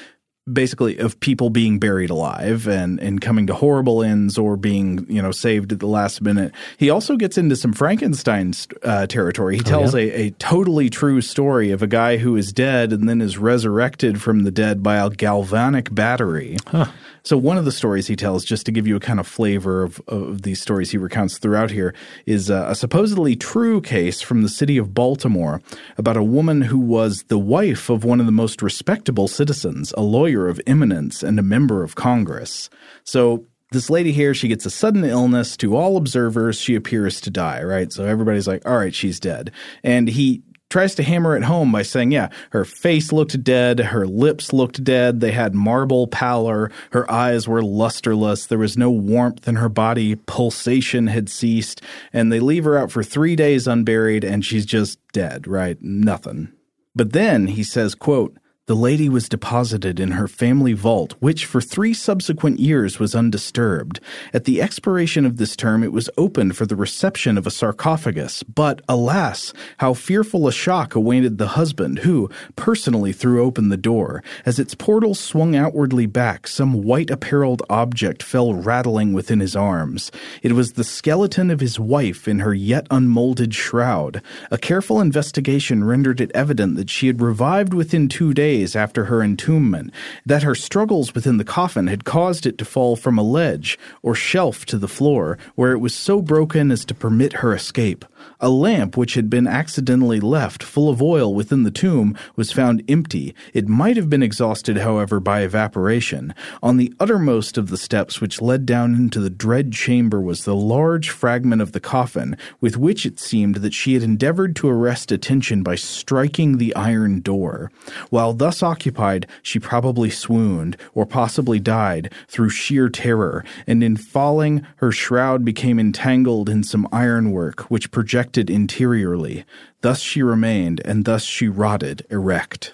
basically 0.50 0.98
of 0.98 1.18
people 1.20 1.48
being 1.48 1.78
buried 1.78 2.10
alive 2.10 2.66
and, 2.66 3.00
and 3.00 3.20
coming 3.20 3.46
to 3.46 3.54
horrible 3.54 4.02
ends 4.02 4.36
or 4.36 4.56
being 4.56 5.06
you 5.08 5.22
know 5.22 5.32
saved 5.32 5.72
at 5.72 5.80
the 5.80 5.86
last 5.86 6.20
minute. 6.20 6.52
He 6.76 6.90
also 6.90 7.16
gets 7.16 7.38
into 7.38 7.56
some 7.56 7.72
Frankenstein 7.72 8.52
uh, 8.82 9.06
territory. 9.06 9.56
He 9.56 9.62
oh, 9.62 9.68
tells 9.68 9.94
oh, 9.94 9.98
yeah? 9.98 10.12
a, 10.12 10.26
a 10.26 10.30
totally 10.32 10.90
true 10.90 11.20
story 11.20 11.70
of 11.70 11.82
a 11.82 11.86
guy 11.86 12.18
who 12.18 12.36
is 12.36 12.52
dead 12.52 12.92
and 12.92 13.08
then 13.08 13.20
is 13.20 13.38
resurrected 13.38 14.20
from 14.20 14.44
the 14.44 14.50
dead 14.50 14.82
by 14.82 14.96
a 14.96 15.08
galvanic 15.08 15.94
battery. 15.94 16.58
Huh. 16.66 16.86
So 17.24 17.38
one 17.38 17.56
of 17.56 17.64
the 17.64 17.72
stories 17.72 18.06
he 18.06 18.16
tells, 18.16 18.44
just 18.44 18.66
to 18.66 18.72
give 18.72 18.86
you 18.86 18.96
a 18.96 19.00
kind 19.00 19.18
of 19.18 19.26
flavor 19.26 19.82
of, 19.82 20.00
of 20.08 20.42
these 20.42 20.60
stories 20.60 20.90
he 20.90 20.98
recounts 20.98 21.38
throughout 21.38 21.70
here, 21.70 21.94
is 22.26 22.50
a, 22.50 22.66
a 22.68 22.74
supposedly 22.74 23.34
true 23.34 23.80
case 23.80 24.20
from 24.20 24.42
the 24.42 24.48
city 24.48 24.76
of 24.76 24.92
Baltimore 24.92 25.62
about 25.96 26.18
a 26.18 26.22
woman 26.22 26.60
who 26.60 26.78
was 26.78 27.22
the 27.24 27.38
wife 27.38 27.88
of 27.88 28.04
one 28.04 28.20
of 28.20 28.26
the 28.26 28.32
most 28.32 28.60
respectable 28.60 29.26
citizens, 29.26 29.94
a 29.96 30.02
lawyer 30.02 30.48
of 30.48 30.60
eminence 30.66 31.22
and 31.22 31.38
a 31.38 31.42
member 31.42 31.82
of 31.82 31.94
Congress. 31.94 32.68
So 33.04 33.46
this 33.72 33.88
lady 33.88 34.12
here, 34.12 34.34
she 34.34 34.48
gets 34.48 34.66
a 34.66 34.70
sudden 34.70 35.02
illness. 35.02 35.56
To 35.56 35.76
all 35.76 35.96
observers, 35.96 36.60
she 36.60 36.74
appears 36.74 37.22
to 37.22 37.30
die, 37.30 37.62
right? 37.62 37.90
So 37.90 38.04
everybody's 38.04 38.46
like, 38.46 38.68
all 38.68 38.76
right, 38.76 38.94
she's 38.94 39.18
dead. 39.18 39.50
And 39.82 40.08
he 40.08 40.42
tries 40.74 40.96
to 40.96 41.04
hammer 41.04 41.36
it 41.36 41.44
home 41.44 41.70
by 41.70 41.82
saying, 41.82 42.10
yeah, 42.10 42.28
her 42.50 42.64
face 42.64 43.12
looked 43.12 43.44
dead, 43.44 43.78
her 43.78 44.08
lips 44.08 44.52
looked 44.52 44.82
dead, 44.82 45.20
they 45.20 45.30
had 45.30 45.54
marble 45.54 46.08
pallor, 46.08 46.68
her 46.90 47.08
eyes 47.08 47.46
were 47.46 47.62
lusterless, 47.62 48.48
there 48.48 48.58
was 48.58 48.76
no 48.76 48.90
warmth 48.90 49.46
in 49.46 49.54
her 49.54 49.68
body, 49.68 50.16
pulsation 50.16 51.06
had 51.06 51.28
ceased, 51.28 51.80
and 52.12 52.32
they 52.32 52.40
leave 52.40 52.64
her 52.64 52.76
out 52.76 52.90
for 52.90 53.04
three 53.04 53.36
days 53.36 53.68
unburied, 53.68 54.24
and 54.24 54.44
she's 54.44 54.66
just 54.66 54.98
dead, 55.12 55.46
right? 55.46 55.80
Nothing. 55.80 56.52
But 56.92 57.12
then 57.12 57.46
he 57.46 57.62
says, 57.62 57.94
quote, 57.94 58.36
the 58.66 58.74
lady 58.74 59.10
was 59.10 59.28
deposited 59.28 60.00
in 60.00 60.12
her 60.12 60.26
family 60.26 60.72
vault, 60.72 61.14
which 61.20 61.44
for 61.44 61.60
three 61.60 61.92
subsequent 61.92 62.58
years 62.58 62.98
was 62.98 63.14
undisturbed. 63.14 64.00
At 64.32 64.44
the 64.44 64.62
expiration 64.62 65.26
of 65.26 65.36
this 65.36 65.54
term, 65.54 65.84
it 65.84 65.92
was 65.92 66.08
opened 66.16 66.56
for 66.56 66.64
the 66.64 66.74
reception 66.74 67.36
of 67.36 67.46
a 67.46 67.50
sarcophagus. 67.50 68.42
But, 68.42 68.80
alas, 68.88 69.52
how 69.78 69.92
fearful 69.92 70.48
a 70.48 70.52
shock 70.52 70.94
awaited 70.94 71.36
the 71.36 71.48
husband, 71.48 71.98
who 72.00 72.30
personally 72.56 73.12
threw 73.12 73.42
open 73.44 73.68
the 73.68 73.76
door. 73.76 74.22
As 74.46 74.58
its 74.58 74.74
portals 74.74 75.20
swung 75.20 75.54
outwardly 75.54 76.06
back, 76.06 76.46
some 76.46 76.82
white 76.84 77.10
apparelled 77.10 77.62
object 77.68 78.22
fell 78.22 78.54
rattling 78.54 79.12
within 79.12 79.40
his 79.40 79.54
arms. 79.54 80.10
It 80.42 80.52
was 80.52 80.72
the 80.72 80.84
skeleton 80.84 81.50
of 81.50 81.60
his 81.60 81.78
wife 81.78 82.26
in 82.26 82.38
her 82.38 82.54
yet 82.54 82.86
unmolded 82.90 83.54
shroud. 83.54 84.22
A 84.50 84.56
careful 84.56 85.02
investigation 85.02 85.84
rendered 85.84 86.22
it 86.22 86.30
evident 86.34 86.76
that 86.76 86.88
she 86.88 87.08
had 87.08 87.20
revived 87.20 87.74
within 87.74 88.08
two 88.08 88.32
days 88.32 88.53
days 88.54 88.76
after 88.76 89.06
her 89.06 89.20
entombment, 89.22 89.90
that 90.24 90.44
her 90.44 90.54
struggles 90.54 91.14
within 91.14 91.38
the 91.38 91.44
coffin 91.58 91.86
had 91.88 92.04
caused 92.04 92.46
it 92.46 92.56
to 92.58 92.64
fall 92.64 92.94
from 92.96 93.18
a 93.18 93.22
ledge 93.22 93.78
or 94.02 94.14
shelf 94.14 94.64
to 94.66 94.78
the 94.78 94.94
floor, 94.98 95.38
where 95.56 95.72
it 95.72 95.78
was 95.78 95.94
so 95.94 96.22
broken 96.22 96.70
as 96.70 96.84
to 96.84 96.94
permit 96.94 97.32
her 97.42 97.52
escape. 97.52 98.04
A 98.40 98.48
lamp 98.48 98.96
which 98.96 99.14
had 99.14 99.30
been 99.30 99.46
accidentally 99.46 100.18
left 100.18 100.62
full 100.62 100.88
of 100.90 101.00
oil 101.00 101.34
within 101.34 101.62
the 101.62 101.70
tomb 101.70 102.16
was 102.34 102.50
found 102.50 102.82
empty. 102.88 103.34
It 103.52 103.68
might 103.68 103.96
have 103.96 104.10
been 104.10 104.22
exhausted, 104.22 104.78
however, 104.78 105.20
by 105.20 105.42
evaporation. 105.42 106.34
On 106.62 106.76
the 106.76 106.92
uttermost 106.98 107.56
of 107.56 107.68
the 107.68 107.76
steps 107.76 108.20
which 108.20 108.42
led 108.42 108.66
down 108.66 108.94
into 108.94 109.20
the 109.20 109.30
dread 109.30 109.72
chamber 109.72 110.20
was 110.20 110.44
the 110.44 110.54
large 110.54 111.10
fragment 111.10 111.62
of 111.62 111.72
the 111.72 111.80
coffin, 111.80 112.36
with 112.60 112.76
which 112.76 113.06
it 113.06 113.20
seemed 113.20 113.56
that 113.56 113.72
she 113.72 113.94
had 113.94 114.02
endeavored 114.02 114.56
to 114.56 114.68
arrest 114.68 115.12
attention 115.12 115.62
by 115.62 115.76
striking 115.76 116.58
the 116.58 116.74
iron 116.74 117.20
door. 117.20 117.70
While 118.10 118.32
thus 118.32 118.62
occupied, 118.62 119.26
she 119.42 119.58
probably 119.58 120.10
swooned, 120.10 120.76
or 120.92 121.06
possibly 121.06 121.60
died, 121.60 122.12
through 122.26 122.50
sheer 122.50 122.88
terror, 122.88 123.44
and 123.66 123.84
in 123.84 123.96
falling, 123.96 124.66
her 124.76 124.90
shroud 124.90 125.44
became 125.44 125.78
entangled 125.78 126.48
in 126.48 126.64
some 126.64 126.88
ironwork 126.90 127.60
which 127.70 127.90
projected 127.92 128.13
projected 128.14 128.48
interiorly. 128.48 129.44
Thus 129.80 129.98
she 129.98 130.22
remained, 130.22 130.80
and 130.84 131.04
thus 131.04 131.24
she 131.24 131.48
rotted 131.48 132.06
erect. 132.10 132.72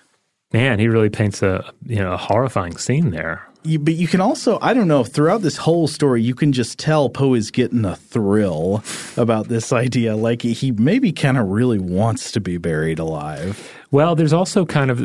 Man, 0.52 0.78
he 0.78 0.86
really 0.86 1.08
paints 1.08 1.42
a 1.42 1.72
you 1.86 1.96
know 1.96 2.12
a 2.12 2.18
horrifying 2.18 2.76
scene 2.76 3.08
there. 3.08 3.48
You, 3.62 3.78
but 3.78 3.94
you 3.94 4.06
can 4.06 4.20
also, 4.20 4.58
I 4.60 4.74
don't 4.74 4.88
know, 4.88 5.02
throughout 5.02 5.40
this 5.40 5.56
whole 5.56 5.88
story, 5.88 6.22
you 6.22 6.34
can 6.34 6.52
just 6.52 6.78
tell 6.78 7.08
Poe 7.08 7.32
is 7.32 7.50
getting 7.50 7.86
a 7.86 7.96
thrill 7.96 8.84
about 9.16 9.48
this 9.48 9.72
idea. 9.72 10.14
Like 10.14 10.42
he 10.42 10.72
maybe 10.72 11.10
kind 11.10 11.38
of 11.38 11.48
really 11.48 11.78
wants 11.78 12.32
to 12.32 12.40
be 12.40 12.58
buried 12.58 12.98
alive. 12.98 13.66
Well, 13.90 14.14
there's 14.14 14.34
also 14.34 14.66
kind 14.66 14.90
of 14.90 15.00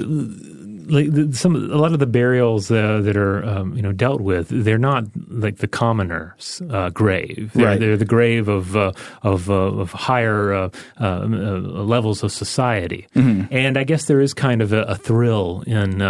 like 0.86 1.34
some 1.34 1.56
a 1.56 1.78
lot 1.78 1.94
of 1.94 2.00
the 2.00 2.08
burials 2.08 2.72
uh, 2.72 3.02
that 3.02 3.18
are 3.18 3.44
um, 3.46 3.76
you 3.76 3.82
know 3.82 3.92
dealt 3.92 4.22
with, 4.22 4.50
they're 4.50 4.78
not 4.78 5.06
like 5.28 5.58
the 5.58 5.68
commoner's 5.68 6.62
uh, 6.70 6.90
grave. 6.90 7.52
They're, 7.54 7.66
right. 7.66 7.80
they're 7.80 7.98
the 7.98 8.06
grave 8.06 8.48
of 8.48 8.76
uh, 8.76 8.92
of, 9.24 9.50
uh, 9.50 9.54
of 9.54 9.92
higher 9.92 10.54
uh, 10.54 10.70
uh, 11.00 11.20
levels 11.26 12.24
of 12.24 12.32
society. 12.32 13.08
Mm-hmm. 13.16 13.54
And 13.54 13.78
I 13.78 13.84
guess 13.84 14.06
there 14.06 14.22
is 14.22 14.34
kind 14.34 14.62
of 14.62 14.74
a, 14.74 14.84
a 14.84 14.96
thrill 14.96 15.64
in 15.68 16.02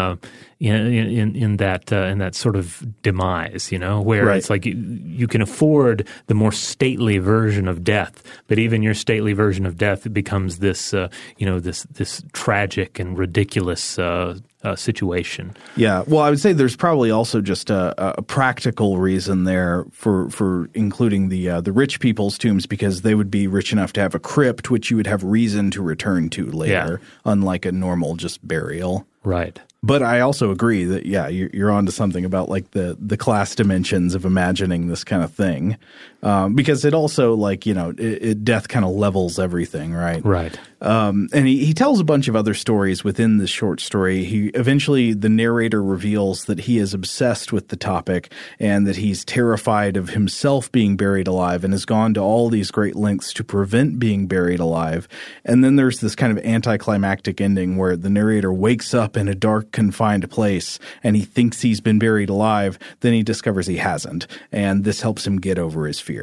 in 0.60 0.76
in, 0.76 1.36
in 1.36 1.58
that 1.58 1.92
uh, 1.92 2.06
in 2.06 2.20
that 2.20 2.36
sort 2.36 2.56
of 2.56 2.84
demise, 3.02 3.72
you 3.72 3.80
know, 3.80 4.02
where 4.02 4.26
right. 4.26 4.38
it's 4.38 4.50
like 4.50 4.66
you, 4.66 4.74
you, 4.74 5.28
can 5.28 5.42
afford 5.42 6.08
the 6.28 6.34
more 6.34 6.52
stately 6.52 7.18
version 7.18 7.68
of 7.68 7.84
death, 7.84 8.24
but 8.48 8.58
even 8.58 8.82
your 8.82 8.94
stately 8.94 9.34
version 9.34 9.66
of 9.66 9.78
death 9.78 10.12
becomes 10.14 10.60
this, 10.60 10.94
uh, 10.94 11.10
you 11.38 11.46
know, 11.46 11.60
this 11.60 11.84
this 11.84 12.24
tragic 12.34 13.00
and 13.00 13.18
ridiculous. 13.18 14.00
Uh, 14.00 14.38
uh, 14.66 14.76
situation. 14.76 15.56
Yeah, 15.76 16.04
well, 16.08 16.22
I 16.22 16.30
would 16.30 16.40
say 16.40 16.52
there's 16.52 16.76
probably 16.76 17.12
also 17.12 17.40
just 17.40 17.70
a, 17.70 18.18
a 18.18 18.22
practical 18.24 18.98
reason 18.98 19.44
there 19.44 19.86
for 19.92 20.30
for 20.32 20.70
including 20.74 21.30
the 21.30 21.50
uh, 21.50 21.62
the 21.62 21.72
rich 21.72 22.00
people's 22.00 22.38
tombs 22.38 22.66
because 22.66 23.04
they 23.04 23.14
would 23.14 23.30
be 23.30 23.48
rich 23.48 23.72
enough 23.72 23.94
to 23.94 24.02
have 24.02 24.16
a 24.16 24.20
crypt 24.20 24.72
which 24.72 24.90
you 24.90 24.98
would 24.98 25.08
have 25.08 25.24
reason 25.24 25.70
to 25.72 25.84
return 25.84 26.30
to 26.32 26.50
later, 26.50 27.00
yeah. 27.02 27.08
unlike 27.26 27.66
a 27.66 27.72
normal 27.72 28.16
just 28.16 28.46
burial. 28.46 29.08
Right. 29.24 29.60
But 29.84 30.02
I 30.02 30.22
also 30.22 30.50
agree 30.50 30.86
that 30.86 31.06
yeah, 31.06 31.28
you're, 31.28 31.50
you're 31.54 31.72
onto 31.72 31.92
something 31.92 32.26
about 32.26 32.50
like 32.50 32.72
the 32.72 32.98
the 33.00 33.18
class 33.18 33.54
dimensions 33.54 34.16
of 34.16 34.26
imagining 34.26 34.88
this 34.88 35.04
kind 35.04 35.22
of 35.22 35.32
thing, 35.32 35.78
um, 36.26 36.56
because 36.56 36.84
it 36.84 36.96
also 36.96 37.36
like 37.36 37.68
you 37.68 37.74
know 37.74 37.92
it, 37.92 38.00
it 38.00 38.44
death 38.44 38.68
kind 38.68 38.84
of 38.84 38.92
levels 38.92 39.38
everything, 39.40 39.94
right? 39.94 40.26
Right. 40.26 40.60
Um, 40.82 41.30
and 41.34 41.48
he, 41.48 41.66
he 41.66 41.74
tells 41.74 42.00
a 42.00 42.04
bunch 42.04 42.28
of 42.28 42.36
other 42.36 42.54
stories 42.54 43.04
within 43.04 43.38
this 43.38 43.50
short 43.50 43.80
story. 43.80 44.24
He 44.24 44.48
eventually 44.50 45.14
the 45.14 45.30
narrator 45.30 45.82
reveals 45.82 46.46
that 46.46 46.60
he 46.60 46.80
is 46.80 46.94
obsessed 46.94 47.54
with 47.54 47.70
the 47.70 47.76
topic 47.76 48.32
and 48.60 48.86
that 48.86 48.98
he's 48.98 49.24
terrified 49.24 49.98
of 49.98 50.10
himself 50.10 50.72
being 50.72 50.98
buried 50.98 51.28
alive 51.28 51.64
and 51.64 51.74
has 51.74 51.86
gone 51.86 52.14
to 52.16 52.22
all 52.22 52.50
these 52.50 52.72
great 52.72 52.96
lengths 52.96 53.32
to 53.34 53.44
prevent 53.44 54.00
being 54.00 54.28
buried 54.28 54.60
alive. 54.60 55.08
And 55.44 55.64
then 55.64 55.76
there's 55.76 56.00
this 56.00 56.16
kind 56.16 56.38
of 56.38 56.44
anticlimactic 56.44 57.40
ending 57.40 57.78
where 57.78 57.96
the 57.96 58.10
narrator 58.10 58.52
wakes 58.52 58.94
up 58.94 59.16
in 59.16 59.28
a 59.28 59.36
dark, 59.36 59.72
confined 59.72 60.30
place 60.30 60.80
and 61.04 61.16
he 61.16 61.24
thinks 61.24 61.62
he's 61.62 61.82
been 61.82 62.00
buried 62.00 62.30
alive. 62.30 62.78
Then 63.00 63.14
he 63.14 63.24
discovers 63.24 63.68
he 63.68 63.78
hasn't, 63.78 64.28
and 64.52 64.84
this 64.84 65.02
helps 65.02 65.26
him 65.26 65.40
get 65.40 65.58
over 65.58 65.86
his 65.86 66.00
fear. 66.00 66.15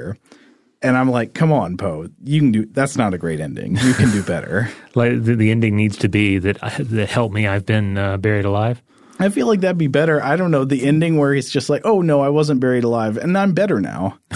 And 0.85 0.96
I'm 0.96 1.11
like, 1.11 1.33
come 1.33 1.52
on, 1.52 1.76
Poe, 1.76 2.09
you 2.24 2.40
can 2.40 2.50
do. 2.50 2.66
That's 2.66 2.96
not 2.96 3.14
a 3.14 3.18
great 3.18 3.38
ending. 3.38 3.76
You 3.76 3.94
can 3.94 4.11
do 4.11 4.22
better. 4.26 4.68
like 4.94 5.22
the, 5.22 5.37
the, 5.37 5.50
ending 5.50 5.76
needs 5.76 5.96
to 5.98 6.09
be 6.09 6.38
that 6.38 6.59
that 6.78 7.09
help 7.09 7.33
me. 7.33 7.46
I've 7.46 7.64
been 7.64 7.96
uh, 7.96 8.16
buried 8.16 8.44
alive. 8.44 8.83
I 9.20 9.28
feel 9.28 9.46
like 9.46 9.61
that'd 9.61 9.78
be 9.78 9.87
better. 9.87 10.20
I 10.22 10.35
don't 10.35 10.50
know 10.50 10.64
the 10.64 10.85
ending 10.85 11.18
where 11.18 11.33
he's 11.33 11.50
just 11.50 11.70
like, 11.70 11.83
oh 11.85 12.00
no, 12.00 12.20
I 12.20 12.31
wasn't 12.31 12.61
buried 12.61 12.83
alive, 12.83 13.16
and 13.16 13.38
I'm 13.38 13.52
better 13.55 13.81
now. 13.81 14.18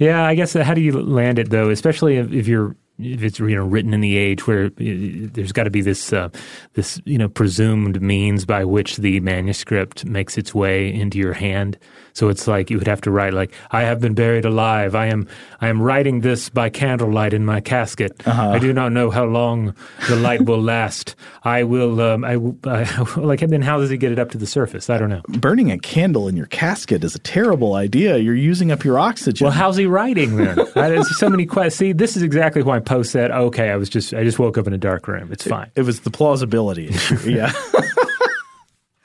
yeah, 0.00 0.24
I 0.24 0.34
guess. 0.34 0.56
Uh, 0.56 0.64
how 0.64 0.74
do 0.74 0.80
you 0.80 1.00
land 1.00 1.38
it 1.38 1.50
though? 1.50 1.70
Especially 1.70 2.16
if, 2.16 2.32
if 2.32 2.48
you're 2.48 2.74
if 2.98 3.22
it's 3.22 3.38
you 3.38 3.54
know 3.54 3.64
written 3.64 3.94
in 3.94 4.00
the 4.00 4.16
age 4.16 4.46
where 4.46 4.66
uh, 4.66 4.70
there's 4.76 5.52
got 5.52 5.64
to 5.64 5.70
be 5.70 5.80
this 5.80 6.12
uh, 6.12 6.28
this 6.74 7.00
you 7.04 7.18
know 7.18 7.28
presumed 7.28 8.02
means 8.02 8.44
by 8.44 8.64
which 8.64 8.96
the 8.96 9.20
manuscript 9.20 10.04
makes 10.04 10.36
its 10.36 10.54
way 10.54 10.92
into 10.92 11.18
your 11.18 11.34
hand. 11.34 11.78
So 12.18 12.28
it's 12.28 12.48
like 12.48 12.68
you 12.68 12.78
would 12.78 12.88
have 12.88 13.00
to 13.02 13.12
write 13.12 13.32
like 13.32 13.52
I 13.70 13.82
have 13.82 14.00
been 14.00 14.14
buried 14.14 14.44
alive. 14.44 14.96
I 14.96 15.06
am 15.06 15.28
I 15.60 15.68
am 15.68 15.80
writing 15.80 16.22
this 16.22 16.48
by 16.48 16.68
candlelight 16.68 17.32
in 17.32 17.44
my 17.44 17.60
casket. 17.60 18.26
Uh-huh. 18.26 18.50
I 18.50 18.58
do 18.58 18.72
not 18.72 18.90
know 18.90 19.10
how 19.10 19.24
long 19.24 19.72
the 20.08 20.16
light 20.16 20.44
will 20.44 20.60
last. 20.60 21.14
I 21.44 21.62
will 21.62 22.00
um, 22.00 22.24
I, 22.24 22.34
I 22.64 23.02
like 23.16 23.40
and 23.42 23.52
then 23.52 23.62
how 23.62 23.78
does 23.78 23.90
he 23.90 23.96
get 23.96 24.10
it 24.10 24.18
up 24.18 24.32
to 24.32 24.38
the 24.38 24.48
surface? 24.48 24.90
I 24.90 24.98
don't 24.98 25.10
know. 25.10 25.22
Burning 25.28 25.70
a 25.70 25.78
candle 25.78 26.26
in 26.26 26.36
your 26.36 26.46
casket 26.46 27.04
is 27.04 27.14
a 27.14 27.20
terrible 27.20 27.74
idea. 27.74 28.18
You're 28.18 28.34
using 28.34 28.72
up 28.72 28.82
your 28.82 28.98
oxygen. 28.98 29.44
Well, 29.44 29.54
how's 29.54 29.76
he 29.76 29.86
writing 29.86 30.38
then? 30.38 30.58
There's 30.74 31.16
so 31.20 31.30
many 31.30 31.46
questions. 31.46 31.76
See, 31.76 31.92
this 31.92 32.16
is 32.16 32.24
exactly 32.24 32.62
why 32.62 32.80
Poe 32.80 33.04
said, 33.04 33.30
"Okay, 33.30 33.70
I 33.70 33.76
was 33.76 33.88
just 33.88 34.12
I 34.12 34.24
just 34.24 34.40
woke 34.40 34.58
up 34.58 34.66
in 34.66 34.72
a 34.72 34.78
dark 34.78 35.06
room. 35.06 35.30
It's 35.30 35.46
fine." 35.46 35.70
It, 35.76 35.80
it 35.80 35.82
was 35.84 36.00
the 36.00 36.10
plausibility 36.10 36.88
issue. 36.88 37.16
Yeah. 37.28 37.52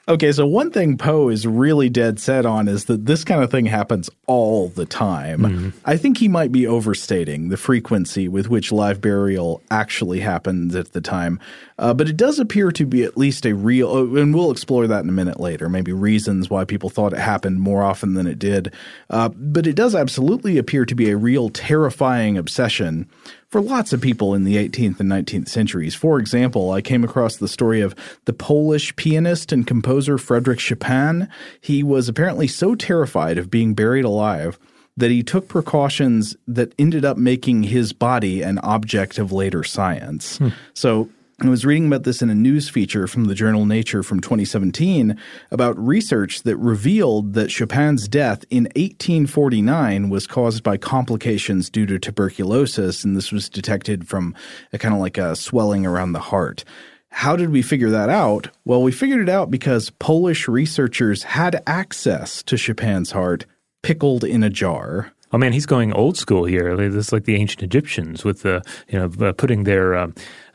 Okay, 0.06 0.32
so 0.32 0.46
one 0.46 0.70
thing 0.70 0.98
Poe 0.98 1.30
is 1.30 1.46
really 1.46 1.88
dead 1.88 2.20
set 2.20 2.44
on 2.44 2.68
is 2.68 2.84
that 2.86 3.06
this 3.06 3.24
kind 3.24 3.42
of 3.42 3.50
thing 3.50 3.64
happens 3.64 4.10
all 4.26 4.68
the 4.68 4.84
time. 4.84 5.40
Mm-hmm. 5.40 5.68
I 5.86 5.96
think 5.96 6.18
he 6.18 6.28
might 6.28 6.52
be 6.52 6.66
overstating 6.66 7.48
the 7.48 7.56
frequency 7.56 8.28
with 8.28 8.50
which 8.50 8.70
live 8.70 9.00
burial 9.00 9.62
actually 9.70 10.20
happens 10.20 10.74
at 10.74 10.92
the 10.92 11.00
time. 11.00 11.40
Uh, 11.78 11.94
but 11.94 12.08
it 12.08 12.18
does 12.18 12.38
appear 12.38 12.70
to 12.72 12.84
be 12.84 13.02
at 13.02 13.16
least 13.16 13.46
a 13.46 13.54
real, 13.54 13.90
uh, 13.90 14.20
and 14.20 14.34
we'll 14.34 14.50
explore 14.50 14.86
that 14.86 15.02
in 15.02 15.08
a 15.08 15.12
minute 15.12 15.40
later, 15.40 15.70
maybe 15.70 15.92
reasons 15.92 16.50
why 16.50 16.66
people 16.66 16.90
thought 16.90 17.14
it 17.14 17.18
happened 17.18 17.60
more 17.60 17.82
often 17.82 18.12
than 18.12 18.26
it 18.26 18.38
did. 18.38 18.74
Uh, 19.08 19.30
but 19.30 19.66
it 19.66 19.74
does 19.74 19.94
absolutely 19.94 20.58
appear 20.58 20.84
to 20.84 20.94
be 20.94 21.10
a 21.10 21.16
real 21.16 21.48
terrifying 21.48 22.36
obsession 22.36 23.08
for 23.54 23.60
lots 23.60 23.92
of 23.92 24.00
people 24.00 24.34
in 24.34 24.42
the 24.42 24.56
18th 24.56 24.98
and 24.98 25.08
19th 25.08 25.48
centuries. 25.48 25.94
For 25.94 26.18
example, 26.18 26.72
I 26.72 26.82
came 26.82 27.04
across 27.04 27.36
the 27.36 27.46
story 27.46 27.82
of 27.82 27.94
the 28.24 28.32
Polish 28.32 28.96
pianist 28.96 29.52
and 29.52 29.64
composer 29.64 30.18
Frederick 30.18 30.58
Chopin. 30.58 31.28
He 31.60 31.84
was 31.84 32.08
apparently 32.08 32.48
so 32.48 32.74
terrified 32.74 33.38
of 33.38 33.52
being 33.52 33.74
buried 33.74 34.04
alive 34.04 34.58
that 34.96 35.12
he 35.12 35.22
took 35.22 35.46
precautions 35.46 36.36
that 36.48 36.74
ended 36.80 37.04
up 37.04 37.16
making 37.16 37.62
his 37.62 37.92
body 37.92 38.42
an 38.42 38.58
object 38.58 39.18
of 39.18 39.30
later 39.30 39.62
science. 39.62 40.38
Hmm. 40.38 40.48
So 40.72 41.08
I 41.40 41.48
was 41.48 41.66
reading 41.66 41.88
about 41.88 42.04
this 42.04 42.22
in 42.22 42.30
a 42.30 42.34
news 42.34 42.68
feature 42.68 43.08
from 43.08 43.24
the 43.24 43.34
journal 43.34 43.66
Nature 43.66 44.04
from 44.04 44.20
2017 44.20 45.18
about 45.50 45.76
research 45.76 46.44
that 46.44 46.56
revealed 46.58 47.34
that 47.34 47.50
Chopin's 47.50 48.06
death 48.06 48.44
in 48.50 48.64
1849 48.76 50.10
was 50.10 50.28
caused 50.28 50.62
by 50.62 50.76
complications 50.76 51.68
due 51.68 51.86
to 51.86 51.98
tuberculosis, 51.98 53.02
and 53.02 53.16
this 53.16 53.32
was 53.32 53.48
detected 53.48 54.06
from 54.06 54.32
a 54.72 54.78
kind 54.78 54.94
of 54.94 55.00
like 55.00 55.18
a 55.18 55.34
swelling 55.34 55.84
around 55.84 56.12
the 56.12 56.20
heart. 56.20 56.62
How 57.08 57.34
did 57.34 57.50
we 57.50 57.62
figure 57.62 57.90
that 57.90 58.08
out? 58.08 58.50
Well, 58.64 58.82
we 58.82 58.92
figured 58.92 59.20
it 59.20 59.28
out 59.28 59.50
because 59.50 59.90
Polish 59.90 60.46
researchers 60.46 61.24
had 61.24 61.64
access 61.66 62.44
to 62.44 62.56
Chopin's 62.56 63.10
heart 63.10 63.44
pickled 63.82 64.22
in 64.22 64.44
a 64.44 64.50
jar. 64.50 65.12
Oh 65.34 65.36
man, 65.36 65.52
he's 65.52 65.66
going 65.66 65.92
old 65.92 66.16
school 66.16 66.44
here. 66.44 66.76
This 66.76 66.94
is 66.94 67.12
like 67.12 67.24
the 67.24 67.34
ancient 67.34 67.64
Egyptians 67.64 68.22
with 68.22 68.42
the 68.42 68.62
you 68.88 68.96
know 68.96 69.26
uh, 69.26 69.32
putting 69.32 69.64
their 69.64 69.96
uh, 69.96 70.06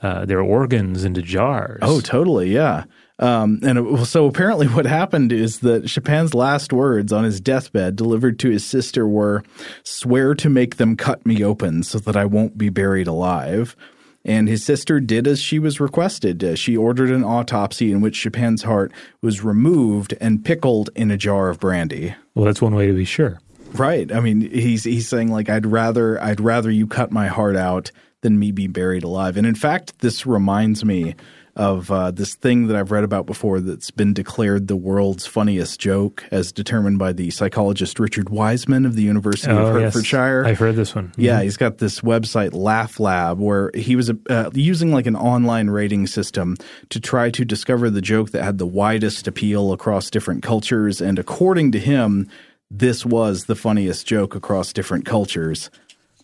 uh, 0.02 0.24
their 0.24 0.40
organs 0.40 1.04
into 1.04 1.22
jars. 1.22 1.80
Oh, 1.82 2.00
totally, 2.00 2.54
yeah. 2.54 2.86
Um, 3.20 3.60
and 3.62 3.78
it, 3.78 4.06
so 4.06 4.26
apparently, 4.26 4.68
what 4.68 4.86
happened 4.86 5.34
is 5.34 5.60
that 5.60 5.90
Chopin's 5.90 6.34
last 6.34 6.72
words 6.72 7.12
on 7.12 7.26
his 7.26 7.42
deathbed, 7.42 7.98
delivered 7.98 8.40
to 8.40 8.52
his 8.52 8.66
sister, 8.66 9.06
were 9.06 9.44
"Swear 9.84 10.34
to 10.36 10.50
make 10.50 10.78
them 10.78 10.96
cut 10.96 11.26
me 11.26 11.44
open 11.44 11.84
so 11.84 12.00
that 12.00 12.16
I 12.16 12.24
won't 12.24 12.58
be 12.58 12.70
buried 12.70 13.08
alive." 13.08 13.76
And 14.24 14.48
his 14.48 14.64
sister 14.64 15.02
did 15.02 15.28
as 15.28 15.42
she 15.42 15.60
was 15.60 15.82
requested. 15.82 16.42
Uh, 16.42 16.56
she 16.56 16.78
ordered 16.78 17.10
an 17.10 17.26
autopsy 17.26 17.92
in 17.92 18.00
which 18.00 18.16
Chopin's 18.16 18.64
heart 18.64 18.94
was 19.22 19.44
removed 19.44 20.14
and 20.22 20.46
pickled 20.46 20.90
in 20.96 21.12
a 21.12 21.18
jar 21.18 21.50
of 21.50 21.60
brandy. 21.60 22.16
Well, 22.34 22.46
that's 22.46 22.62
one 22.62 22.76
way 22.76 22.88
to 22.88 22.94
be 22.94 23.04
sure. 23.04 23.42
Right. 23.74 24.12
I 24.12 24.20
mean, 24.20 24.42
he's 24.42 24.84
he's 24.84 25.08
saying 25.08 25.32
like 25.32 25.50
I'd 25.50 25.66
rather 25.66 26.22
I'd 26.22 26.42
rather 26.42 26.72
you 26.72 26.88
cut 26.88 27.12
my 27.12 27.28
heart 27.28 27.56
out 27.56 27.92
than 28.22 28.38
me 28.38 28.52
be 28.52 28.68
buried 28.68 29.04
alive. 29.04 29.38
And 29.38 29.48
in 29.48 29.56
fact, 29.56 30.00
this 30.00 30.26
reminds 30.26 30.84
me 30.84 31.16
of 31.56 31.92
uh, 31.92 32.10
this 32.10 32.36
thing 32.36 32.68
that 32.68 32.78
I've 32.78 32.90
read 32.90 33.04
about 33.04 33.26
before 33.26 33.60
that's 33.60 33.92
been 33.92 34.14
declared 34.14 34.70
the 34.70 34.78
world's 34.78 35.26
funniest 35.26 35.78
joke, 35.78 36.24
as 36.32 36.54
determined 36.54 37.00
by 37.00 37.12
the 37.12 37.32
psychologist 37.32 38.00
Richard 38.00 38.30
Wiseman 38.30 38.86
of 38.86 38.96
the 38.96 39.02
University 39.02 39.52
oh, 39.52 39.66
of 39.66 39.74
Hertfordshire. 39.74 40.44
Yes. 40.44 40.52
I've 40.52 40.60
heard 40.60 40.78
this 40.78 40.96
one. 40.96 41.10
Mm-hmm. 41.10 41.22
Yeah, 41.22 41.42
he's 41.42 41.58
got 41.58 41.80
this 41.80 42.00
website, 42.00 42.54
Laugh 42.54 42.98
Lab, 42.98 43.40
where 43.40 43.72
he 43.74 43.98
was 43.98 44.10
uh, 44.30 44.50
using 44.54 44.94
like 44.94 45.06
an 45.06 45.18
online 45.18 45.70
rating 45.70 46.08
system 46.08 46.56
to 46.90 47.00
try 47.02 47.30
to 47.32 47.44
discover 47.44 47.90
the 47.90 48.02
joke 48.02 48.32
that 48.32 48.44
had 48.44 48.58
the 48.58 48.68
widest 48.68 49.28
appeal 49.28 49.74
across 49.74 50.10
different 50.10 50.44
cultures. 50.44 51.02
And 51.02 51.20
according 51.20 51.74
to 51.74 51.80
him, 51.80 52.30
this 52.72 53.06
was 53.06 53.46
the 53.46 53.56
funniest 53.56 54.06
joke 54.06 54.36
across 54.36 54.74
different 54.74 55.06
cultures. 55.06 55.72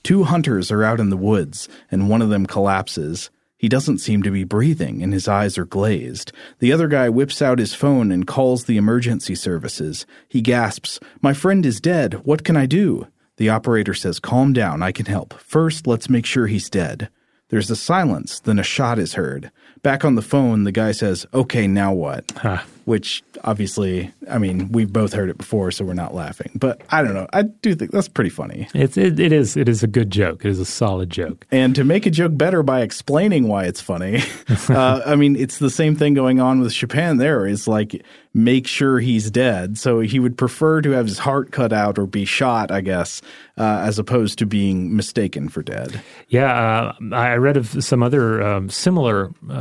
Two 0.04 0.26
hunters 0.26 0.72
are 0.72 0.84
out 0.84 1.00
in 1.00 1.10
the 1.10 1.18
woods, 1.18 1.68
and 1.90 2.08
one 2.08 2.22
of 2.22 2.30
them 2.30 2.46
collapses. 2.46 3.32
He 3.58 3.68
doesn't 3.68 3.98
seem 3.98 4.22
to 4.22 4.30
be 4.30 4.44
breathing, 4.44 5.02
and 5.02 5.12
his 5.12 5.28
eyes 5.28 5.58
are 5.58 5.66
glazed. 5.66 6.32
The 6.60 6.72
other 6.72 6.88
guy 6.88 7.10
whips 7.10 7.42
out 7.42 7.58
his 7.58 7.74
phone 7.74 8.12
and 8.12 8.28
calls 8.28 8.66
the 8.66 8.78
emergency 8.78 9.34
services. 9.34 10.06
He 10.30 10.42
gasps, 10.42 11.00
My 11.22 11.34
friend 11.34 11.66
is 11.66 11.82
dead. 11.82 12.26
What 12.26 12.44
can 12.44 12.56
I 12.56 12.68
do? 12.68 13.08
The 13.38 13.50
operator 13.50 13.96
says, 13.96 14.20
Calm 14.20 14.54
down, 14.54 14.84
I 14.84 14.92
can 14.92 15.08
help. 15.08 15.34
First, 15.40 15.88
let's 15.88 16.12
make 16.12 16.28
sure 16.28 16.46
he's 16.46 16.70
dead. 16.70 17.10
There's 17.50 17.72
a 17.72 17.76
silence, 17.76 18.40
then 18.40 18.60
a 18.60 18.64
shot 18.64 19.00
is 19.00 19.16
heard. 19.16 19.52
Back 19.82 20.06
on 20.06 20.14
the 20.14 20.22
phone, 20.22 20.64
the 20.64 20.72
guy 20.72 20.92
says, 20.92 21.26
Okay, 21.34 21.66
now 21.66 21.92
what? 21.92 22.32
Huh. 22.38 22.62
Which 22.86 23.24
obviously, 23.44 24.12
I 24.30 24.38
mean, 24.38 24.72
we've 24.72 24.94
both 24.94 25.14
heard 25.14 25.30
it 25.30 25.38
before, 25.38 25.72
so 25.72 25.84
we're 25.84 25.94
not 25.94 26.14
laughing. 26.14 26.52
But 26.56 26.82
I 26.90 27.02
don't 27.02 27.14
know. 27.14 27.28
I 27.34 27.44
do 27.44 27.76
think 27.76 27.92
that's 27.92 28.08
pretty 28.08 28.30
funny. 28.30 28.68
It's, 28.74 28.96
it, 28.96 29.20
it 29.20 29.32
is. 29.32 29.58
It 29.58 29.68
is 29.68 29.84
a 29.84 29.88
good 29.88 30.12
joke. 30.12 30.46
It 30.46 30.50
is 30.50 30.60
a 30.60 30.66
solid 30.66 31.10
joke. 31.10 31.48
And 31.52 31.76
to 31.76 31.84
make 31.84 32.06
a 32.06 32.12
joke 32.12 32.38
better 32.38 32.62
by 32.64 32.82
explaining 32.82 33.48
why 33.48 33.66
it's 33.66 33.82
funny, 33.82 34.22
uh, 34.70 35.02
I 35.06 35.16
mean, 35.16 35.36
it's 35.36 35.58
the 35.58 35.70
same 35.70 35.96
thing 35.96 36.14
going 36.14 36.40
on 36.40 36.60
with 36.60 36.74
Chopin 36.74 37.18
there. 37.18 37.48
It's 37.48 37.68
like, 37.68 38.04
make 38.36 38.68
sure 38.68 39.00
he's 39.00 39.32
dead. 39.32 39.78
So 39.78 40.02
he 40.02 40.20
would 40.20 40.38
prefer 40.38 40.82
to 40.82 40.92
have 40.92 41.06
his 41.08 41.18
heart 41.18 41.52
cut 41.52 41.72
out 41.72 41.98
or 41.98 42.06
be 42.06 42.26
shot, 42.26 42.70
I 42.70 42.82
guess, 42.82 43.22
uh, 43.58 43.82
as 43.86 43.98
opposed 43.98 44.38
to 44.40 44.46
being 44.46 44.94
mistaken 44.96 45.48
for 45.48 45.64
dead. 45.64 46.02
Yeah, 46.28 46.52
uh, 46.52 47.16
I 47.16 47.36
read 47.36 47.56
of 47.56 47.82
some 47.84 48.04
other 48.04 48.44
um, 48.44 48.70
similar 48.70 49.32
uh, 49.50 49.54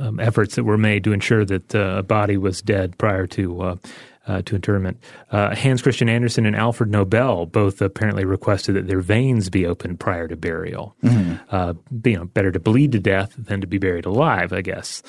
um, 0.00 0.18
efforts 0.20 0.56
that 0.56 0.64
were 0.64 0.76
made 0.76 1.04
to 1.04 1.12
ensure 1.12 1.44
that 1.44 1.74
uh, 1.74 1.98
a 1.98 2.02
body 2.02 2.36
was 2.36 2.57
dead 2.62 2.96
prior 2.98 3.26
to. 3.28 3.60
Uh, 3.60 3.76
uh, 4.26 4.42
to 4.42 4.54
interment. 4.54 5.02
Hans 5.30 5.80
Christian 5.80 6.06
Andersen 6.06 6.44
and 6.44 6.54
Alfred 6.54 6.90
Nobel 6.90 7.46
both 7.46 7.80
apparently 7.80 8.26
requested 8.26 8.74
that 8.74 8.86
their 8.86 9.00
veins 9.00 9.48
be 9.48 9.64
opened 9.64 10.00
prior 10.00 10.28
to 10.28 10.36
burial. 10.36 10.94
Mm-hmm. 11.02 12.06
you 12.06 12.16
know, 12.18 12.26
better 12.26 12.52
to 12.52 12.60
bleed 12.60 12.92
to 12.92 12.98
death 12.98 13.32
than 13.38 13.62
to 13.62 13.66
be 13.66 13.78
buried 13.78 14.04
alive, 14.04 14.52
I 14.52 14.60
guess. 14.60 15.02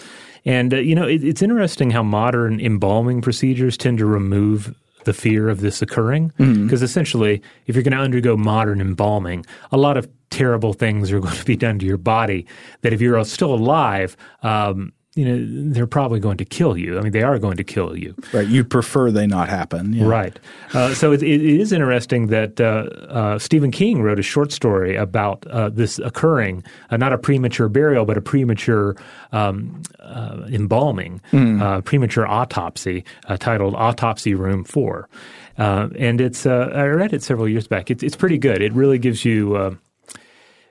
And, 0.46 0.74
uh, 0.74 0.78
you 0.78 0.96
know, 0.96 1.08
it, 1.08 1.24
it's 1.24 1.42
interesting 1.42 1.92
how 1.92 2.04
modern 2.04 2.60
embalming 2.60 3.22
procedures 3.22 3.78
tend 3.78 3.98
to 4.00 4.06
remove 4.06 4.76
the 5.06 5.14
fear 5.14 5.50
of 5.50 5.62
this 5.62 5.82
occurring. 5.82 6.28
Because 6.38 6.48
mm-hmm. 6.50 6.84
essentially, 6.84 7.42
if 7.68 7.76
you're 7.76 7.84
going 7.84 7.98
to 7.98 8.04
undergo 8.04 8.38
modern 8.38 8.82
embalming, 8.82 9.46
a 9.72 9.78
lot 9.78 9.98
of 9.98 10.10
terrible 10.30 10.74
things 10.74 11.12
are 11.12 11.20
going 11.22 11.36
to 11.36 11.46
be 11.46 11.56
done 11.56 11.80
to 11.80 11.86
your 11.86 11.98
body 11.98 12.46
that 12.82 12.94
if 12.94 13.02
you're 13.02 13.24
still 13.26 13.54
alive, 13.54 14.16
um, 14.44 14.94
you 15.20 15.26
know, 15.26 15.74
they're 15.74 15.86
probably 15.86 16.22
going 16.22 16.38
to 16.38 16.46
kill 16.46 16.78
you. 16.78 16.98
I 16.98 17.02
mean, 17.02 17.12
they 17.12 17.24
are 17.24 17.38
going 17.40 17.58
to 17.58 17.64
kill 17.64 17.98
you. 17.98 18.16
Right. 18.32 18.48
You'd 18.48 18.70
prefer 18.70 19.12
they 19.12 19.28
not 19.28 19.50
happen. 19.50 19.92
Yeah. 19.92 20.06
Right. 20.06 20.40
Uh, 20.74 20.94
so 20.94 21.12
it, 21.12 21.22
it 21.22 21.42
is 21.42 21.74
interesting 21.74 22.28
that 22.28 22.62
uh, 22.62 22.88
uh, 23.10 23.38
Stephen 23.38 23.70
King 23.70 24.02
wrote 24.02 24.18
a 24.18 24.24
short 24.24 24.54
story 24.54 24.96
about 24.96 25.46
uh, 25.48 25.68
this 25.68 26.00
occurring, 26.00 26.64
uh, 26.90 26.96
not 26.96 27.12
a 27.12 27.18
premature 27.18 27.68
burial, 27.68 28.06
but 28.06 28.18
a 28.18 28.22
premature 28.22 28.96
um, 29.34 29.82
uh, 30.00 30.44
embalming, 30.48 31.20
mm. 31.34 31.84
premature 31.84 32.26
autopsy, 32.26 33.04
titled 33.40 33.76
Autopsy 33.76 34.34
Room 34.36 34.64
4. 34.64 35.10
and 35.58 36.22
it's, 36.22 36.46
I 36.46 36.86
read 36.86 37.12
it 37.12 37.24
several 37.24 37.50
years 37.50 37.68
back. 37.68 37.92
It's, 37.92 38.04
it's 38.04 38.16
pretty 38.16 38.38
good. 38.38 38.62
It 38.62 38.72
really 38.72 39.00
gives 39.00 39.26
you, 39.26 39.78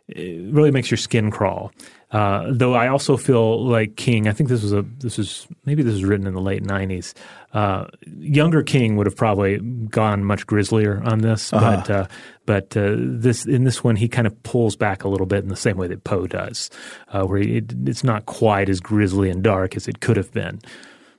it 0.08 0.52
really 0.52 0.70
makes 0.70 0.90
your 0.90 0.98
skin 0.98 1.30
crawl. 1.30 1.72
Uh, 2.10 2.46
though 2.50 2.72
I 2.72 2.88
also 2.88 3.18
feel 3.18 3.66
like 3.66 3.96
King. 3.96 4.28
I 4.28 4.32
think 4.32 4.48
this 4.48 4.62
was 4.62 4.72
a 4.72 4.82
this 4.98 5.18
was 5.18 5.46
maybe 5.66 5.82
this 5.82 5.92
was 5.92 6.04
written 6.04 6.26
in 6.26 6.32
the 6.32 6.40
late 6.40 6.62
'90s. 6.62 7.12
Uh, 7.52 7.86
younger 8.18 8.62
King 8.62 8.96
would 8.96 9.06
have 9.06 9.16
probably 9.16 9.58
gone 9.58 10.24
much 10.24 10.46
grislier 10.46 11.02
on 11.04 11.18
this, 11.18 11.52
uh-huh. 11.52 11.76
but 11.76 11.90
uh, 11.90 12.06
but 12.46 12.76
uh, 12.78 12.94
this 12.96 13.44
in 13.44 13.64
this 13.64 13.84
one 13.84 13.94
he 13.94 14.08
kind 14.08 14.26
of 14.26 14.42
pulls 14.42 14.74
back 14.74 15.04
a 15.04 15.08
little 15.08 15.26
bit 15.26 15.42
in 15.42 15.50
the 15.50 15.56
same 15.56 15.76
way 15.76 15.86
that 15.86 16.04
Poe 16.04 16.26
does, 16.26 16.70
uh, 17.12 17.24
where 17.24 17.40
it, 17.40 17.74
it's 17.86 18.02
not 18.02 18.24
quite 18.24 18.70
as 18.70 18.80
grisly 18.80 19.28
and 19.28 19.42
dark 19.42 19.76
as 19.76 19.86
it 19.86 20.00
could 20.00 20.16
have 20.16 20.32
been. 20.32 20.60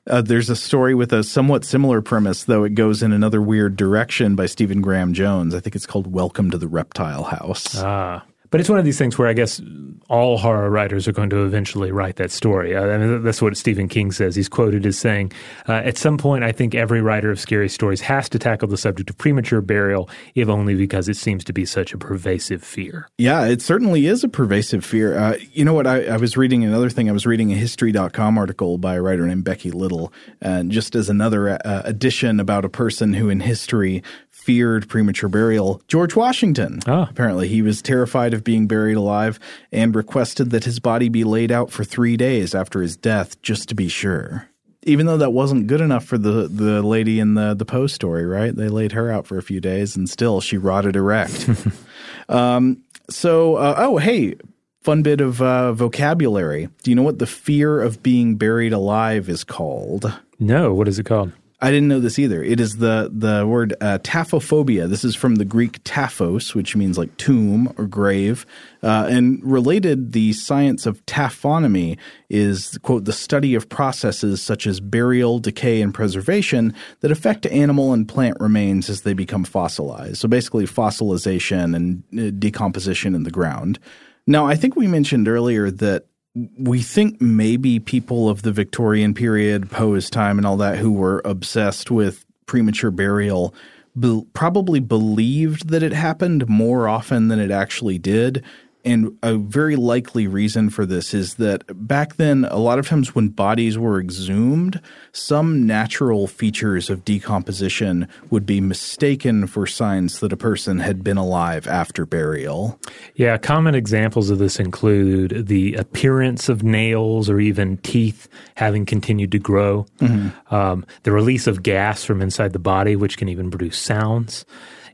Uh, 0.08 0.24
there's 0.24 0.50
a 0.50 0.56
story 0.56 0.96
with 0.96 1.14
a 1.14 1.24
somewhat 1.24 1.64
similar 1.64 2.02
premise, 2.02 2.46
though 2.46 2.64
it 2.64 2.74
goes 2.74 3.04
in 3.04 3.12
another 3.12 3.44
weird 3.44 3.76
direction 3.76 4.36
by 4.36 4.48
Stephen 4.48 4.82
Graham 4.82 5.14
Jones. 5.14 5.54
I 5.54 5.60
think 5.60 5.76
it's 5.76 5.86
called 5.86 6.12
Welcome 6.12 6.50
to 6.50 6.58
the 6.58 6.68
Reptile 6.68 7.26
House. 7.26 7.78
Ah. 7.78 8.24
But 8.52 8.60
it's 8.60 8.70
one 8.70 8.80
of 8.80 8.86
these 8.86 8.97
things 8.97 9.18
where 9.18 9.28
I 9.28 9.34
guess 9.34 9.62
all 10.10 10.39
horror 10.39 10.70
writers 10.72 11.08
are 11.08 11.12
going 11.12 11.30
to 11.30 11.43
eventually 11.45 11.91
write 11.91 12.16
that 12.16 12.32
story. 12.32 12.76
I 12.76 12.97
mean, 12.97 13.22
that's 13.22 13.41
what 13.41 13.56
Stephen 13.56 13.88
King 13.88 14.12
says. 14.12 14.36
He's 14.36 14.50
quoted 14.50 14.86
as 14.86 14.97
saying, 14.97 15.32
uh, 15.68 15.74
At 15.74 15.97
some 15.97 16.18
point, 16.18 16.43
I 16.43 16.52
think 16.52 16.74
every 16.74 17.00
writer 17.00 17.30
of 17.30 17.39
scary 17.39 17.70
stories 17.70 18.02
has 18.02 18.28
to 18.30 18.39
tackle 18.39 18.68
the 18.68 18.78
subject 18.78 19.10
of 19.12 19.18
premature 19.20 19.62
burial, 19.62 20.10
if 20.34 20.50
only 20.50 20.74
because 20.74 21.08
it 21.08 21.18
seems 21.18 21.43
to 21.43 21.54
be 21.54 21.64
such 21.64 21.93
a 21.93 21.97
pervasive 21.97 22.64
fear. 22.64 23.08
Yeah, 23.20 23.45
it 23.45 23.62
certainly 23.62 24.08
is 24.08 24.24
a 24.24 24.30
pervasive 24.30 24.84
fear. 24.84 25.18
Uh, 25.18 25.38
you 25.54 25.64
know 25.64 25.74
what? 25.74 25.86
I, 25.86 26.06
I, 26.06 26.18
was 26.18 26.36
reading 26.36 26.64
another 26.64 26.89
thing. 26.89 27.08
I 27.08 27.12
was 27.12 27.28
reading 27.28 27.52
a 27.52 27.56
History.com 27.56 28.38
article 28.38 28.80
by 28.80 28.95
a 28.95 29.02
writer 29.02 29.28
named 29.28 29.43
Becky 29.43 29.70
Little, 29.70 30.12
and 30.41 30.72
just 30.72 30.95
as 30.95 31.08
another 31.10 31.50
uh, 31.50 31.84
addition 31.86 32.39
about 32.39 32.66
a 32.66 32.70
person 32.70 33.14
who 33.14 33.30
in 33.30 33.41
history 33.41 34.02
feared 34.50 34.89
premature 34.89 35.30
burial, 35.30 35.80
George 35.88 36.16
Washington. 36.16 36.80
Oh. 36.88 37.06
Apparently, 37.08 37.47
he 37.47 37.62
was 37.62 37.84
terrified 37.84 38.34
of 38.34 38.43
being 38.43 38.66
buried 38.66 38.97
alive 38.97 39.39
and 39.72 39.95
requested 39.95 40.50
that 40.50 40.64
his 40.64 40.80
body 40.80 41.08
be 41.08 41.24
laid 41.24 41.52
out 41.52 41.70
for 41.70 41.84
three 41.84 42.18
days 42.18 42.56
after 42.56 42.82
his 42.82 42.97
death 42.97 43.39
just 43.43 43.70
to 43.70 43.76
be 43.76 43.88
sure. 43.88 44.50
Even 44.82 45.06
though 45.06 45.18
that 45.18 45.34
wasn't 45.34 45.68
good 45.68 45.82
enough 45.82 46.04
for 46.04 46.18
the, 46.18 46.47
the 46.47 46.82
lady 46.82 47.20
in 47.20 47.36
the, 47.36 47.54
the 47.54 47.64
Poe 47.64 47.86
story, 47.86 48.26
right? 48.26 48.56
They 48.56 48.70
laid 48.70 48.93
her 48.93 49.12
out 49.12 49.28
for 49.28 49.38
a 49.38 49.43
few 49.43 49.62
days 49.62 49.95
and 49.95 50.10
still 50.10 50.41
she 50.41 50.58
rotted 50.58 50.95
erect. 50.95 51.47
um, 52.28 52.82
so, 53.08 53.58
uh, 53.58 53.76
oh, 53.78 53.97
hey, 53.97 54.34
fun 54.82 55.04
bit 55.04 55.22
of 55.22 55.43
uh, 55.43 55.74
vocabulary. 55.74 56.70
Do 56.82 56.89
you 56.89 56.95
know 56.95 57.04
what 57.04 57.20
the 57.20 57.28
fear 57.28 57.80
of 57.80 58.02
being 58.02 58.36
buried 58.36 58.74
alive 58.74 59.30
is 59.30 59.43
called? 59.43 60.12
No, 60.39 60.74
what 60.74 60.88
is 60.88 60.97
it 60.97 61.06
called? 61.06 61.34
I 61.62 61.72
didn't 61.72 61.89
know 61.89 61.99
this 61.99 62.18
either. 62.18 62.41
It 62.41 62.60
is 62.62 62.78
the 62.78 63.12
the 63.14 63.45
word 63.45 63.76
uh, 63.82 63.99
taphophobia. 64.01 64.88
This 64.88 65.03
is 65.03 65.14
from 65.14 65.36
the 65.36 65.45
Greek 65.45 65.84
taphos, 65.84 66.55
which 66.55 66.76
means 66.76 66.97
like 66.97 67.16
tomb 67.18 67.74
or 67.78 67.86
grave. 67.86 68.45
Uh, 68.82 69.07
and 69.10 69.43
related, 69.43 70.14
the 70.14 70.32
science 70.32 70.86
of 70.86 71.05
taphonomy 71.05 71.97
is 72.30 72.78
quote 72.84 73.03
the 73.03 73.12
study 73.12 73.55
of 73.55 73.68
processes 73.68 74.41
such 74.41 74.66
as 74.66 74.80
burial, 74.80 75.39
decay, 75.39 75.82
and 75.82 75.93
preservation 75.93 76.74
that 77.01 77.12
affect 77.12 77.45
animal 77.47 77.91
and 77.91 78.07
plant 78.07 78.38
remains 78.39 78.89
as 78.89 79.01
they 79.01 79.14
become 79.14 79.43
fossilized. 79.43 80.18
So 80.18 80.30
basically, 80.30 80.66
fossilization 80.66 81.76
and 81.76 82.03
uh, 82.18 82.32
decomposition 82.39 83.14
in 83.14 83.24
the 83.24 83.32
ground. 83.32 83.80
Now, 84.26 84.45
I 84.45 84.55
think 84.55 84.76
we 84.76 84.88
mentioned 84.88 85.28
earlier 85.28 85.72
that 85.72 86.05
we 86.36 86.82
think 86.82 87.20
maybe 87.22 87.80
people 87.80 88.30
of 88.30 88.44
the 88.44 88.52
Victorian 88.52 89.14
period, 89.14 89.70
Poe's 89.70 90.10
time, 90.10 90.38
and 90.38 90.46
all 90.46 90.58
that, 90.58 90.78
who 90.78 90.92
were 90.92 91.22
obsessed 91.26 91.90
with 91.90 92.26
premature 92.46 92.92
burial, 92.92 93.54
be- 94.00 94.26
probably 94.34 94.80
believed 94.80 95.70
that 95.70 95.84
it 95.84 95.94
happened 95.94 96.48
more 96.48 96.88
often 96.88 97.28
than 97.28 97.40
it 97.40 97.52
actually 97.52 97.98
did. 97.98 98.44
And 98.90 99.16
a 99.22 99.36
very 99.38 99.76
likely 99.76 100.26
reason 100.26 100.72
for 100.72 100.84
this 100.84 101.14
is 101.14 101.36
that 101.36 101.64
back 101.88 102.16
then, 102.16 102.46
a 102.46 102.58
lot 102.58 102.80
of 102.80 102.88
times 102.88 103.14
when 103.14 103.30
bodies 103.30 103.78
were 103.78 104.02
exhumed, 104.02 104.82
some 105.12 105.68
natural 105.68 106.26
features 106.26 106.90
of 106.90 107.06
decomposition 107.06 108.08
would 108.32 108.48
be 108.48 108.60
mistaken 108.60 109.46
for 109.46 109.68
signs 109.68 110.22
that 110.22 110.34
a 110.34 110.38
person 110.38 110.80
had 110.80 111.04
been 111.04 111.18
alive 111.18 111.68
after 111.68 112.04
burial. 112.04 112.80
Yeah, 113.14 113.38
common 113.38 113.76
examples 113.76 114.32
of 114.32 114.40
this 114.40 114.60
include 114.60 115.46
the 115.46 115.76
appearance 115.76 116.50
of 116.50 116.64
nails 116.64 117.30
or 117.30 117.40
even 117.40 117.78
teeth 117.78 118.28
having 118.56 118.88
continued 118.88 119.32
to 119.34 119.40
grow, 119.40 119.86
mm-hmm. 120.00 120.56
um, 120.56 120.84
the 121.04 121.12
release 121.12 121.46
of 121.46 121.62
gas 121.62 122.04
from 122.04 122.24
inside 122.24 122.54
the 122.54 122.60
body, 122.60 122.96
which 122.96 123.20
can 123.20 123.30
even 123.30 123.52
produce 123.52 123.78
sounds. 123.78 124.46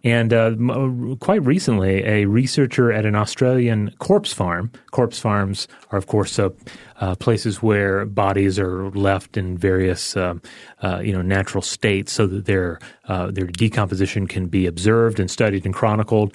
And 0.06 0.32
uh, 0.34 0.51
uh, 0.70 1.16
quite 1.16 1.43
recently, 1.43 2.03
a 2.06 2.26
researcher 2.26 2.91
at 2.91 3.08
an 3.08 3.16
Australian 3.16 3.89
corpse 3.97 4.32
farm, 4.32 4.72
corpse 4.91 5.18
farms 5.18 5.68
are, 5.89 5.97
of 5.97 6.06
course, 6.06 6.38
uh, 6.38 6.49
uh, 7.00 7.16
places 7.16 7.62
where 7.62 8.06
bodies 8.06 8.58
are 8.58 8.89
left 8.91 9.38
in 9.38 9.58
various, 9.58 10.16
uh, 10.16 10.36
uh, 10.82 11.00
you 11.00 11.12
know, 11.12 11.22
natural 11.22 11.62
states, 11.62 12.12
so 12.12 12.28
that 12.28 12.46
their 12.46 12.80
their 13.08 13.46
decomposition 13.46 14.28
can 14.28 14.48
be 14.48 14.66
observed 14.66 15.20
and 15.20 15.30
studied 15.30 15.66
and 15.66 15.74
chronicled, 15.74 16.34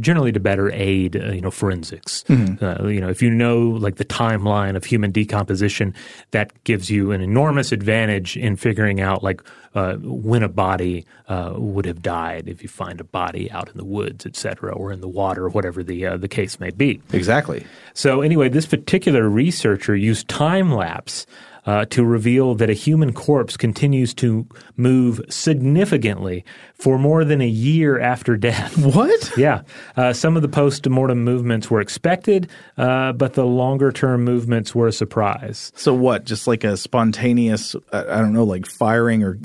generally 0.00 0.32
to 0.32 0.40
better 0.40 0.70
aid, 0.70 1.14
you 1.14 1.40
know, 1.40 1.50
forensics. 1.50 2.24
Mm-hmm. 2.28 2.88
you 2.88 3.00
know, 3.00 3.08
if 3.08 3.22
you 3.22 3.30
know 3.30 3.58
like 3.58 3.96
the 3.96 4.04
timeline 4.04 4.76
of 4.76 4.84
human 4.84 5.10
decomposition, 5.10 5.94
that 6.30 6.52
gives 6.64 6.90
you 6.90 7.12
an 7.12 7.20
enormous 7.20 7.72
advantage 7.72 8.36
in 8.36 8.56
figuring 8.56 9.00
out 9.00 9.22
like 9.22 9.42
uh, 9.74 9.96
when 9.96 10.42
a 10.42 10.48
body 10.48 11.04
uh, 11.28 11.52
would 11.56 11.84
have 11.84 12.00
died 12.00 12.48
if 12.48 12.62
you 12.62 12.68
find 12.68 13.00
a 13.00 13.04
body 13.04 13.50
out 13.50 13.68
in 13.68 13.76
the 13.76 13.84
woods, 13.84 14.24
et 14.24 14.36
cetera, 14.36 14.72
or 14.72 14.92
in 14.92 15.00
the 15.00 15.08
water, 15.08 15.46
or 15.46 15.48
whatever 15.48 15.82
the 15.82 16.06
uh, 16.06 16.16
the 16.16 16.28
case 16.28 16.60
may 16.60 16.70
be. 16.70 17.00
Exactly. 17.12 17.66
So 17.92 18.20
anyway, 18.20 18.48
this 18.48 18.66
particular 18.66 19.28
researcher 19.28 19.93
used 19.94 20.28
time 20.28 20.72
lapse. 20.72 21.26
Uh, 21.66 21.86
to 21.86 22.04
reveal 22.04 22.54
that 22.54 22.68
a 22.68 22.74
human 22.74 23.10
corpse 23.10 23.56
continues 23.56 24.12
to 24.12 24.46
move 24.76 25.18
significantly 25.30 26.44
for 26.74 26.98
more 26.98 27.24
than 27.24 27.40
a 27.40 27.48
year 27.48 27.98
after 27.98 28.36
death. 28.36 28.76
What? 28.94 29.32
Yeah. 29.38 29.62
Uh, 29.96 30.12
some 30.12 30.36
of 30.36 30.42
the 30.42 30.48
post 30.48 30.86
mortem 30.86 31.24
movements 31.24 31.70
were 31.70 31.80
expected, 31.80 32.50
uh, 32.76 33.12
but 33.14 33.32
the 33.32 33.46
longer 33.46 33.92
term 33.92 34.24
movements 34.24 34.74
were 34.74 34.88
a 34.88 34.92
surprise. 34.92 35.72
So, 35.74 35.94
what? 35.94 36.24
Just 36.24 36.46
like 36.46 36.64
a 36.64 36.76
spontaneous, 36.76 37.74
uh, 37.74 38.04
I 38.10 38.20
don't 38.20 38.34
know, 38.34 38.44
like 38.44 38.66
firing 38.66 39.22
or 39.22 39.38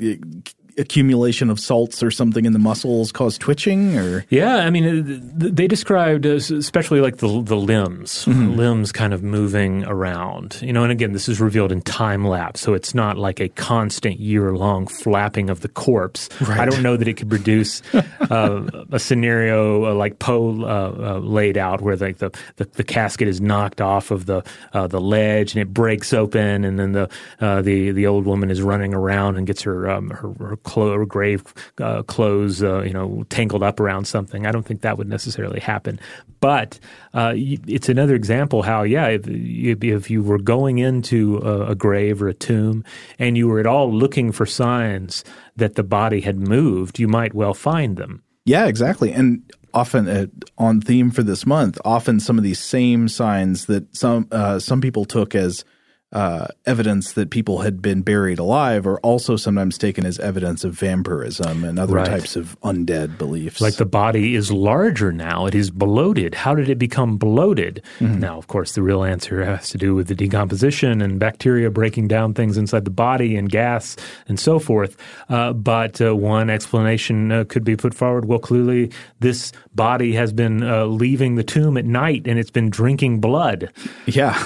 accumulation 0.80 1.50
of 1.50 1.60
salts 1.60 2.02
or 2.02 2.10
something 2.10 2.44
in 2.44 2.52
the 2.52 2.58
muscles 2.58 3.12
cause 3.12 3.38
twitching 3.38 3.96
or 3.96 4.24
yeah 4.30 4.56
i 4.56 4.70
mean 4.70 5.20
they 5.34 5.66
described 5.66 6.26
especially 6.26 7.00
like 7.00 7.18
the 7.18 7.42
the 7.42 7.56
limbs 7.56 8.24
mm-hmm. 8.24 8.54
limbs 8.56 8.92
kind 8.92 9.12
of 9.12 9.22
moving 9.22 9.84
around 9.84 10.58
you 10.62 10.72
know 10.72 10.82
and 10.82 10.92
again 10.92 11.12
this 11.12 11.28
is 11.28 11.40
revealed 11.40 11.70
in 11.70 11.80
time 11.82 12.24
lapse 12.26 12.60
so 12.60 12.74
it's 12.74 12.94
not 12.94 13.16
like 13.16 13.40
a 13.40 13.48
constant 13.50 14.18
year 14.18 14.52
long 14.54 14.86
flapping 14.86 15.50
of 15.50 15.60
the 15.60 15.68
corpse 15.68 16.28
right. 16.42 16.60
i 16.60 16.64
don't 16.64 16.82
know 16.82 16.96
that 16.96 17.06
it 17.06 17.16
could 17.16 17.28
produce 17.28 17.82
uh, 17.94 18.62
a 18.90 18.98
scenario 18.98 19.84
uh, 19.84 19.94
like 19.94 20.18
poe 20.18 20.62
uh, 20.62 21.14
uh, 21.14 21.18
laid 21.18 21.56
out 21.56 21.80
where 21.80 21.96
like 21.96 22.18
the, 22.18 22.30
the, 22.56 22.64
the 22.72 22.84
casket 22.84 23.28
is 23.28 23.40
knocked 23.40 23.80
off 23.80 24.10
of 24.10 24.26
the 24.26 24.42
uh, 24.72 24.86
the 24.86 25.00
ledge 25.00 25.54
and 25.54 25.60
it 25.60 25.72
breaks 25.72 26.12
open 26.12 26.64
and 26.64 26.78
then 26.78 26.92
the 26.92 27.08
uh, 27.40 27.60
the 27.62 27.90
the 27.90 28.06
old 28.06 28.24
woman 28.26 28.50
is 28.50 28.62
running 28.62 28.94
around 28.94 29.36
and 29.36 29.46
gets 29.46 29.62
her 29.62 29.90
um, 29.90 30.10
her, 30.10 30.32
her 30.46 30.56
clo- 30.70 31.04
grave 31.04 31.42
uh, 31.80 32.02
clothes, 32.04 32.62
uh, 32.62 32.82
you 32.82 32.92
know, 32.92 33.24
tangled 33.28 33.64
up 33.64 33.80
around 33.80 34.06
something. 34.06 34.46
I 34.46 34.52
don't 34.52 34.64
think 34.64 34.82
that 34.82 34.96
would 34.98 35.08
necessarily 35.08 35.58
happen. 35.58 35.98
But 36.38 36.78
uh, 37.12 37.32
it's 37.34 37.88
another 37.88 38.14
example 38.14 38.62
how, 38.62 38.84
yeah, 38.84 39.08
if, 39.08 39.26
if 39.26 40.10
you 40.10 40.22
were 40.22 40.38
going 40.38 40.78
into 40.78 41.38
a, 41.38 41.72
a 41.72 41.74
grave 41.74 42.22
or 42.22 42.28
a 42.28 42.34
tomb 42.34 42.84
and 43.18 43.36
you 43.36 43.48
were 43.48 43.58
at 43.58 43.66
all 43.66 43.92
looking 43.92 44.30
for 44.30 44.46
signs 44.46 45.24
that 45.56 45.74
the 45.74 45.82
body 45.82 46.20
had 46.20 46.38
moved, 46.38 47.00
you 47.00 47.08
might 47.08 47.34
well 47.34 47.54
find 47.54 47.96
them. 47.96 48.22
Yeah, 48.44 48.66
exactly. 48.66 49.12
And 49.12 49.42
often 49.74 50.08
uh, 50.08 50.26
on 50.56 50.80
theme 50.80 51.10
for 51.10 51.24
this 51.24 51.44
month, 51.44 51.80
often 51.84 52.20
some 52.20 52.38
of 52.38 52.44
these 52.44 52.60
same 52.60 53.08
signs 53.08 53.66
that 53.66 53.94
some 53.94 54.28
uh, 54.30 54.58
some 54.60 54.80
people 54.80 55.04
took 55.04 55.34
as 55.34 55.64
uh, 56.12 56.48
evidence 56.66 57.12
that 57.12 57.30
people 57.30 57.60
had 57.60 57.80
been 57.80 58.02
buried 58.02 58.38
alive 58.38 58.86
are 58.86 58.98
also 59.00 59.36
sometimes 59.36 59.78
taken 59.78 60.04
as 60.04 60.18
evidence 60.18 60.64
of 60.64 60.74
vampirism 60.74 61.62
and 61.62 61.78
other 61.78 61.94
right. 61.94 62.06
types 62.06 62.34
of 62.34 62.58
undead 62.62 63.16
beliefs. 63.16 63.60
Like 63.60 63.76
the 63.76 63.86
body 63.86 64.34
is 64.34 64.50
larger 64.50 65.12
now, 65.12 65.46
it 65.46 65.54
is 65.54 65.70
bloated. 65.70 66.34
How 66.34 66.54
did 66.54 66.68
it 66.68 66.78
become 66.78 67.16
bloated? 67.16 67.82
Mm-hmm. 68.00 68.18
Now, 68.18 68.38
of 68.38 68.48
course, 68.48 68.72
the 68.72 68.82
real 68.82 69.04
answer 69.04 69.44
has 69.44 69.70
to 69.70 69.78
do 69.78 69.94
with 69.94 70.08
the 70.08 70.16
decomposition 70.16 71.00
and 71.00 71.20
bacteria 71.20 71.70
breaking 71.70 72.08
down 72.08 72.34
things 72.34 72.58
inside 72.58 72.84
the 72.84 72.90
body 72.90 73.36
and 73.36 73.48
gas 73.48 73.96
and 74.26 74.38
so 74.38 74.58
forth. 74.58 74.96
Uh, 75.28 75.52
but 75.52 76.00
uh, 76.00 76.16
one 76.16 76.50
explanation 76.50 77.30
uh, 77.30 77.44
could 77.44 77.62
be 77.62 77.76
put 77.76 77.94
forward 77.94 78.24
well, 78.24 78.40
clearly, 78.40 78.90
this 79.20 79.52
body 79.76 80.12
has 80.14 80.32
been 80.32 80.64
uh, 80.64 80.86
leaving 80.86 81.36
the 81.36 81.44
tomb 81.44 81.76
at 81.76 81.84
night 81.84 82.22
and 82.26 82.38
it's 82.38 82.50
been 82.50 82.68
drinking 82.68 83.20
blood. 83.20 83.72
Yeah. 84.06 84.42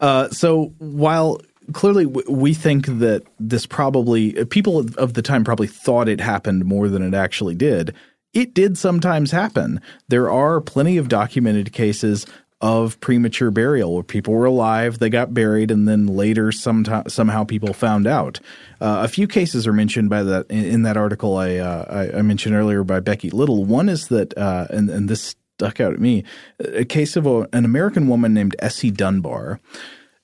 Uh, 0.00 0.28
so 0.30 0.72
while 0.78 1.40
clearly 1.72 2.06
we 2.06 2.54
think 2.54 2.86
that 2.86 3.22
this 3.38 3.66
probably 3.66 4.32
people 4.46 4.86
of 4.96 5.14
the 5.14 5.22
time 5.22 5.44
probably 5.44 5.66
thought 5.66 6.08
it 6.08 6.20
happened 6.20 6.64
more 6.64 6.88
than 6.88 7.02
it 7.02 7.14
actually 7.14 7.54
did. 7.54 7.94
It 8.34 8.54
did 8.54 8.76
sometimes 8.78 9.30
happen. 9.30 9.80
There 10.08 10.30
are 10.30 10.60
plenty 10.60 10.96
of 10.98 11.08
documented 11.08 11.72
cases 11.72 12.26
of 12.60 12.98
premature 13.00 13.50
burial 13.52 13.94
where 13.94 14.02
people 14.02 14.34
were 14.34 14.44
alive, 14.44 14.98
they 14.98 15.08
got 15.08 15.32
buried, 15.32 15.70
and 15.70 15.86
then 15.86 16.08
later 16.08 16.50
sometime, 16.50 17.08
somehow 17.08 17.44
people 17.44 17.72
found 17.72 18.06
out. 18.06 18.40
Uh, 18.80 19.02
a 19.04 19.08
few 19.08 19.28
cases 19.28 19.66
are 19.66 19.72
mentioned 19.72 20.10
by 20.10 20.24
that 20.24 20.46
in, 20.50 20.64
in 20.64 20.82
that 20.82 20.96
article 20.96 21.36
I, 21.36 21.56
uh, 21.56 22.10
I, 22.12 22.18
I 22.18 22.22
mentioned 22.22 22.56
earlier 22.56 22.82
by 22.82 22.98
Becky 22.98 23.30
Little. 23.30 23.64
One 23.64 23.88
is 23.88 24.08
that, 24.08 24.36
uh, 24.36 24.66
and, 24.70 24.90
and 24.90 25.08
this 25.08 25.36
stuck 25.58 25.80
out 25.80 25.92
at 25.92 25.98
me. 25.98 26.22
A 26.60 26.84
case 26.84 27.16
of 27.16 27.26
a, 27.26 27.48
an 27.52 27.64
American 27.64 28.06
woman 28.06 28.32
named 28.32 28.54
Essie 28.60 28.92
Dunbar 28.92 29.58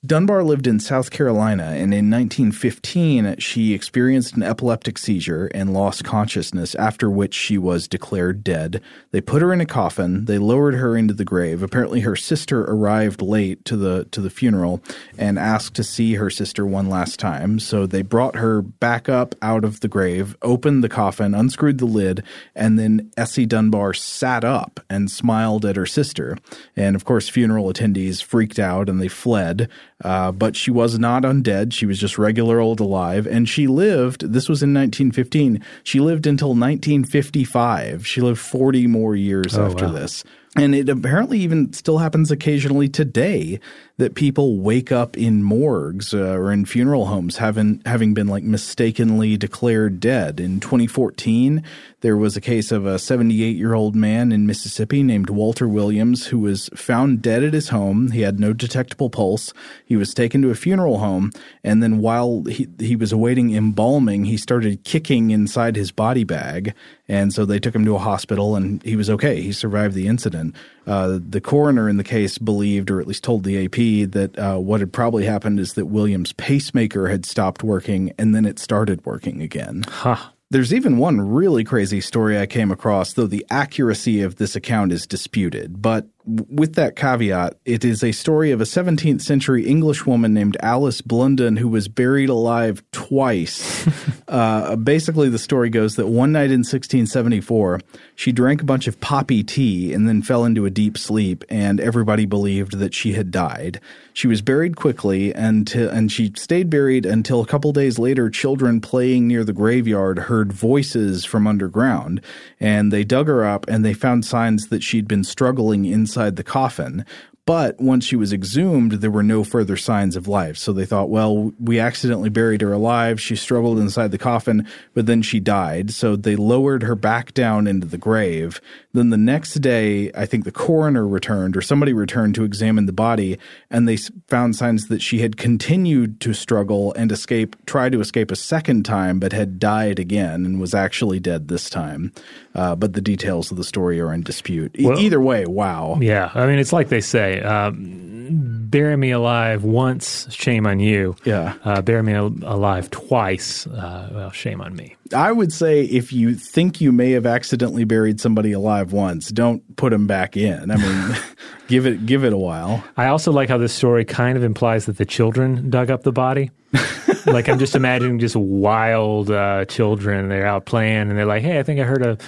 Dunbar 0.04 0.44
lived 0.44 0.66
in 0.66 0.80
South 0.80 1.10
Carolina, 1.10 1.62
and 1.62 1.94
in 1.94 2.10
1915, 2.10 3.36
she 3.38 3.72
experienced 3.72 4.34
an 4.34 4.42
epileptic 4.42 4.98
seizure 4.98 5.46
and 5.54 5.72
lost 5.72 6.04
consciousness, 6.04 6.74
after 6.74 7.08
which 7.08 7.32
she 7.32 7.56
was 7.56 7.88
declared 7.88 8.44
dead. 8.44 8.82
They 9.12 9.22
put 9.22 9.40
her 9.40 9.50
in 9.50 9.62
a 9.62 9.66
coffin, 9.66 10.26
they 10.26 10.36
lowered 10.36 10.74
her 10.74 10.94
into 10.94 11.14
the 11.14 11.24
grave. 11.24 11.62
Apparently, 11.62 12.00
her 12.00 12.16
sister 12.16 12.64
arrived 12.64 13.22
late 13.22 13.64
to 13.64 13.78
the, 13.78 14.04
to 14.10 14.20
the 14.20 14.28
funeral 14.28 14.82
and 15.16 15.38
asked 15.38 15.74
to 15.76 15.84
see 15.84 16.14
her 16.14 16.28
sister 16.28 16.66
one 16.66 16.90
last 16.90 17.18
time. 17.18 17.58
So 17.58 17.86
they 17.86 18.02
brought 18.02 18.36
her 18.36 18.60
back 18.60 19.08
up 19.08 19.34
out 19.40 19.64
of 19.64 19.80
the 19.80 19.88
grave, 19.88 20.36
opened 20.42 20.84
the 20.84 20.90
coffin, 20.90 21.34
unscrewed 21.34 21.78
the 21.78 21.86
lid, 21.86 22.22
and 22.54 22.78
then 22.78 23.10
Essie 23.16 23.46
Dunbar 23.46 23.94
sat 23.94 24.44
up 24.44 24.80
and 24.90 25.10
smiled 25.10 25.64
at 25.64 25.76
her 25.76 25.86
sister. 25.86 26.36
And 26.76 26.94
of 26.94 27.06
course, 27.06 27.30
funeral 27.30 27.72
attendees 27.72 28.22
freaked 28.22 28.58
out 28.58 28.90
and 28.90 29.00
they 29.00 29.08
fled. 29.08 29.70
Uh, 30.02 30.32
but 30.32 30.56
she 30.56 30.70
was 30.70 30.98
not 30.98 31.22
undead. 31.22 31.72
She 31.72 31.86
was 31.86 31.98
just 32.00 32.18
regular 32.18 32.58
old 32.60 32.80
alive. 32.80 33.26
And 33.26 33.48
she 33.48 33.66
lived, 33.68 34.32
this 34.32 34.48
was 34.48 34.62
in 34.62 34.74
1915, 34.74 35.62
she 35.84 36.00
lived 36.00 36.26
until 36.26 36.48
1955. 36.48 38.06
She 38.06 38.20
lived 38.20 38.40
40 38.40 38.86
more 38.86 39.14
years 39.14 39.56
Oh, 39.56 39.66
after 39.66 39.86
wow. 39.86 39.92
this. 39.92 40.24
And 40.56 40.74
it 40.74 40.88
apparently 40.88 41.38
even 41.40 41.72
still 41.72 41.98
happens 41.98 42.30
occasionally 42.30 42.88
today 42.88 43.58
that 43.96 44.16
people 44.16 44.58
wake 44.58 44.90
up 44.90 45.16
in 45.16 45.42
morgues 45.44 46.12
uh, 46.12 46.18
or 46.18 46.50
in 46.50 46.64
funeral 46.64 47.06
homes 47.06 47.36
having 47.36 47.80
having 47.86 48.12
been 48.12 48.26
like 48.26 48.42
mistakenly 48.42 49.36
declared 49.36 50.00
dead. 50.00 50.40
In 50.40 50.58
2014, 50.58 51.62
there 52.00 52.16
was 52.16 52.36
a 52.36 52.40
case 52.40 52.72
of 52.72 52.86
a 52.86 52.98
78 52.98 53.56
year 53.56 53.74
old 53.74 53.94
man 53.94 54.32
in 54.32 54.46
Mississippi 54.46 55.04
named 55.04 55.30
Walter 55.30 55.68
Williams 55.68 56.26
who 56.26 56.40
was 56.40 56.68
found 56.74 57.22
dead 57.22 57.44
at 57.44 57.54
his 57.54 57.68
home. 57.68 58.10
He 58.10 58.22
had 58.22 58.40
no 58.40 58.52
detectable 58.52 59.10
pulse. 59.10 59.54
He 59.86 59.96
was 59.96 60.12
taken 60.12 60.42
to 60.42 60.50
a 60.50 60.56
funeral 60.56 60.98
home, 60.98 61.30
and 61.62 61.80
then 61.80 61.98
while 61.98 62.42
he 62.44 62.66
he 62.80 62.96
was 62.96 63.12
awaiting 63.12 63.54
embalming, 63.54 64.24
he 64.24 64.36
started 64.36 64.82
kicking 64.82 65.30
inside 65.30 65.76
his 65.76 65.92
body 65.92 66.24
bag, 66.24 66.74
and 67.06 67.32
so 67.32 67.44
they 67.44 67.60
took 67.60 67.74
him 67.74 67.84
to 67.84 67.94
a 67.94 68.00
hospital, 68.00 68.56
and 68.56 68.82
he 68.82 68.96
was 68.96 69.08
okay. 69.08 69.40
He 69.40 69.52
survived 69.52 69.94
the 69.94 70.08
incident. 70.08 70.56
Uh, 70.86 71.18
the 71.26 71.40
coroner 71.40 71.88
in 71.88 71.96
the 71.96 72.04
case 72.04 72.38
believed, 72.38 72.90
or 72.90 73.00
at 73.00 73.06
least 73.06 73.24
told 73.24 73.44
the 73.44 73.64
AP, 73.64 74.10
that 74.10 74.38
uh, 74.38 74.58
what 74.58 74.80
had 74.80 74.92
probably 74.92 75.24
happened 75.24 75.58
is 75.58 75.74
that 75.74 75.86
Williams' 75.86 76.32
pacemaker 76.32 77.08
had 77.08 77.24
stopped 77.24 77.62
working, 77.62 78.12
and 78.18 78.34
then 78.34 78.44
it 78.44 78.58
started 78.58 79.04
working 79.06 79.40
again. 79.42 79.84
Huh. 79.88 80.16
There's 80.50 80.74
even 80.74 80.98
one 80.98 81.20
really 81.20 81.64
crazy 81.64 82.00
story 82.00 82.38
I 82.38 82.46
came 82.46 82.70
across, 82.70 83.14
though 83.14 83.26
the 83.26 83.46
accuracy 83.50 84.22
of 84.22 84.36
this 84.36 84.54
account 84.54 84.92
is 84.92 85.06
disputed. 85.06 85.82
But 85.82 86.06
with 86.26 86.74
that 86.74 86.96
caveat, 86.96 87.58
it 87.66 87.84
is 87.84 88.02
a 88.02 88.12
story 88.12 88.50
of 88.50 88.60
a 88.60 88.64
17th 88.64 89.20
century 89.20 89.66
English 89.66 90.06
woman 90.06 90.32
named 90.32 90.56
Alice 90.60 91.02
Blunden 91.02 91.56
who 91.56 91.68
was 91.68 91.86
buried 91.86 92.30
alive 92.30 92.82
twice. 92.92 93.86
uh, 94.28 94.74
basically, 94.76 95.28
the 95.28 95.38
story 95.38 95.68
goes 95.68 95.96
that 95.96 96.06
one 96.06 96.32
night 96.32 96.50
in 96.50 96.60
1674, 96.60 97.80
she 98.14 98.32
drank 98.32 98.62
a 98.62 98.64
bunch 98.64 98.86
of 98.86 99.00
poppy 99.00 99.42
tea 99.42 99.92
and 99.92 100.08
then 100.08 100.22
fell 100.22 100.44
into 100.44 100.64
a 100.64 100.70
deep 100.70 100.96
sleep, 100.96 101.44
and 101.50 101.78
everybody 101.78 102.24
believed 102.24 102.78
that 102.78 102.94
she 102.94 103.12
had 103.12 103.30
died. 103.30 103.80
She 104.14 104.26
was 104.26 104.40
buried 104.40 104.76
quickly, 104.76 105.32
until, 105.34 105.90
and 105.90 106.10
she 106.10 106.32
stayed 106.36 106.70
buried 106.70 107.04
until 107.04 107.42
a 107.42 107.46
couple 107.46 107.72
days 107.72 107.98
later, 107.98 108.30
children 108.30 108.80
playing 108.80 109.28
near 109.28 109.44
the 109.44 109.52
graveyard 109.52 110.20
heard 110.20 110.52
voices 110.52 111.24
from 111.24 111.46
underground, 111.46 112.22
and 112.60 112.92
they 112.92 113.04
dug 113.04 113.26
her 113.26 113.44
up 113.44 113.66
and 113.68 113.84
they 113.84 113.92
found 113.92 114.24
signs 114.24 114.68
that 114.68 114.82
she'd 114.82 115.08
been 115.08 115.24
struggling 115.24 115.84
inside 115.84 116.13
the 116.14 116.44
coffin. 116.44 117.04
But 117.46 117.78
once 117.78 118.06
she 118.06 118.16
was 118.16 118.32
exhumed, 118.32 118.92
there 118.92 119.10
were 119.10 119.22
no 119.22 119.44
further 119.44 119.76
signs 119.76 120.16
of 120.16 120.26
life. 120.26 120.56
So 120.56 120.72
they 120.72 120.86
thought, 120.86 121.10
well, 121.10 121.52
we 121.60 121.78
accidentally 121.78 122.30
buried 122.30 122.62
her 122.62 122.72
alive. 122.72 123.20
She 123.20 123.36
struggled 123.36 123.78
inside 123.78 124.12
the 124.12 124.18
coffin, 124.18 124.66
but 124.94 125.04
then 125.04 125.20
she 125.20 125.40
died. 125.40 125.90
So 125.90 126.16
they 126.16 126.36
lowered 126.36 126.82
her 126.84 126.94
back 126.94 127.34
down 127.34 127.66
into 127.66 127.86
the 127.86 127.98
grave. 127.98 128.62
Then 128.94 129.10
the 129.10 129.18
next 129.18 129.54
day, 129.56 130.10
I 130.14 130.24
think 130.24 130.44
the 130.44 130.52
coroner 130.52 131.06
returned 131.06 131.54
or 131.54 131.60
somebody 131.60 131.92
returned 131.92 132.34
to 132.36 132.44
examine 132.44 132.86
the 132.86 132.92
body, 132.94 133.38
and 133.70 133.86
they 133.86 133.98
found 134.28 134.56
signs 134.56 134.86
that 134.88 135.02
she 135.02 135.18
had 135.18 135.36
continued 135.36 136.20
to 136.20 136.32
struggle 136.32 136.94
and 136.94 137.12
escape, 137.12 137.56
try 137.66 137.90
to 137.90 138.00
escape 138.00 138.30
a 138.30 138.36
second 138.36 138.84
time, 138.84 139.18
but 139.20 139.32
had 139.34 139.58
died 139.58 139.98
again 139.98 140.46
and 140.46 140.60
was 140.60 140.72
actually 140.72 141.20
dead 141.20 141.48
this 141.48 141.68
time. 141.68 142.10
Uh, 142.54 142.74
but 142.74 142.94
the 142.94 143.00
details 143.02 143.50
of 143.50 143.58
the 143.58 143.64
story 143.64 144.00
are 144.00 144.14
in 144.14 144.22
dispute. 144.22 144.74
E- 144.78 144.86
Well- 144.86 144.98
either 144.98 145.20
way, 145.20 145.44
wow. 145.44 145.98
Yeah, 146.00 146.30
I 146.34 146.46
mean, 146.46 146.58
it's 146.58 146.72
like 146.72 146.88
they 146.88 147.00
say, 147.02 147.33
um, 147.40 148.66
bury 148.70 148.96
me 148.96 149.10
alive 149.12 149.62
once, 149.64 150.26
shame 150.34 150.66
on 150.66 150.80
you. 150.80 151.14
Yeah. 151.24 151.54
Uh, 151.64 151.82
bury 151.82 152.02
me 152.02 152.12
al- 152.14 152.34
alive 152.42 152.90
twice, 152.90 153.66
uh, 153.68 154.10
well, 154.12 154.30
shame 154.30 154.60
on 154.60 154.74
me. 154.74 154.96
I 155.14 155.30
would 155.30 155.52
say 155.52 155.82
if 155.82 156.12
you 156.12 156.34
think 156.34 156.80
you 156.80 156.90
may 156.90 157.12
have 157.12 157.26
accidentally 157.26 157.84
buried 157.84 158.20
somebody 158.20 158.52
alive 158.52 158.92
once, 158.92 159.28
don't 159.28 159.76
put 159.76 159.90
them 159.90 160.06
back 160.06 160.36
in. 160.36 160.70
I 160.70 160.76
mean, 160.76 161.16
give 161.68 161.86
it 161.86 162.04
give 162.06 162.24
it 162.24 162.32
a 162.32 162.38
while. 162.38 162.82
I 162.96 163.06
also 163.06 163.30
like 163.30 163.48
how 163.48 163.58
this 163.58 163.72
story 163.72 164.04
kind 164.04 164.36
of 164.36 164.42
implies 164.42 164.86
that 164.86 164.96
the 164.96 165.06
children 165.06 165.70
dug 165.70 165.90
up 165.90 166.02
the 166.02 166.12
body. 166.12 166.50
like 167.26 167.48
I'm 167.48 167.58
just 167.58 167.76
imagining 167.76 168.18
just 168.18 168.36
wild 168.36 169.30
uh, 169.30 169.64
children. 169.66 170.28
They're 170.28 170.46
out 170.46 170.66
playing, 170.66 171.08
and 171.08 171.12
they're 171.12 171.26
like, 171.26 171.42
"Hey, 171.42 171.58
I 171.58 171.62
think 171.62 171.78
I 171.78 171.84
heard 171.84 172.02
a 172.02 172.18